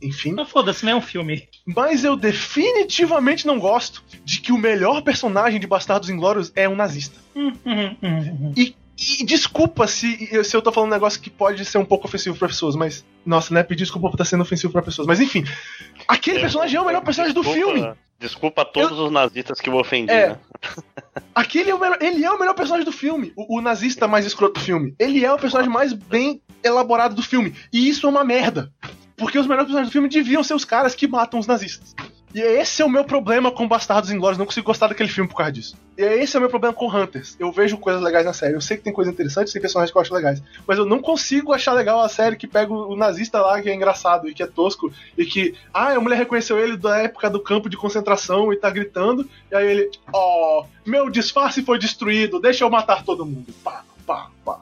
[0.00, 0.32] enfim.
[0.32, 1.48] Não foda-se, não é um filme.
[1.64, 6.76] Mas eu definitivamente não gosto de que o melhor personagem de Bastardos Inglórios é um
[6.76, 7.18] nazista.
[7.34, 11.64] Hum, hum, hum, e e desculpa se, se eu tô falando um negócio que pode
[11.66, 13.04] ser um pouco ofensivo para pessoas, mas.
[13.24, 13.62] Nossa, né?
[13.62, 15.06] Pedir desculpa por estar tá sendo ofensivo para pessoas.
[15.06, 15.44] Mas enfim,
[16.08, 17.94] aquele é, personagem é o melhor personagem desculpa, do filme.
[18.18, 20.38] Desculpa a todos eu, os nazistas que eu ofendi, é, né?
[21.34, 23.32] Aquele é o melhor, ele é o melhor personagem do filme.
[23.36, 24.94] O, o, nazista mais escroto do filme.
[24.98, 27.54] Ele é o personagem mais bem elaborado do filme.
[27.70, 28.72] E isso é uma merda.
[29.16, 31.94] Porque os melhores personagens do filme deviam ser os caras que matam os nazistas.
[32.36, 34.36] E esse é o meu problema com Bastardos Inglórios.
[34.36, 35.74] Não consigo gostar daquele filme por causa disso.
[35.96, 37.34] E esse é o meu problema com Hunters.
[37.40, 38.52] Eu vejo coisas legais na série.
[38.52, 40.42] Eu sei que tem coisas interessantes, tem personagens que eu acho legais.
[40.66, 43.74] Mas eu não consigo achar legal a série que pega o nazista lá, que é
[43.74, 44.92] engraçado e que é tosco.
[45.16, 48.68] E que, ah, a mulher reconheceu ele da época do campo de concentração e tá
[48.68, 49.26] gritando.
[49.50, 53.50] E aí ele, ó, oh, meu disfarce foi destruído, deixa eu matar todo mundo.
[53.64, 54.60] Pá, pá, pá.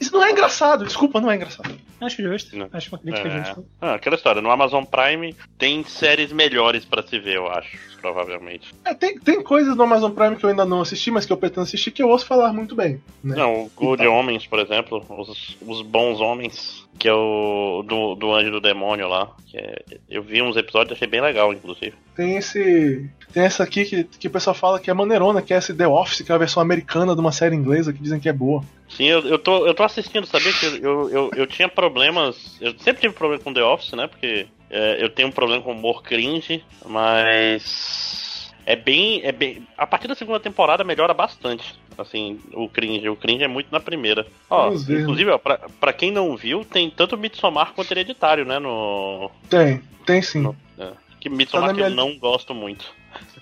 [0.00, 1.74] Isso não é engraçado, desculpa, não é engraçado.
[2.00, 2.56] Acho justo.
[2.56, 2.68] Não.
[2.72, 3.38] Acho uma crítica é.
[3.38, 3.64] justa.
[3.80, 8.74] Ah, aquela história, no Amazon Prime tem séries melhores para se ver, eu acho, provavelmente.
[8.84, 11.36] É, tem, tem coisas no Amazon Prime que eu ainda não assisti, mas que eu
[11.36, 13.00] pretendo assistir que eu ouço falar muito bem.
[13.24, 13.36] Né?
[13.36, 14.14] Não, o Good então.
[14.14, 19.08] Homens, por exemplo, os, os bons homens, que é o do, do Anjo do Demônio
[19.08, 19.30] lá.
[19.46, 21.94] Que é, eu vi uns episódios e achei bem legal, inclusive.
[22.14, 23.08] Tem esse.
[23.32, 25.86] Tem essa aqui que, que o pessoal fala que é maneirona, que é esse The
[25.86, 28.64] Office, que é a versão americana de uma série inglesa que dizem que é boa.
[28.88, 32.56] Sim, eu, eu, tô, eu tô assistindo, sabia que eu, eu, eu tinha problemas.
[32.60, 34.06] Eu sempre tive problema com The Office, né?
[34.06, 38.25] Porque é, eu tenho um problema com humor cringe, mas.
[38.66, 39.64] É bem, é bem.
[39.78, 41.78] A partir da segunda temporada melhora bastante.
[41.96, 43.08] Assim, o cringe.
[43.08, 44.26] O cringe é muito na primeira.
[44.50, 48.58] Ó, inclusive, ó, pra, pra quem não viu, tem tanto Midsommar quanto Hereditário, né?
[48.58, 49.30] No.
[49.48, 50.40] Tem, tem sim.
[50.40, 50.90] No, é,
[51.20, 51.86] que Midsommar tá minha...
[51.86, 52.92] eu não gosto muito.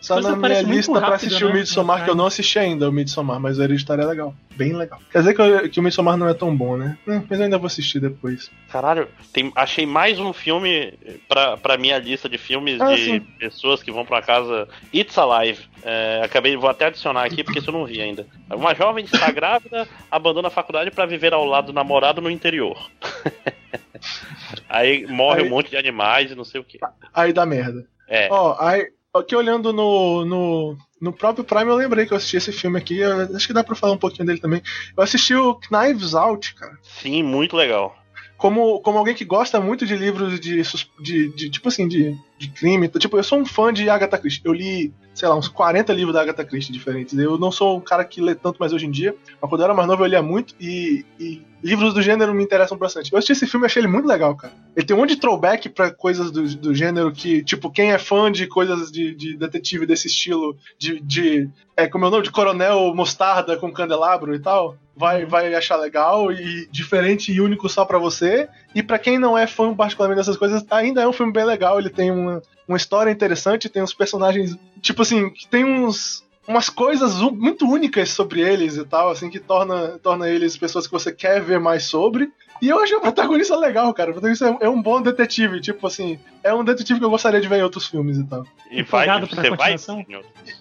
[0.00, 1.50] Só Coisa na minha lista pra rápido, assistir né?
[1.50, 4.34] o Midsommar, que eu não assisti ainda o Midsommar, mas o Hereditário é legal.
[4.54, 5.00] Bem legal.
[5.10, 6.98] Quer dizer que, eu- que o Midsommar não é tão bom, né?
[7.08, 8.50] Hum, mas eu ainda vou assistir depois.
[8.70, 10.92] Caralho, tem- achei mais um filme
[11.28, 13.20] pra, pra minha lista de filmes Ah, de sim.
[13.38, 14.68] pessoas que vão pra casa.
[14.94, 15.64] It's Alive.
[15.82, 18.26] É, acabei, vou até adicionar aqui porque isso eu não vi ainda.
[18.50, 22.90] Uma jovem está grávida, abandona a faculdade pra viver ao lado do namorado no interior.
[24.68, 26.78] Aí morre Aí- um monte de animais e não sei o que.
[27.12, 27.86] Aí dá merda.
[28.08, 28.86] É, Ó, aí,
[29.20, 32.98] aqui olhando no, no, no próprio Prime, eu lembrei que eu assisti esse filme aqui.
[32.98, 34.60] eu acho que dá pra falar um pouquinho dele também.
[34.96, 36.76] Eu assisti o Knives Out, cara.
[36.82, 37.96] sim, muito legal.
[38.36, 42.14] Como, como alguém que gosta muito de livros de, sus- de, de tipo assim, de,
[42.38, 42.88] de crime.
[42.88, 44.42] Tipo, eu sou um fã de Agatha Christie.
[44.44, 47.16] Eu li, sei lá, uns 40 livros da Agatha Christie diferentes.
[47.16, 49.64] Eu não sou um cara que lê tanto mais hoje em dia, mas quando eu
[49.64, 53.12] era mais novo eu lia muito e, e livros do gênero me interessam bastante.
[53.12, 54.52] Eu assisti esse filme e achei ele muito legal, cara.
[54.76, 57.98] Ele tem um monte de throwback pra coisas do, do gênero que, tipo, quem é
[57.98, 62.22] fã de coisas de, de detetive desse estilo, de, de é, como é o nome?
[62.22, 67.68] De Coronel Mostarda com candelabro e tal, vai, vai achar legal e diferente e único
[67.68, 68.48] só pra você.
[68.74, 71.78] E pra quem não é fã particularmente dessas coisas, ainda é um filme bem legal.
[71.78, 76.24] Ele tem uma, uma história interessante, tem uns personagens, tipo assim, que tem uns.
[76.46, 80.92] Umas coisas muito únicas sobre eles e tal, assim, que torna, torna eles pessoas que
[80.92, 82.30] você quer ver mais sobre.
[82.62, 84.10] E eu acho o protagonista legal, cara.
[84.10, 87.48] O protagonista é, um bom detetive, tipo assim, é um detetive que eu gostaria de
[87.48, 88.46] ver em outros filmes e tal.
[88.70, 90.06] E vai, você vai.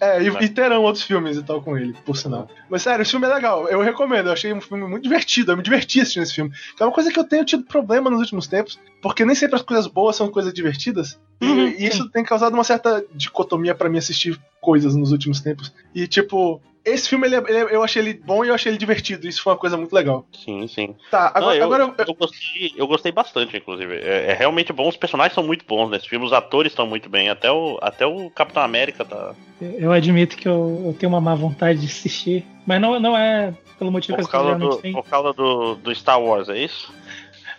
[0.00, 2.48] É, e, e terão outros filmes e tal com ele, por sinal.
[2.68, 3.68] Mas sério, esse filme é legal.
[3.68, 4.26] Eu recomendo.
[4.26, 5.52] Eu achei um filme muito divertido.
[5.52, 6.50] Eu me diverti assistindo esse filme.
[6.76, 9.56] Que é uma coisa que eu tenho tido problema nos últimos tempos, porque nem sempre
[9.56, 11.18] as coisas boas são coisas divertidas.
[11.40, 15.40] E, Uhum, e isso tem causado uma certa dicotomia pra mim assistir coisas nos últimos
[15.40, 15.72] tempos.
[15.94, 18.70] E tipo, esse filme ele é- ele é- eu achei ele bom e eu achei
[18.70, 19.26] ele divertido.
[19.26, 20.26] Isso foi uma coisa muito legal.
[20.44, 20.94] Sim, sim.
[21.10, 23.94] Tá, Não, agora, eu, agora eu- eu gostei, eu gostei bastante, inclusive.
[23.96, 27.08] É, é realmente bom, os personagens são muito bons nesse filme, os atores estão muito
[27.08, 29.34] bem, até o, até o Capitão América tá.
[29.60, 32.44] Eu admito que eu, eu tenho uma má vontade de assistir.
[32.66, 34.92] Mas não, não é pelo motivo Por que geralmente do, têm.
[34.92, 36.92] por causa do, do Star Wars, é isso?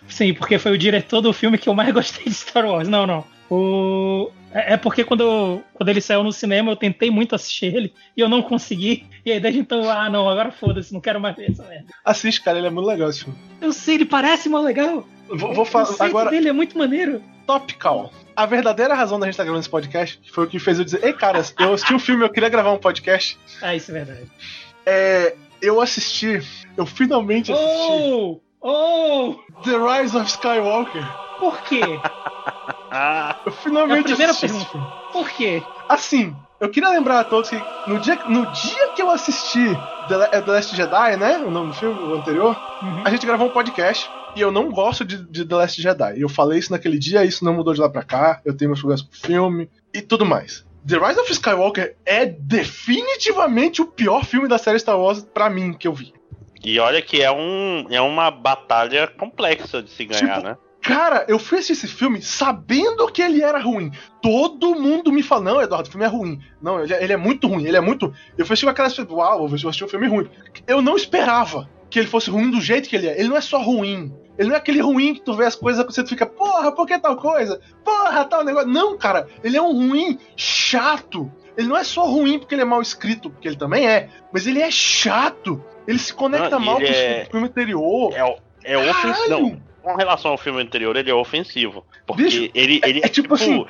[0.08, 2.88] Sim, porque foi o diretor do filme que eu mais gostei de Star Wars.
[2.88, 3.24] Não, não.
[3.50, 4.30] O...
[4.52, 7.92] É é porque quando, eu- quando ele saiu no cinema, eu tentei muito assistir ele
[8.16, 9.06] e eu não consegui.
[9.24, 11.86] E aí desde então, ah não, agora foda-se, não quero mais ver essa merda.
[12.04, 13.38] assiste, cara, ele é muito legal esse filme.
[13.60, 15.06] Eu sei, ele parece mal legal.
[15.28, 16.30] Vou, vou o falar agora.
[16.30, 17.22] dele é muito maneiro.
[17.46, 18.12] Topical.
[18.34, 21.04] A verdadeira razão da gente estar gravando esse podcast foi o que fez eu dizer:
[21.04, 23.38] Ei, caras, eu assisti um filme, eu queria gravar um podcast.
[23.62, 24.26] Ah, isso é verdade.
[24.84, 25.36] É.
[25.60, 26.40] Eu assisti,
[26.76, 28.40] eu finalmente assisti Oh!
[28.60, 29.34] Oh!
[29.64, 31.02] The Rise of Skywalker.
[31.38, 31.80] Por quê?
[32.90, 34.48] Ah, Eu É a finalmente primeira assisti.
[34.66, 34.92] pergunta.
[35.12, 35.62] Por quê?
[35.88, 39.66] Assim, eu queria lembrar a todos que no dia, no dia que eu assisti
[40.08, 41.38] The, é The Last Jedi, né?
[41.38, 43.02] O nome do filme, o anterior, Uhum.
[43.04, 44.08] a gente gravou um podcast.
[44.34, 46.20] E eu não gosto de, de The Last Jedi.
[46.20, 48.40] Eu falei isso naquele dia, isso não mudou de lá pra cá.
[48.44, 50.64] Eu tenho meus problemas com o filme e tudo mais.
[50.86, 55.72] The Rise of Skywalker é definitivamente o pior filme da série Star Wars pra mim
[55.72, 56.12] que eu vi.
[56.62, 60.56] e olha que é, um, é uma batalha complexa de se ganhar, Tipo, né?
[60.86, 63.90] Cara, eu fui assistir esse filme sabendo que ele era ruim.
[64.22, 66.40] Todo mundo me fala, não, Eduardo, o filme é ruim.
[66.62, 68.14] Não, ele é, é muito ruim, ele é muito.
[68.38, 70.28] Eu fui assistir com aquela uau, eu vou assistir um filme ruim.
[70.64, 73.18] Eu não esperava que ele fosse ruim do jeito que ele é.
[73.18, 74.14] Ele não é só ruim.
[74.38, 76.86] Ele não é aquele ruim que tu vê as coisas que você fica, porra, por
[76.86, 77.60] que tal coisa?
[77.84, 78.68] Porra, tal negócio.
[78.68, 81.28] Não, cara, ele é um ruim chato.
[81.56, 84.46] Ele não é só ruim porque ele é mal escrito, porque ele também é, mas
[84.46, 85.60] ele é chato.
[85.84, 88.12] Ele se conecta Não, mal com é- o filme anterior.
[88.14, 89.65] É, é ofensivo.
[89.86, 91.84] Com relação ao filme anterior, ele é ofensivo.
[92.04, 93.64] Porque Bicho, ele, ele é tipo assim,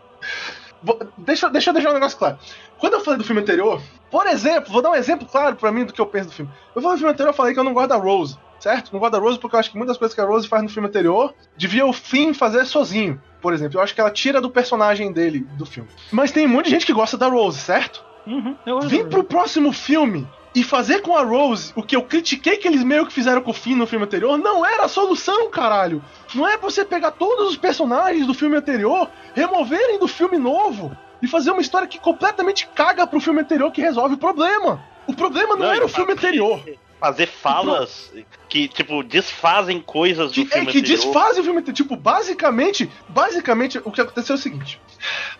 [0.82, 2.38] Vou- Deixa, deixa eu deixar um negócio claro.
[2.78, 5.84] Quando eu falei do filme anterior, por exemplo, vou dar um exemplo claro pra mim
[5.84, 6.50] do que eu penso do filme.
[6.74, 8.92] Eu falei do filme anterior, eu falei que eu não gosto da Rose, certo?
[8.94, 10.70] Não gosto da Rose porque eu acho que muitas coisas que a Rose faz no
[10.70, 13.78] filme anterior devia o Finn fazer sozinho, por exemplo.
[13.78, 15.88] Eu acho que ela tira do personagem dele do filme.
[16.10, 18.02] Mas tem um monte de gente que gosta da Rose, certo?
[18.26, 20.26] Uhum, eu Vem pro próximo filme
[20.56, 23.50] e fazer com a Rose o que eu critiquei que eles meio que fizeram com
[23.50, 26.02] o Finn no filme anterior não era a solução, caralho.
[26.34, 31.28] Não é você pegar todos os personagens do filme anterior, removerem do filme novo e
[31.28, 34.82] fazer uma história que completamente caga pro filme anterior que resolve o problema.
[35.06, 36.58] O problema não, Não, era o filme anterior.
[36.98, 38.10] Fazer falas
[38.48, 40.96] que, tipo, desfazem coisas do Que, é filme que anterior.
[40.96, 41.76] desfazem o filme anterior.
[41.76, 44.80] Tipo, basicamente, basicamente, o que aconteceu é o seguinte: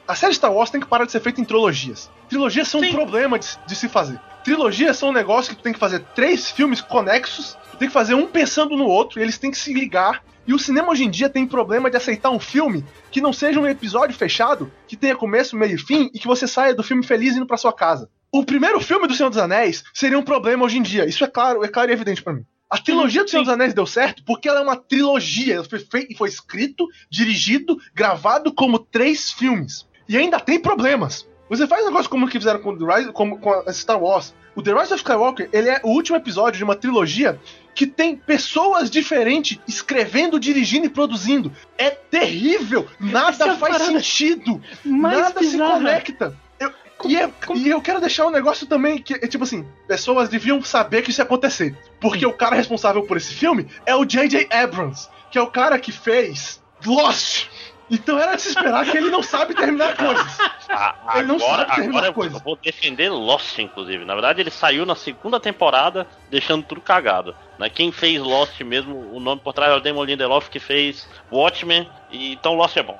[0.07, 2.11] a série Star Wars tem que parar de ser feita em trilogias.
[2.29, 2.93] Trilogias são um Sim.
[2.93, 4.21] problema de, de se fazer.
[4.47, 7.93] Trilogias são um negócio que tu tem que fazer três filmes conexos, tu tem que
[7.93, 10.23] fazer um pensando no outro, e eles têm que se ligar.
[10.47, 13.59] E o cinema hoje em dia tem problema de aceitar um filme que não seja
[13.59, 17.05] um episódio fechado, que tenha começo, meio e fim, e que você saia do filme
[17.05, 18.09] feliz indo pra sua casa.
[18.31, 21.07] O primeiro filme do Senhor dos Anéis seria um problema hoje em dia.
[21.07, 22.47] Isso é claro, é claro e evidente pra mim.
[22.71, 25.57] A trilogia do Senhor dos Anéis deu certo porque ela é uma trilogia.
[25.57, 29.89] Ela foi, feita, foi escrito, dirigido, gravado como três filmes.
[30.09, 31.27] E ainda tem problemas.
[31.49, 34.35] Você faz um negócio como que fizeram com, The Rise, como, com a Star Wars.
[34.55, 37.39] O The Rise of Skywalker, ele é o último episódio de uma trilogia
[37.75, 41.53] que tem pessoas diferentes escrevendo, dirigindo e produzindo.
[41.77, 42.89] É terrível!
[42.99, 44.61] Nada Essa faz sentido!
[44.85, 45.75] Nada se bizarra.
[45.75, 46.37] conecta.
[46.59, 46.73] Eu-
[47.05, 50.63] e, é- e eu quero deixar um negócio também que é tipo assim: pessoas deviam
[50.63, 51.77] saber que isso ia acontecer.
[52.01, 54.49] Porque o cara responsável por esse filme é o J.J.
[54.51, 57.47] Abrams, que é o cara que fez Lost.
[57.91, 60.27] Então era de se esperar que ele não sabe terminar coisas.
[60.69, 62.37] A- Ele não agora, sabe terminar agora eu- coisa.
[62.37, 64.05] eu vou defender Lost, inclusive.
[64.05, 67.35] Na verdade, ele saiu na segunda temporada, deixando tudo cagado.
[67.59, 67.71] Né?
[67.71, 71.89] Quem fez Lost mesmo, o nome por trás é o Damon Lindelof, que fez Watchmen,
[72.11, 72.99] e então Lost é bom.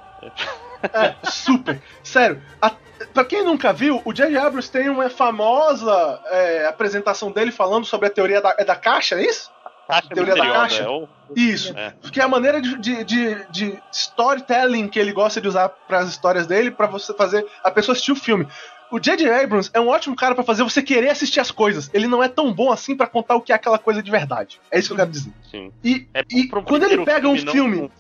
[0.93, 1.83] É, super.
[2.05, 2.71] Sério, a,
[3.13, 4.37] pra quem nunca viu, o J.J.
[4.39, 9.17] Abrams tem uma famosa é, apresentação dele falando sobre a teoria da, é da caixa,
[9.17, 9.51] é isso?
[9.89, 10.83] Caixa Teoria da caixa?
[10.83, 11.77] é o- Isso.
[11.77, 11.95] É.
[12.11, 15.99] Que é a maneira de, de, de, de storytelling que ele gosta de usar para
[15.99, 18.47] as histórias dele, pra você fazer a pessoa assistir o filme.
[18.91, 19.29] O J.J.
[19.29, 21.91] Abrams é um ótimo cara pra fazer você querer assistir as coisas.
[21.93, 24.61] Ele não é tão bom assim pra contar o que é aquela coisa de verdade.
[24.71, 25.33] É isso que eu quero dizer.
[25.51, 25.73] Sim.
[25.83, 27.91] E, É e quando ele pega um filme,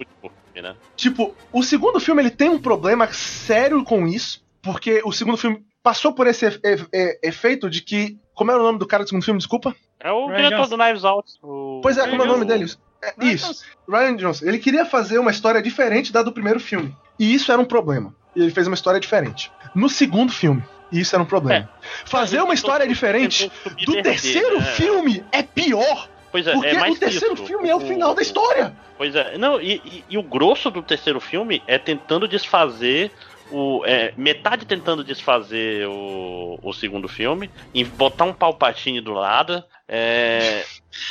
[0.55, 0.77] né?
[0.95, 5.65] tipo, o segundo filme ele tem um problema sério com isso, porque o segundo filme
[5.87, 8.19] passou por esse e- efeito de que.
[8.35, 9.73] Como era o nome do cara do segundo filme, desculpa?
[10.01, 10.77] É o Ryan diretor Johnson.
[10.77, 11.33] do Knives Out.
[11.43, 12.67] o- Pois é, como é o nome o- dele?
[13.03, 13.65] É, isso.
[13.89, 16.95] Ryan Johnson, ele queria fazer uma história diferente da do primeiro filme.
[17.19, 18.13] E isso era um problema.
[18.35, 19.51] E ele fez uma história diferente.
[19.75, 21.71] No segundo filme, e isso era um problema.
[22.05, 23.51] Fazer uma história diferente
[23.87, 24.65] do terceiro né?
[24.73, 26.09] filme é pior.
[26.33, 27.47] Pois é, Porque é mais o terceiro isso.
[27.47, 28.77] filme é o final da história.
[28.99, 33.11] Pois é, não, e, e- e o grosso do terceiro filme é tentando desfazer
[33.51, 33.83] o.
[33.87, 39.63] é, metade tentando desfazer o, o segundo filme, e botar um Palpatine do lado.
[39.89, 40.65] É.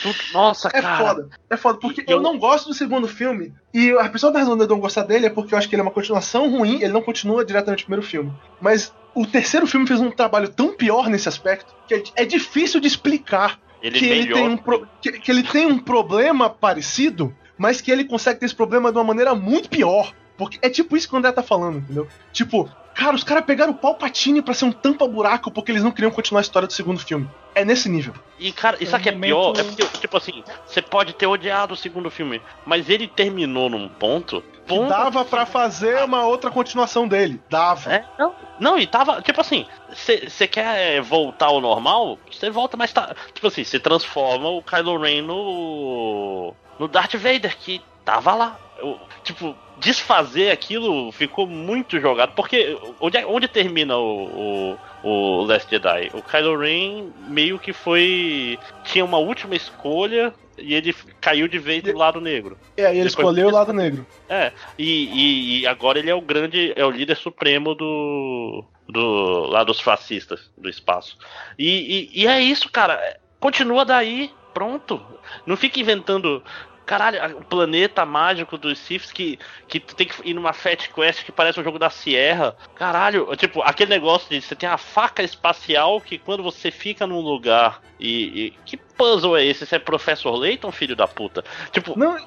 [0.03, 0.98] tudo- nossa, É cara.
[1.06, 1.30] foda.
[1.49, 3.53] É foda, porque Eu- eu não gosto do segundo filme.
[3.74, 5.76] E a pessoa da razão de eu não gostar dele é porque eu acho que
[5.76, 8.34] ele é uma continuação ruim, ele não continua diretamente do primeiro filme.
[8.60, 12.82] Mas o terceiro filme fez um trabalho tão pior nesse aspecto que é- é difícil
[12.82, 14.36] de explicar Ele que ele, melhor.
[14.36, 18.45] tem um pro- que, que ele tem um problema parecido, mas que ele consegue ter
[18.48, 20.12] esse problema de uma maneira muito pior.
[20.38, 22.07] Porque é tipo isso que o André tá falando, entendeu?
[22.34, 26.12] Tipo, cara, os caras pegaram o Palpatine pra ser um tampa-buraco porque eles não queriam
[26.12, 27.30] continuar a história do segundo filme.
[27.53, 28.14] É nesse nível.
[28.38, 29.57] E, cara, isso É aqui é pior.
[29.57, 33.88] É porque, tipo assim, você pode ter odiado o segundo filme, mas ele terminou num
[33.88, 34.41] ponto.
[34.41, 37.41] Que ponto dava pra fazer uma outra continuação dele.
[37.49, 37.94] Dava.
[37.94, 42.20] É, não, não, e tava, tipo assim, você quer é, voltar ao normal?
[42.30, 43.16] Você volta, mas tá.
[43.34, 46.53] Tipo assim, você transforma o Kylo Ren no.
[46.78, 48.60] no Darth Vader, que tava lá.
[48.78, 52.34] Eu, tipo, desfazer aquilo ficou muito jogado.
[52.35, 56.10] Porque onde, é- onde termina o, o, o Last Jedi?
[56.14, 58.57] O Kylo Ren meio que foi.
[58.84, 62.57] tinha uma última escolha e ele caiu de vez do lado negro.
[62.77, 64.06] E aí ele Depois- escolheu o lado negro.
[64.30, 69.47] É, e, e- e agora ele é o grande, é o líder supremo do, do
[69.49, 71.18] lá dos fascistas do espaço.
[71.60, 73.19] E, e, e é isso, cara.
[73.39, 74.99] Continua daí, pronto.
[75.45, 76.41] Não fica inventando.
[76.86, 81.24] Caralho, o planeta mágico dos Siths que, que tu tem que ir numa Fat Quest
[81.26, 82.56] que parece um jogo da Sierra.
[82.76, 87.20] Caralho, tipo, aquele negócio de você tem a faca espacial que quando você fica num
[87.22, 88.45] lugar e.
[88.48, 89.66] e- que puzzle é esse?
[89.66, 91.44] Você é Professor Layton, filho da puta?
[91.72, 92.18] Tipo, Não,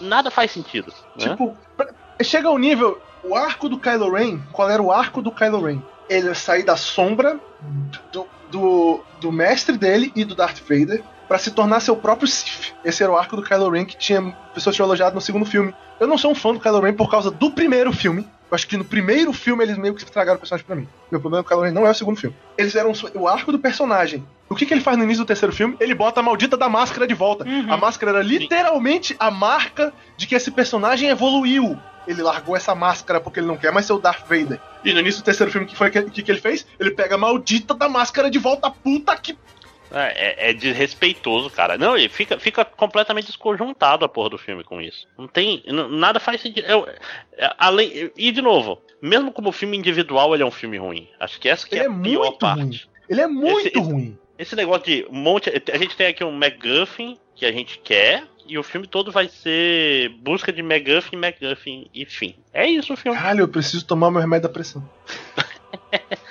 [0.00, 0.92] nada faz sentido.
[1.16, 1.28] né?
[1.30, 1.88] tipo, pra-
[2.22, 3.00] chega ao nível.
[3.22, 5.82] O arco do Kylo Ren, qual era o arco do Kylo Ren?
[6.08, 7.38] Ele sair da sombra
[8.12, 12.74] do, do, do mestre dele e do Darth Vader pra se tornar seu próprio Sith.
[12.84, 14.22] Esse era o arco do Kylo Ren que tinha
[14.54, 15.74] pessoas tinham elogiado no segundo filme.
[16.00, 18.26] Eu não sou um fã do Kylo Ren por causa do primeiro filme.
[18.50, 20.88] Eu acho que no primeiro filme eles meio que estragaram o personagem pra mim.
[21.10, 22.34] Meu problema com o Kylo Ren não é o segundo filme.
[22.56, 24.26] Eles eram o arco do personagem.
[24.48, 25.76] O que, que ele faz no início do terceiro filme?
[25.78, 27.44] Ele bota a maldita da máscara de volta.
[27.44, 27.70] Uhum.
[27.70, 31.78] A máscara era literalmente a marca de que esse personagem evoluiu.
[32.06, 34.58] Ele largou essa máscara porque ele não quer mais ser o Darth Vader.
[34.82, 36.66] E no início do terceiro filme, o que foi que, que, que ele fez?
[36.80, 39.36] Ele pega a maldita da máscara de volta, puta que.
[39.90, 41.78] É, é, é desrespeitoso, cara.
[41.78, 45.06] Não, ele fica, fica completamente desconjuntado a porra do filme com isso.
[45.16, 45.62] Não tem.
[45.66, 46.66] n- Nada faz sentido.
[46.66, 46.86] Eu-
[47.36, 51.08] é, além, e de novo, mesmo como filme individual, ele é um filme ruim.
[51.18, 52.60] Acho que essa que Ele é é a pior parte.
[52.60, 52.80] ruim.
[53.08, 54.18] Ele é muito Esse- esse- ruim.
[54.38, 55.50] Esse negócio de um monte.
[55.72, 58.24] A gente tem aqui um MacGuffin que a gente quer.
[58.46, 62.34] E o filme todo vai ser busca de MacGuffin, MacGuffin, enfim.
[62.52, 63.18] É isso o filme.
[63.18, 64.88] Caralho, eu preciso tomar meu remédio da pressão.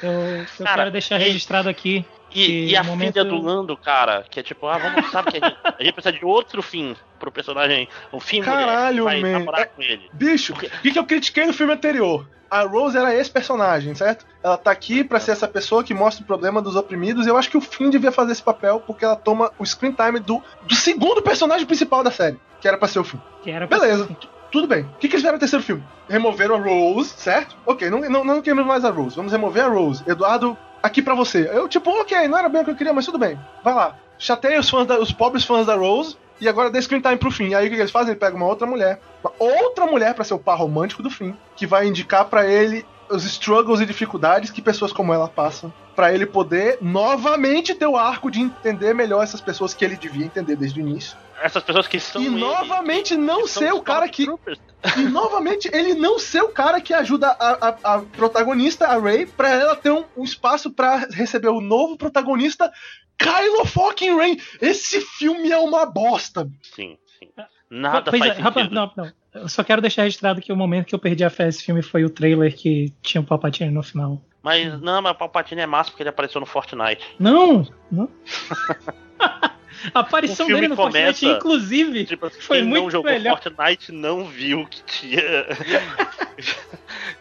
[0.01, 2.03] Eu, eu Cara, quero deixar e- registrado aqui.
[2.33, 5.37] E, e a momento- filha do Lando, cara, que é tipo, ah, vamos, sabe que
[5.43, 7.87] a gente, a gente precisa de outro fim pro personagem.
[8.13, 9.39] Um fim Caralho, mulher que vai man.
[9.39, 10.09] namorar É- com ele.
[10.13, 12.27] Bicho, o que, que eu critiquei no filme anterior?
[12.49, 14.25] A Rose era esse personagem, certo?
[14.41, 17.25] Ela tá aqui pra ser essa pessoa que mostra o problema dos oprimidos.
[17.25, 19.91] E eu acho que o Finn devia fazer esse papel porque ela toma o screen
[19.91, 23.19] time do, do segundo personagem principal da série, que era pra ser o Finn.
[23.43, 24.07] Que era Beleza.
[24.49, 24.83] Tudo bem.
[24.83, 25.83] O que, que eles fizeram no terceiro filme?
[26.07, 27.53] Removeram a Rose, certo?
[27.65, 29.13] Ok, não, não, não queremos mais a Rose.
[29.17, 30.01] Vamos remover a Rose.
[30.07, 31.49] Eduardo, aqui pra você.
[31.51, 33.39] Eu, tipo, ok, não era bem o que eu queria, mas tudo bem.
[33.63, 33.97] Vai lá.
[34.17, 36.17] Chateia os, fãs da, os pobres fãs da Rose.
[36.39, 37.53] E agora dê screen time pro fim.
[37.53, 38.11] Aí o que, eles fazem?
[38.11, 38.99] Ele pega uma outra mulher.
[39.23, 41.35] Uma outra mulher pra ser o par romântico do fim.
[41.55, 45.73] Que vai indicar pra ele os struggles e dificuldades que pessoas como ela passam.
[45.95, 50.25] Pra ele poder novamente ter o arco de entender melhor essas pessoas que ele devia
[50.25, 51.17] entender desde o início.
[51.41, 52.21] Essas pessoas que são.
[52.21, 54.23] E ele, novamente não que ser o cara que.
[54.97, 59.25] E novamente, ele não ser o cara que ajuda a, a- a protagonista, a Ray,
[59.25, 62.71] pra ela ter um, um espaço pra receber o novo protagonista,
[63.17, 64.37] Kylo fucking Ren.
[64.61, 66.49] Esse filme é uma bosta.
[66.75, 67.29] Sim, sim.
[67.69, 68.43] Nada Pois faz é, sentido.
[68.43, 69.11] rapaz, não, não.
[69.33, 71.81] Eu só quero deixar registrado que o momento que eu perdi a fé nesse filme
[71.83, 74.21] foi o trailer que tinha o Palpatine no final.
[74.41, 77.03] Mas não, mas o Palpatine é massa porque ele apareceu no Fortnite.
[77.19, 77.67] Não!
[77.91, 78.09] não.
[79.93, 83.41] a aparição dele no Fortnite, começa- inclusive, Tipo, Foi quem não muito jogou melhor.
[83.41, 85.21] Fortnite não viu que tinha.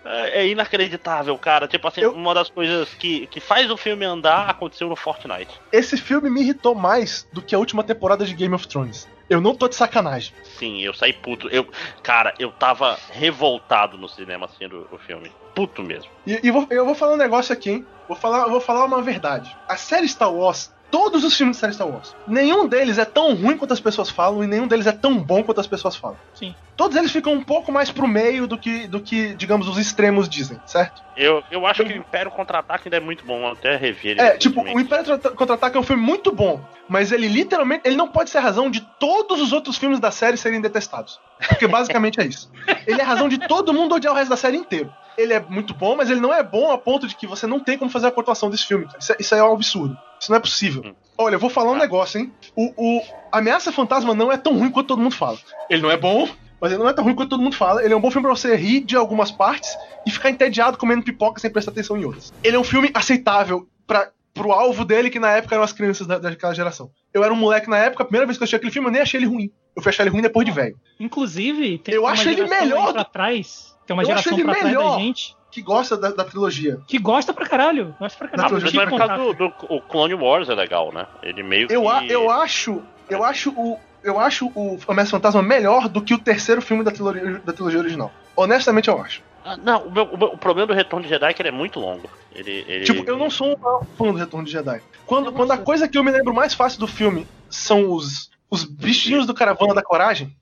[0.04, 1.66] é inacreditável, cara.
[1.68, 5.54] Tipo assim, Eu- uma das coisas que, que faz o filme andar aconteceu no Fortnite.
[5.72, 9.06] Esse filme me irritou mais do que a última temporada de Game of Thrones.
[9.28, 10.32] Eu não tô de sacanagem.
[10.44, 11.48] Sim, eu saí puto.
[11.48, 11.66] Eu,
[12.02, 15.32] cara, eu tava revoltado no cinema assistindo o filme.
[15.54, 16.10] Puto mesmo.
[16.24, 17.86] E, e vou- eu vou falar um negócio aqui, hein?
[18.06, 19.58] Vou falar, eu vou falar uma verdade.
[19.68, 23.34] A série Star Wars, todos os filmes da série Star Wars, nenhum deles é tão
[23.34, 26.16] ruim quanto as pessoas falam e nenhum deles é tão bom quanto as pessoas falam.
[26.34, 26.54] sim.
[26.76, 30.28] Todos eles ficam um pouco mais pro meio do que, do que digamos, os extremos
[30.28, 31.00] dizem, certo?
[31.16, 34.20] Eu, eu acho que o Império Contra-Ataque ainda é muito bom, até rever ele.
[34.20, 34.78] É, tipo, o.
[34.78, 38.36] Império Contra- Contra-Ataca é um filme muito bom, mas ele literalmente, ele não pode ser
[38.36, 41.18] a razão de todos os outros filmes da série serem detestados.
[41.48, 42.50] Porque basicamente é isso.
[42.86, 44.92] Ele é a razão de todo mundo odiar o resto da série inteiro.
[45.16, 47.58] Ele é muito bom, mas ele não é bom a ponto de que você não
[47.58, 48.86] tem como fazer a continuação desse filme.
[49.00, 49.96] Isso é, isso é um absurdo.
[50.26, 50.82] Isso não é possível.
[50.84, 50.92] Hum.
[51.16, 51.78] Olha, eu vou falar um Ah.
[51.78, 52.32] negócio, hein?
[52.56, 55.38] O, o Ameaça Fantasma não é tão ruim quanto todo mundo fala.
[55.70, 56.28] Ele não é bom,
[56.60, 57.84] mas ele não é tão ruim quanto todo mundo fala.
[57.84, 59.70] Ele é um bom filme pra você rir de algumas partes
[60.04, 62.32] e ficar entediado comendo pipoca sem prestar atenção em outras.
[62.42, 66.08] Ele é um filme aceitável pra, pro alvo dele, que na época eram as crianças
[66.08, 66.90] da, daquela geração.
[67.14, 68.92] Eu era um moleque na época, a primeira vez que eu assisti aquele filme, eu
[68.92, 69.48] nem achei ele ruim.
[69.76, 70.76] Eu fui achar ele ruim depois de velho.
[70.98, 73.74] Inclusive, tem Eu uma acho ele melhor pra trás.
[73.86, 74.98] Tem uma Eu acho geração ele pra trás da melhor.
[74.98, 76.80] gente Que gosta da, da trilogia.
[76.86, 77.96] que gosta pra caralho.
[77.98, 78.60] Gosta pra caralho.
[78.60, 81.06] mas por causa do, do- o Clone Wars é legal, né?
[81.22, 82.12] Ele meio Eu, a- que.
[82.12, 82.82] eu acho.
[83.08, 83.80] Eu acho o.
[84.04, 87.78] Eu acho o Ameaça Fantasma melhor do que o terceiro filme da trilogia, da trilogia
[87.80, 88.12] original.
[88.36, 89.22] Honestamente, eu acho.
[89.42, 91.48] Ah, Não, o, meu- o meu- o problema do Retorno de Jedi é que ele
[91.48, 92.10] é muito longo.
[92.34, 94.82] Ele, ele- Tipo, eu não sou um fã do Retorno de Jedi.
[95.06, 98.62] Quando, quando a coisa que eu me lembro mais fácil do filme são os, os
[98.62, 100.36] bichinhos do Caravana da Coragem.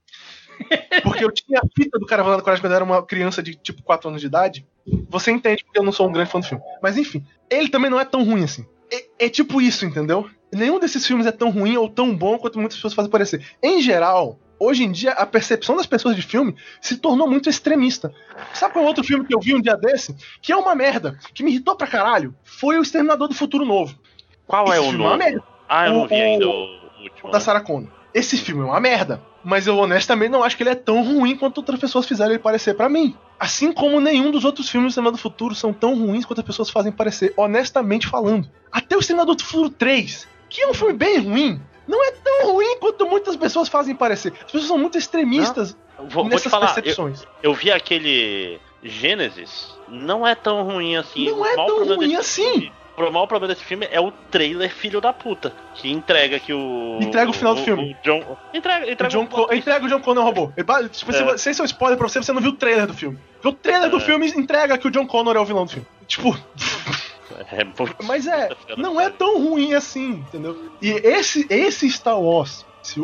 [1.04, 3.54] Porque eu tinha a fita do Caravana da Coragem quando eu era uma criança de
[3.54, 4.66] tipo 4 anos de idade.
[5.08, 6.62] Você entende porque eu não sou um grande fã do filme.
[6.82, 8.66] Mas enfim, ele também não é tão ruim assim.
[8.92, 10.28] É, é tipo isso, entendeu?
[10.52, 13.44] Nenhum desses filmes é tão ruim ou tão bom quanto muitas pessoas fazem parecer.
[13.62, 18.12] Em geral, hoje em dia, a percepção das pessoas de filme se tornou muito extremista.
[18.52, 20.14] Sabe qual é outro filme que eu vi um dia desse?
[20.40, 22.34] Que é uma merda, que me irritou pra caralho?
[22.44, 23.98] Foi o Exterminador do Futuro Novo.
[24.46, 25.24] Qual é Esse o filme é uma novo?
[25.24, 25.44] merda.
[25.68, 26.50] Ah, eu não O- vi ainda o
[27.02, 27.28] último.
[27.28, 27.44] O da né?
[27.44, 27.90] Sarah Connor.
[28.12, 29.22] Esse filme é uma merda.
[29.44, 32.38] Mas eu honestamente não acho que ele é tão ruim quanto outras pessoas fizeram ele
[32.38, 33.14] parecer pra mim.
[33.38, 36.46] Assim como nenhum dos outros filmes do Cinema do Futuro são tão ruins quanto as
[36.46, 38.48] pessoas fazem parecer, honestamente falando.
[38.72, 42.52] Até o Exterminador do Futuro 3, que é um filme bem ruim, não é tão
[42.52, 44.32] ruim quanto muitas pessoas fazem parecer.
[44.38, 47.24] As pessoas são muito extremistas Vou, vou nessas falar, eu, percepções.
[47.42, 51.26] eu vi aquele Gênesis, não é tão ruim assim.
[51.30, 52.50] Não é tão ruim assim.
[52.52, 55.52] filme- O maior problema desse filme é o trailer filho da puta.
[55.74, 56.98] Que entrega que o.
[57.02, 57.96] Entrega o final do filme.
[58.00, 60.52] O John, entrega, O entrega John o Co- entrega o John Connor é robô.
[60.56, 61.36] Ele Tipo, se É.
[61.36, 63.18] sem seu spoiler pra você, você não viu o trailer do filme.
[63.34, 64.00] Porque o trailer do É.
[64.00, 65.86] filme entrega que o John Connor é o vilão do filme.
[66.06, 66.36] Tipo,
[67.50, 68.48] É muito- Mas é,
[68.78, 70.70] não é tão ruim assim, entendeu?
[70.80, 73.00] E esse, esse Star Wars, esse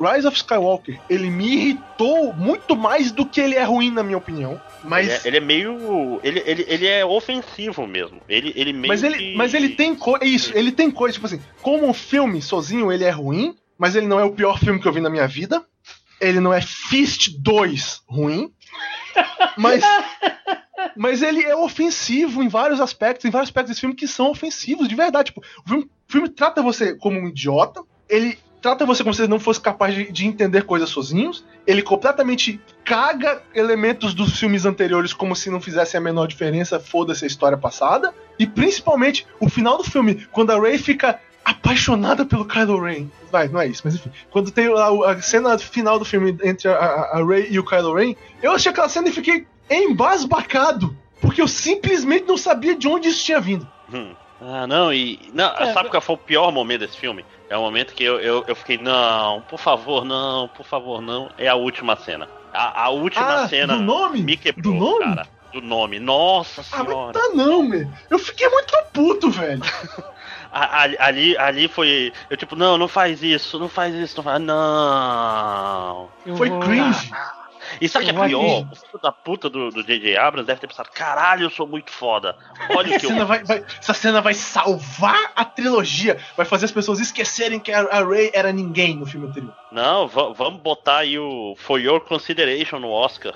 [0.00, 4.16] Rise of Skywalker, ele me irritou muito mais do que ele é ruim, na minha
[4.16, 4.58] opinião.
[4.84, 6.20] Mas, Ele, é, ele é meio.
[6.22, 8.20] Ele, ele, ele é ofensivo mesmo.
[8.28, 10.24] Ele, ele meio mas, ele, que- mas ele tem coisa.
[10.24, 14.06] Isso, ele tem coisa, tipo assim, como um filme sozinho, ele é ruim, mas ele
[14.06, 15.64] não é o pior filme que eu vi na minha vida.
[16.20, 18.52] Ele não é Fist 2 ruim.
[19.56, 19.82] Mas.
[20.96, 24.86] Mas ele é ofensivo em vários aspectos, em vários aspectos desse filme que são ofensivos,
[24.88, 25.26] de verdade.
[25.32, 29.20] Tipo, o filme, o filme trata você como um idiota, ele trata você como se
[29.20, 34.64] você não fosse capaz de, de entender coisas sozinhos, ele completamente caga elementos dos filmes
[34.64, 39.50] anteriores como se não fizesse a menor diferença, foda-se a história passada, e principalmente o
[39.50, 43.08] final do filme, quando a Rey fica apaixonada pelo Kylo Ren.
[43.30, 44.10] Vai, não é isso, mas enfim.
[44.30, 47.64] Quando tem a, a cena final do filme entre a, a, a Rey e o
[47.66, 50.96] Kylo Ren, eu achei aquela cena e fiquei embasbacado.
[51.20, 53.68] Porque eu simplesmente não sabia de onde isso tinha vindo.
[53.92, 54.14] Hum.
[54.40, 55.18] Ah, não, e.
[55.32, 57.24] Não, É, sabe qual foi o pior momento desse filme?
[57.54, 61.30] É o momento que eu, eu, eu fiquei, não, por favor, não, por favor, não.
[61.38, 62.28] É a última cena.
[62.52, 64.22] A, a última Ah, cena do nome?
[64.22, 65.04] me quebrou, Do nome?
[65.04, 65.28] cara.
[65.52, 66.00] Do nome.
[66.00, 67.12] Nossa Ah, mas senhora.
[67.12, 67.88] tá não, meu.
[68.10, 69.62] Eu fiquei muito puto, velho.
[70.50, 72.12] Ali, ali, foi.
[72.30, 74.40] Eu tipo, não, não faz isso, não faz isso, não faz.
[74.40, 76.08] Não.
[76.36, 77.10] Foi cringe.
[77.80, 78.66] E sabe o que é pior?
[78.70, 80.16] O filho da puta do, do J.J.
[80.16, 82.36] Abrams deve ter pensado: caralho, eu sou muito foda.
[82.70, 83.10] Olha o Essa que eu.
[83.10, 86.18] cena vai, vai- essa cena vai salvar a trilogia.
[86.36, 89.52] Vai fazer as pessoas esquecerem que a, a Ray era ninguém no filme anterior.
[89.72, 93.34] Não, va- vamos botar aí o For Your Consideration no Oscar.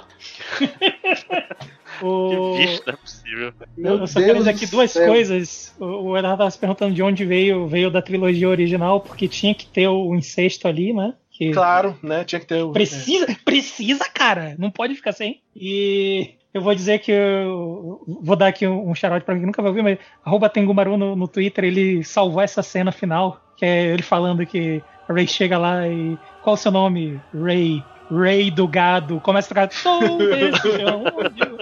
[2.00, 2.54] O...
[2.56, 3.52] Que bicho, não é possível.
[3.76, 5.74] Eu, eu só quero dizer aqui duas coisas.
[5.80, 9.66] O, Eduardo tava se perguntando de onde veio, veio da trilogia original, porque tinha que
[9.66, 11.14] ter o incesto ali, né?
[11.38, 12.24] Que Claro, né?
[12.24, 12.72] Tinha que ter o.
[12.72, 14.56] precisa, precisa, cara.
[14.58, 15.40] Não pode ficar sem.
[15.54, 19.62] E eu vou dizer que eu vou dar aqui um, um shout pra quem nunca
[19.62, 23.84] vai ouvir, mas arroba Tengumaru no, no Twitter, ele salvou essa cena final, que é
[23.84, 26.18] ele falando que a Ray chega lá e.
[26.42, 27.20] Qual o seu nome?
[27.32, 27.84] Ray.
[28.10, 29.20] Ray do gado.
[29.20, 29.72] Começa a tocar.
[29.72, 31.56] Sou desse ódio."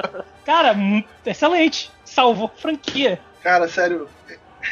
[0.46, 0.74] Cara,
[1.26, 1.90] excelente.
[2.02, 3.20] Salvou a franquia.
[3.42, 4.08] Cara, sério,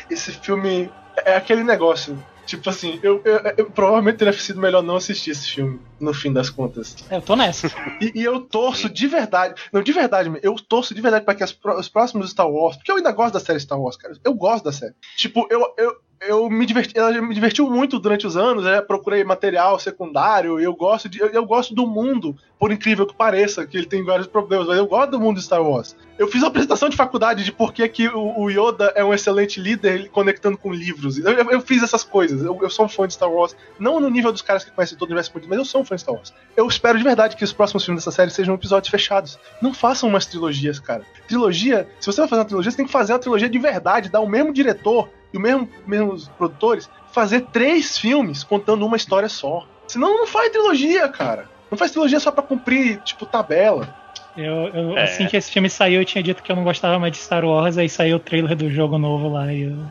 [0.08, 0.90] esse filme
[1.26, 2.18] é aquele negócio.
[2.46, 6.32] Tipo assim, eu, eu- eu provavelmente teria sido melhor não assistir esse filme, no fim
[6.32, 6.94] das contas.
[7.10, 7.68] Eu tô nessa.
[8.00, 11.42] E, e eu torço de verdade, não, de verdade, eu torço de verdade para que
[11.44, 14.14] as os próximos Star Wars, porque eu ainda gosto da série Star Wars, cara.
[14.22, 14.94] Eu gosto da série.
[15.16, 15.92] Tipo, eu, eu,
[16.26, 18.80] eu me diverti, ela me divertiu muito durante os anos, né?
[18.80, 23.66] procurei material secundário, eu gosto de, eu, eu gosto do mundo, por incrível que pareça,
[23.66, 25.96] que ele tem vários problemas, mas eu gosto do mundo de Star Wars.
[26.16, 29.12] Eu fiz uma apresentação de faculdade de por que, que o, o Yoda é um
[29.12, 31.18] excelente líder conectando com livros.
[31.18, 32.40] Eu, eu- eu fiz essas coisas.
[32.42, 33.56] Eu, eu sou um fã de Star Wars.
[33.78, 35.96] Não no nível dos caras que conhecem todo o universo mas eu sou um fã
[35.96, 36.32] de Star Wars.
[36.56, 39.38] Eu espero de verdade que os próximos filmes dessa série sejam episódios fechados.
[39.60, 41.02] Não façam umas trilogias, cara.
[41.26, 44.08] Trilogia, se você vai fazer uma trilogia, você tem que fazer uma trilogia de verdade,
[44.08, 49.28] dar o mesmo diretor e o mesmo mesmos produtores fazer três filmes contando uma história
[49.28, 49.66] só.
[49.88, 51.48] Senão não faz trilogia, cara.
[51.70, 53.92] Não faz trilogia só pra cumprir, tipo, tabela.
[54.36, 55.02] Eu, eu- É.
[55.04, 57.44] Assim que esse filme saiu, eu tinha dito que eu não gostava mais de Star
[57.44, 59.86] Wars, aí saiu o trailer do jogo novo lá e eu.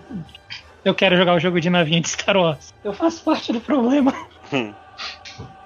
[0.84, 2.74] Eu quero jogar o jogo de navinha de Star Wars.
[2.84, 4.14] Eu faço parte do problema.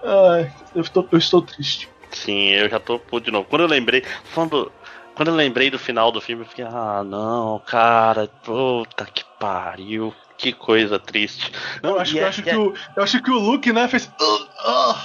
[0.04, 1.90] Ai, eu estou, eu estou triste.
[2.12, 3.48] Sim, eu já tô puto de novo.
[3.50, 4.04] Quando eu lembrei.
[4.34, 4.72] Quando,
[5.16, 10.14] quando eu lembrei do final do filme, eu fiquei, ah não, cara, puta que pariu.
[10.38, 11.52] Que coisa triste.
[11.82, 13.40] Não, Eu acho, e eu é- acho e que é- o, eu acho que o
[13.40, 14.06] Luke, né, fez.
[14.22, 14.98] "Ugh, ugh,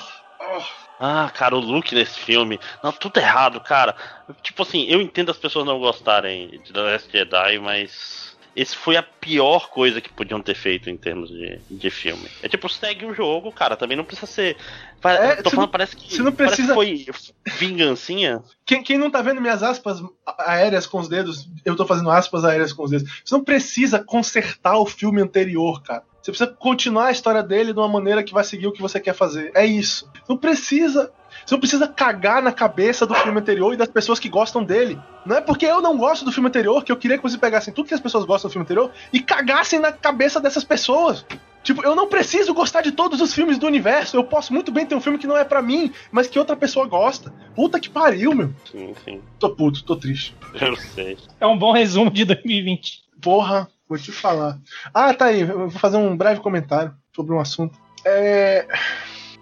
[0.56, 0.64] ugh".
[1.04, 2.60] Ah, cara, o look nesse filme.
[2.82, 3.96] Não, tudo errado, cara.
[4.40, 8.22] Tipo assim, eu entendo as pessoas não gostarem de The Last Jedi, mas.
[8.54, 12.28] Esse foi a pior coisa que podiam ter feito em termos de, de filme.
[12.42, 13.76] É tipo, segue o jogo, cara.
[13.78, 14.58] Também não precisa ser.
[15.02, 16.14] É, tô falando, não- parece que.
[16.14, 17.06] você não precisa- foi
[17.46, 18.42] vingancinha.
[18.64, 20.00] Quem, quem não tá vendo minhas aspas
[20.38, 23.10] aéreas com os dedos, eu tô fazendo aspas aéreas com os dedos.
[23.24, 26.04] Você não precisa consertar o filme anterior, cara.
[26.22, 29.00] Você precisa continuar a história dele de uma maneira que vai seguir o que você
[29.00, 29.50] quer fazer.
[29.56, 30.08] É isso.
[30.28, 31.12] Não precisa.
[31.44, 34.96] Você não precisa cagar na cabeça do filme anterior e das pessoas que gostam dele.
[35.26, 37.74] Não é porque eu não gosto do filme anterior que eu queria que vocês pegassem
[37.74, 41.26] tudo que as pessoas gostam do filme anterior e cagassem na cabeça dessas pessoas.
[41.64, 44.16] Tipo, eu não preciso gostar de todos os filmes do universo.
[44.16, 46.56] Eu posso muito bem ter um filme que não é pra mim, mas que outra
[46.56, 47.32] pessoa gosta.
[47.54, 48.52] Puta que pariu, meu.
[48.70, 49.20] Sim, sim.
[49.38, 50.36] Tô puto, tô triste.
[50.60, 51.16] Eu sei.
[51.40, 53.02] É um bom resumo de 2020.
[53.20, 54.58] Porra, vou te falar.
[54.92, 55.40] Ah, tá aí.
[55.42, 57.78] Eu vou fazer um breve comentário sobre um assunto.
[58.04, 58.66] É.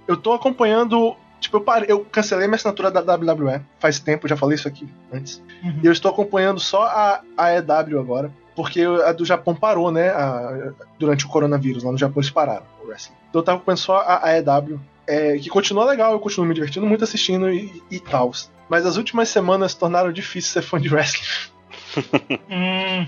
[0.06, 1.16] Eu tô acompanhando.
[1.40, 4.86] Tipo, eu, parei, eu cancelei minha assinatura da WWE faz tempo, já falei isso aqui
[5.10, 5.42] antes.
[5.62, 5.80] Uhum.
[5.82, 8.30] E eu estou acompanhando só a, a EW agora.
[8.54, 10.10] Porque a do Japão parou, né?
[10.10, 11.82] a- durante o coronavírus.
[11.82, 13.16] Lá no Japão eles pararam o wrestling.
[13.30, 14.78] Então eu tava acompanhando só a, a EW.
[15.06, 18.30] é, que continua legal, eu continuo me divertindo muito assistindo e, e tal.
[18.68, 21.50] Mas as últimas semanas tornaram difícil ser fã de wrestling.
[22.50, 23.06] Hum,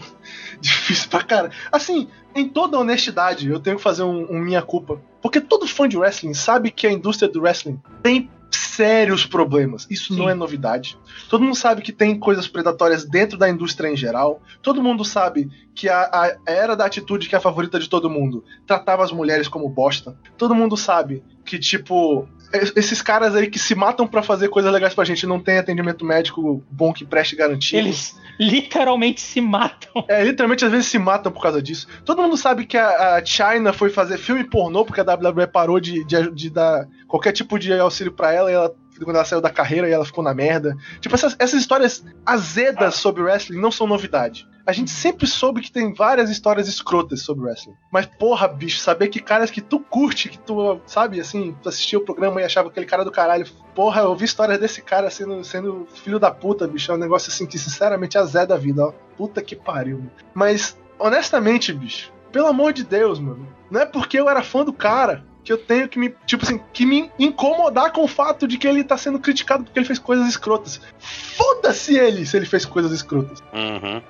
[0.60, 1.50] Difícil pra cara.
[1.70, 5.00] Assim, em toda honestidade, eu tenho que fazer um, um minha culpa.
[5.20, 9.86] Porque todo fã de wrestling sabe que a indústria do wrestling tem sérios problemas.
[9.90, 10.30] Isso não Sim.
[10.30, 10.98] é novidade.
[11.28, 14.40] Todo mundo sabe que tem coisas predatórias dentro da indústria em geral.
[14.62, 18.10] Todo mundo sabe que a, a era da atitude que é a favorita de todo
[18.10, 20.16] mundo tratava as mulheres como bosta.
[20.36, 22.28] Todo mundo sabe que, tipo,
[22.76, 26.04] esses caras aí que se matam pra fazer coisas legais pra gente não tem atendimento
[26.04, 27.78] médico bom que preste garantia.
[27.78, 30.04] eles literalmente se matam.
[30.08, 31.86] É, literalmente às vezes se matam por causa disso.
[32.04, 35.80] Todo mundo sabe que a, a China foi fazer filme pornô porque a WWE parou
[35.80, 38.74] de, de, de dar qualquer tipo de auxílio pra ela e ela.
[39.04, 40.76] Quando ela saiu da carreira e ela ficou na merda.
[41.00, 44.48] Tipo, essas, essas histórias azedas sobre wrestling não são novidade.
[44.64, 47.74] A gente sempre soube que tem várias histórias escrotas sobre wrestling.
[47.90, 51.98] Mas, porra, bicho, saber que caras que tu curte, que tu, sabe, assim, tu assistia
[51.98, 53.44] o programa e achava aquele cara do caralho.
[53.74, 56.92] Porra, eu ouvi histórias desse cara sendo, sendo filho da puta, bicho.
[56.92, 58.92] É um negócio assim que, sinceramente, azeda a vida, ó.
[59.16, 59.98] Puta que pariu.
[59.98, 60.12] Mano.
[60.32, 63.48] Mas, honestamente, bicho, pelo amor de Deus, mano.
[63.68, 65.24] Não é porque eu era fã do cara.
[65.44, 68.66] Que eu tenho que me, tipo assim, que me incomodar com o fato de que
[68.66, 70.81] ele tá sendo criticado porque ele fez coisas escrotas.
[70.98, 73.43] Foda-se ele se ele fez coisas escrotas.
[73.52, 74.02] Uhum.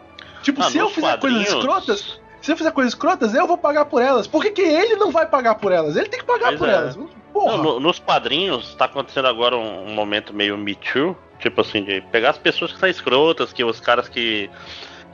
[0.43, 3.57] Tipo, Ah, se eu fizer coisas quadrinhos- escrotas, se eu fizer coisas escrotas, eu vou
[3.57, 4.27] pagar por elas.
[4.27, 5.97] Por que, que ele não vai pagar por elas?
[5.97, 6.73] Ele tem que pagar Pois por é.
[6.73, 6.99] elas.
[7.33, 7.57] Porra.
[7.57, 11.83] Não, no- nos quadrinhos tá acontecendo agora um, um momento meio Me Too, tipo assim,
[11.83, 14.51] de pegar as pessoas que são escrotas, que os caras que,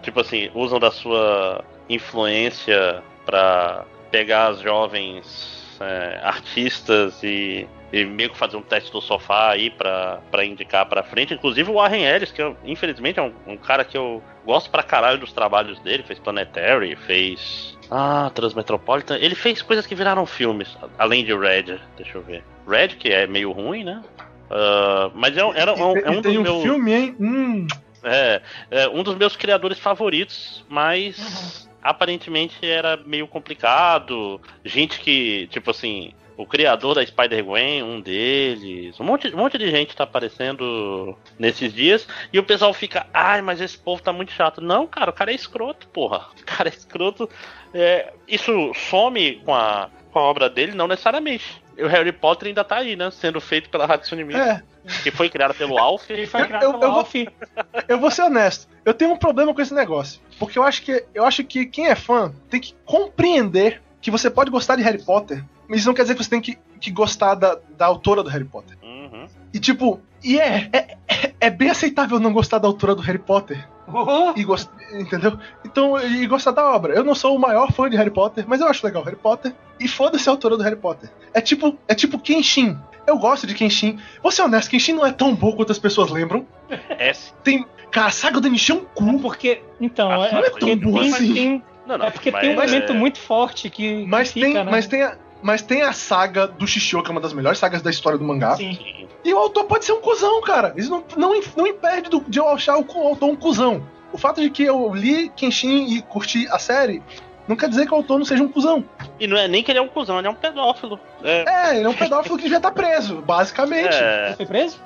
[0.03, 8.31] tipo assim, usam da sua influência pra pegar as jovens é, artistas e, e meio
[8.31, 11.35] que fazer um teste do sofá aí pra, pra indicar pra frente.
[11.35, 14.83] Inclusive o Warren Ellis, que eu, infelizmente é um, um cara que eu gosto pra
[14.83, 17.77] caralho dos trabalhos dele, fez Planetary, fez.
[17.91, 19.17] Ah, Transmetropolitan.
[19.19, 22.43] Ele fez coisas que viraram filmes, além de Red, deixa eu ver.
[22.69, 24.03] Red, que é meio ruim, né?
[24.51, 26.63] Ah, mas é, um- era um, E- é um tem dos um meus.
[26.63, 27.17] filme, hein?
[27.21, 27.67] Hum.
[28.05, 28.41] É,
[28.71, 34.41] é um dos meus criadores favoritos, mas aparentemente era meio complicado.
[34.65, 39.69] Gente que, tipo assim, o criador da Spider-Gwen, um deles, um monte, um monte de
[39.71, 44.31] gente tá aparecendo nesses dias, e o pessoal fica, ai, mas esse povo tá muito
[44.31, 44.61] chato.
[44.61, 46.29] Não, cara, o cara é escroto, porra.
[46.41, 47.29] O cara é escroto.
[47.75, 50.73] É, isso some com a, com a obra dele?
[50.73, 51.63] Não necessariamente.
[51.79, 53.09] E o Harry Potter ainda tá aí, né?
[53.13, 54.63] Sendo feito pela Hatsune Miku, É,
[55.05, 56.11] que foi criada pelo Alf.
[56.11, 57.15] Ele foi Eu- criado eu- pelo eu vou- Alf.
[57.89, 58.69] eu vou ser honesto.
[58.85, 60.21] Eu tenho um problema com esse negócio.
[60.39, 64.29] Porque eu acho que eu acho que quem é fã tem que compreender que você
[64.29, 66.91] pode gostar de Harry Potter, mas isso não quer dizer que você tem que, que
[66.91, 68.77] gostar da, da autora do Harry Potter.
[68.83, 69.27] Uhum.
[69.55, 73.19] E tipo, e é, é, é- é bem aceitável não gostar da autora do Harry
[73.19, 73.67] Potter.
[73.87, 74.69] Oh, E gost...
[74.93, 75.39] Entendeu?
[75.65, 76.93] Então, e gostar da obra.
[76.95, 79.55] Eu não sou o maior fã de Harry Potter, mas eu acho legal Harry Potter.
[79.81, 81.11] E foda-se a autora do Harry Potter.
[81.33, 82.77] É tipo, é tipo Kenshin.
[83.07, 83.99] Eu gosto de Kenshin.
[84.23, 86.47] Vou ser honesto, Kenshin não é tão bom quanto as pessoas lembram.
[86.99, 87.33] S.
[87.43, 87.65] Tem.
[87.91, 89.19] Cara, a saga do Nishi é um cu.
[89.21, 89.63] porque.
[89.81, 91.35] Então, Ah, é, não é porque, tão bom tem, assim.
[91.35, 94.05] tem- Não, não, é porque mas tem um é- elemento muito forte que.
[94.07, 94.71] Mas que tem, fica, né?
[94.71, 97.81] mas tem a, mas tem a saga do Shishio, que é uma das melhores sagas
[97.81, 98.57] da história do mangá.
[98.57, 98.77] Sim.
[99.25, 100.75] E o autor pode ser um cuzão, cara.
[100.77, 103.83] Isso não, não, não impede do- de eu achar o cu- autor um cuzão.
[104.13, 107.03] O fato de que eu li Kenshin e curti a série
[107.49, 108.85] não quer dizer que o autor não seja um cuzão.
[109.19, 111.01] E não é nem que ele é um cuzão, ele é um pedófilo.
[111.25, 113.95] É, É, ele é um pedófilo que devia estar preso, basicamente.
[113.95, 114.79] é, Foi preso?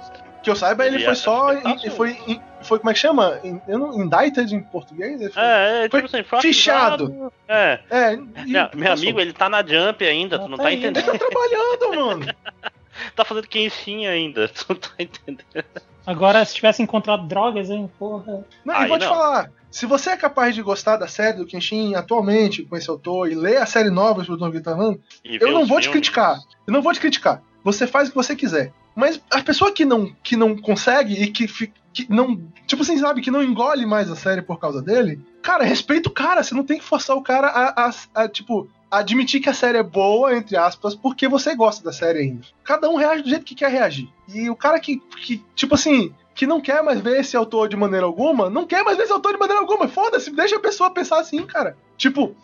[0.43, 1.55] Que eu saiba, ele Ele foi é- só.
[1.55, 2.17] tá foi,
[2.63, 2.79] foi.
[2.79, 3.39] Como é que chama?
[3.45, 5.21] In- Eu não, indicted em português?
[5.21, 7.33] Ele foi- é, é, Foi tipo assim, foi fichado.
[7.47, 7.79] É.
[7.89, 8.17] É, e-
[8.47, 10.75] Minha- meu amigo, ele tá na Jump ainda, tu não Tá tá aí.
[10.77, 11.17] Ele entendendo.
[11.17, 12.27] tá trabalhando, mano.
[13.17, 15.45] Tá fazendo Kenshin ainda, tu não tá entendendo.
[16.07, 17.91] Agora, se tivesse encontrado drogas, hein?
[17.99, 18.45] Porra.
[18.65, 19.15] Não, e Aí vou te não.
[19.15, 19.51] falar.
[19.70, 23.35] Se você é capaz de gostar da série do Kenshin atualmente, com esse autor, e
[23.35, 25.85] ler a série nova que o Don tá falando, E ver eu não vou te
[25.85, 25.93] filmes.
[26.09, 26.39] criticar.
[26.66, 27.43] Eu não vou te criticar.
[27.65, 28.73] Você faz o que você quiser.
[28.95, 31.47] Mas a pessoa que não, que não consegue e que,
[31.93, 32.39] que não.
[32.66, 36.12] Tipo assim, sabe, que não engole mais a série por causa dele, cara, respeita o
[36.12, 36.43] cara.
[36.43, 39.78] Você não tem que forçar o cara a, a- a, tipo, admitir que a série
[39.78, 42.43] é boa, entre aspas, porque você gosta da série ainda.
[42.62, 44.09] Cada um reage do jeito que quer reagir.
[44.28, 46.14] E o cara que, que tipo assim.
[46.35, 49.12] Que não quer mais ver esse autor de maneira alguma, não quer mais ver esse
[49.12, 49.86] autor de maneira alguma.
[49.86, 51.77] Foda-se, deixa a pessoa pensar assim, cara.
[51.98, 52.35] Tipo,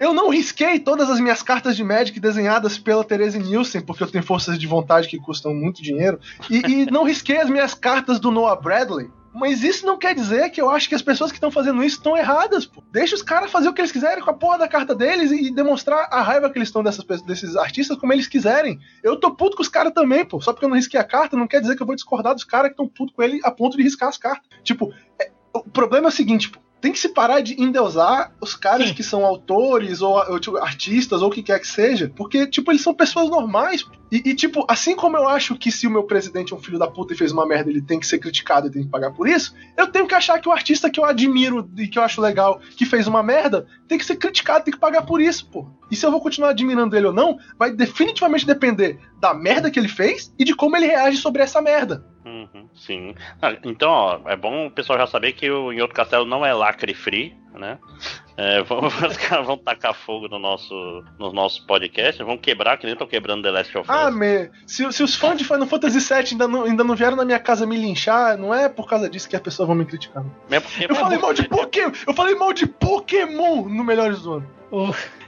[0.00, 4.10] eu não risquei todas as minhas cartas de Magic desenhadas pela Therese Nielsen, porque eu
[4.10, 6.18] tenho forças de vontade que custam muito dinheiro.
[6.48, 9.10] E, e não risquei as minhas cartas do Noah Bradley.
[9.34, 11.96] Mas isso não quer dizer que eu acho que as pessoas que estão fazendo isso
[11.96, 12.82] estão erradas, pô.
[12.92, 15.50] Deixa os caras fazer o que eles quiserem com a porra da carta deles e
[15.52, 18.78] demonstrar a raiva que eles estão dessas, desses artistas como eles quiserem.
[19.02, 20.40] Eu tô puto com os caras também, pô.
[20.40, 22.44] Só porque eu não risquei a carta, não quer dizer que eu vou discordar dos
[22.44, 24.48] caras que estão puto com ele a ponto de riscar as cartas.
[24.62, 28.54] Tipo, é- o problema é o seguinte, pô tem que se parar de endeusar os
[28.54, 28.94] caras Sim.
[28.94, 32.70] que são autores ou, ou, tipo, artistas ou o que quer que seja, porque, tipo,
[32.70, 33.86] eles são pessoas normais.
[34.14, 36.78] E, e, tipo, assim como eu acho que se o meu presidente é um filho
[36.78, 39.10] da puta e fez uma merda, ele tem que ser criticado e tem que pagar
[39.10, 42.02] por isso, eu tenho que achar que o artista que eu admiro e que eu
[42.04, 45.50] acho legal, que fez uma merda, tem que ser criticado, tem que pagar por isso,
[45.50, 45.68] pô.
[45.90, 49.80] E se eu vou continuar admirando ele ou não, vai definitivamente depender da merda que
[49.80, 52.06] ele fez e de como ele reage sobre essa merda.
[52.24, 53.16] Uhum, sim.
[53.42, 56.46] Ah, então, ó, é bom o pessoal já saber que o Em Outro Castelo não
[56.46, 57.78] é lacre free, né?
[58.36, 62.84] É, vão- os caras vão tacar fogo no nosso, no nosso podcast, vão quebrar, que
[62.84, 63.96] nem estão quebrando The Last of Us.
[63.96, 67.16] Ah, me, se, se os fãs de Final Fantasy VII ainda não, ainda não vieram
[67.16, 69.84] na minha casa me linchar, não é por causa disso que as pessoas vão me
[69.84, 70.24] criticar.
[70.60, 74.50] Porque- Eu falei mal de Pokémon, eu falei mal de Pokémon no Melhores do Ano.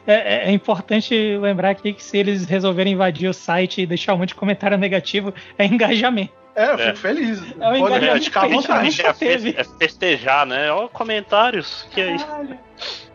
[0.06, 4.14] É, é- é importante lembrar aqui que se eles resolverem invadir o site e deixar
[4.14, 6.32] um monte de comentário negativo, é engajamento.
[6.56, 6.78] É, eu É.
[6.78, 7.38] fico feliz.
[7.38, 8.96] É um Pode engajamento criticar à que a gente vontade.
[8.96, 9.54] nunca é, fe- teve.
[9.58, 10.72] é festejar, né?
[10.72, 11.86] Ó, comentários.
[11.90, 12.26] Que é isso?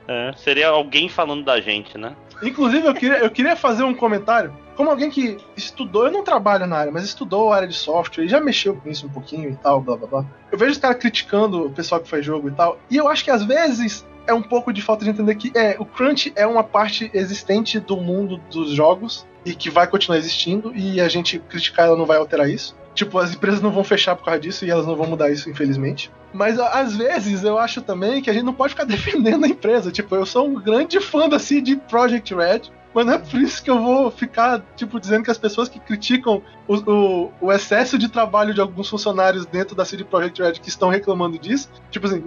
[0.07, 2.15] É, seria alguém falando da gente, né?
[2.43, 4.53] Inclusive, eu queria, eu queria fazer um comentário.
[4.75, 8.23] Como alguém que estudou, eu não trabalho na área, mas estudou a área de software
[8.25, 10.25] e já mexeu com isso um pouquinho e tal, blá blá blá.
[10.51, 13.23] Eu vejo os caras criticando o pessoal que faz jogo e tal, e eu acho
[13.23, 16.47] que às vezes é um pouco de falta de entender que é, o crunch é
[16.47, 21.37] uma parte existente do mundo dos jogos e que vai continuar existindo e a gente
[21.37, 22.75] criticar ela não vai alterar isso.
[22.93, 25.49] Tipo, as empresas não vão fechar por causa disso e elas não vão mudar isso,
[25.49, 26.11] infelizmente.
[26.33, 29.91] Mas às vezes eu acho também que a gente não pode ficar defendendo a empresa.
[29.91, 32.61] Tipo, eu sou um grande fã da CD Projekt Red,
[32.93, 35.79] mas não é por isso que eu vou ficar, tipo, dizendo que as pessoas que
[35.79, 40.53] criticam o, o, o excesso de trabalho de alguns funcionários dentro da CD Projekt Red
[40.53, 41.69] que estão reclamando disso.
[41.89, 42.21] Tipo assim,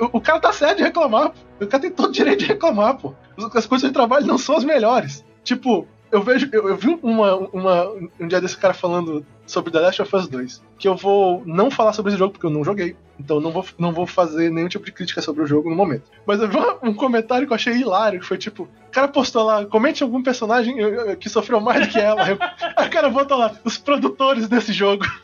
[0.00, 1.64] o, o cara tá certo de reclamar, pô.
[1.64, 3.12] O cara tem todo o direito de reclamar, pô.
[3.54, 5.24] As coisas de trabalho não são as melhores.
[5.42, 7.88] Tipo, eu vejo, eu, eu, vi uma, uma,
[8.20, 10.62] um dia desse cara falando sobre The Last of Us 2.
[10.78, 12.96] Que eu vou não falar sobre esse jogo porque eu não joguei.
[13.18, 16.04] Então não vou, não vou fazer nenhum tipo de crítica sobre o jogo no momento.
[16.24, 19.42] Mas eu vi um comentário que eu achei hilário, que foi tipo, o cara postou
[19.42, 20.76] lá, comente algum personagem
[21.18, 22.22] que sofreu mais do que ela.
[22.32, 25.04] O cara botou lá, os produtores desse jogo.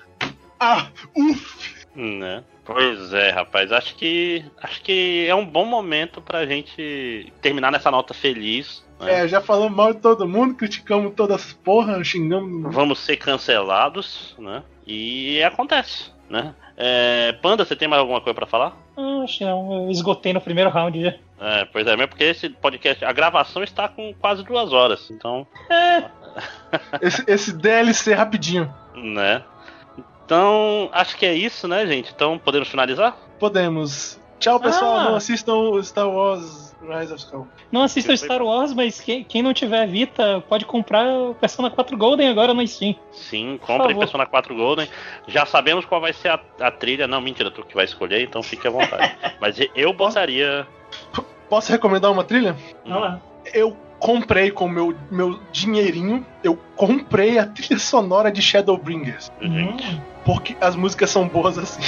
[0.62, 1.86] Ah, uff!
[1.96, 2.44] Né?
[2.66, 3.72] Pois é, rapaz.
[3.72, 8.84] Acho que acho que é um bom momento pra gente terminar nessa nota feliz.
[9.00, 9.24] Né?
[9.24, 12.72] É, já falamos mal de todo mundo, criticamos todas as porras, xingamos.
[12.74, 14.62] Vamos ser cancelados, né?
[14.86, 16.54] E acontece, né?
[16.76, 18.76] É, Panda, você tem mais alguma coisa para falar?
[18.96, 19.84] Não, acho que não.
[19.84, 21.14] Eu esgotei no primeiro round já.
[21.40, 25.46] É, pois é, mesmo porque esse podcast, a gravação está com quase duas horas, então.
[25.70, 26.04] É.
[27.00, 28.72] esse, esse DLC rapidinho.
[28.94, 29.42] Né?
[30.24, 32.12] Então, acho que é isso, né, gente?
[32.14, 33.16] Então, podemos finalizar?
[33.38, 34.20] Podemos.
[34.38, 34.96] Tchau, pessoal.
[34.96, 35.04] Ah.
[35.04, 37.46] Não assistam Star Wars Rise of Skull.
[37.70, 41.96] Não assistam Star Wars, mas quem, quem, não tiver Vita pode comprar o Persona 4
[41.96, 42.94] Golden agora no Steam.
[43.12, 44.88] Sim, compre Persona 4 Golden.
[45.26, 47.06] Já sabemos qual vai ser a, a, trilha.
[47.06, 49.16] Não, mentira, tu que vai escolher, então fique à vontade.
[49.40, 50.66] mas eu botaria.
[51.48, 52.56] Posso recomendar uma trilha?
[52.84, 53.20] Não lá.
[53.52, 59.30] Eu comprei com meu meu dinheirinho, eu comprei a trilha sonora de Shadowbringers.
[59.40, 59.86] Gente.
[59.86, 60.00] Hum.
[60.24, 61.82] Porque as músicas são boas assim.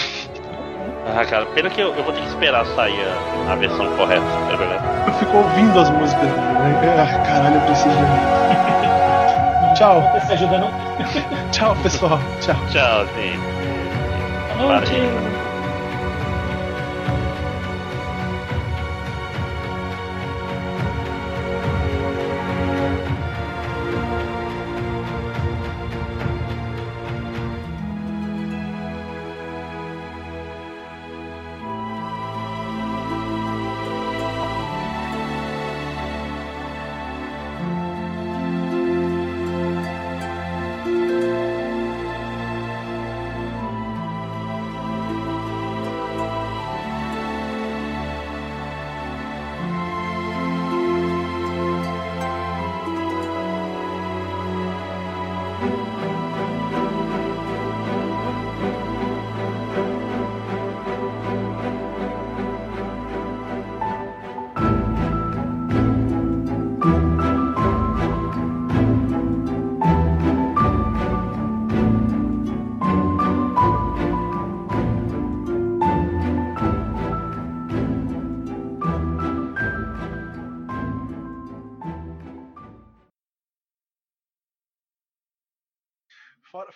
[1.07, 3.05] Ah, cara, pena que eu, eu vou ter que esperar sair
[3.49, 4.83] a, a versão correta, é verdade.
[5.07, 6.97] Eu fico ouvindo as músicas né?
[6.99, 7.97] Ah, caralho, eu preciso.
[9.75, 10.03] Tchau.
[10.15, 10.71] Você ajuda, não?
[11.51, 12.19] Tchau, pessoal.
[12.41, 12.57] Tchau.
[12.71, 13.39] Tchau, sim.
[14.59, 15.52] Boa noite.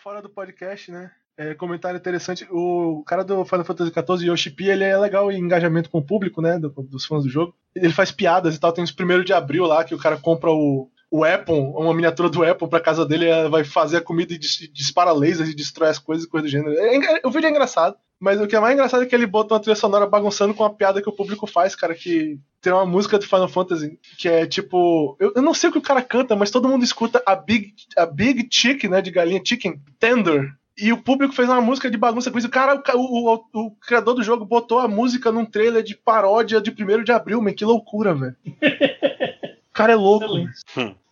[0.06, 1.10] Fora do podcast, né?
[1.36, 2.46] É, comentário interessante.
[2.48, 6.06] O cara do Final Fantasy XIV, Yoshi P, ele é legal em engajamento com o
[6.06, 6.60] público, né?
[6.60, 7.56] Do, dos fãs do jogo.
[7.74, 8.70] Ele faz piadas e tal.
[8.70, 12.28] Tem os primeiros de abril lá que o cara compra o, o Apple, uma miniatura
[12.28, 15.98] do Apple pra casa dele, vai fazer a comida e dispara lasers e destrói as
[15.98, 16.72] coisas e coisa do gênero.
[16.78, 17.96] É, o vídeo é engraçado.
[18.20, 20.64] Mas o que é mais engraçado é que ele bota uma trilha sonora bagunçando com
[20.64, 24.28] a piada que o público faz, cara, que tem uma música do Final Fantasy que
[24.28, 25.16] é tipo.
[25.20, 27.72] Eu, eu não sei o que o cara canta, mas todo mundo escuta a Big,
[27.96, 30.52] a Big Chick, né, de galinha, Chicken, Tender.
[30.76, 32.48] E o público fez uma música de bagunça com isso.
[32.48, 36.60] O cara, o, o, o, criador do jogo botou a música num trailer de paródia
[36.60, 37.52] de 1 de abril, man.
[37.52, 38.36] Que loucura, velho.
[38.44, 40.26] O cara é louco.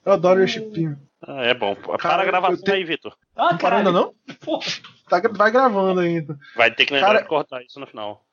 [0.04, 0.98] Eu adoro o Chipinho.
[1.22, 1.76] Ah, é bom.
[1.76, 2.72] Para cara, a gravação te...
[2.72, 3.16] aí, Vitor.
[3.36, 4.14] Ah, não ainda não?
[5.08, 6.36] Tá, vai gravando ainda.
[6.56, 7.22] Vai ter que lembrar cara...
[7.22, 8.24] de cortar isso no final.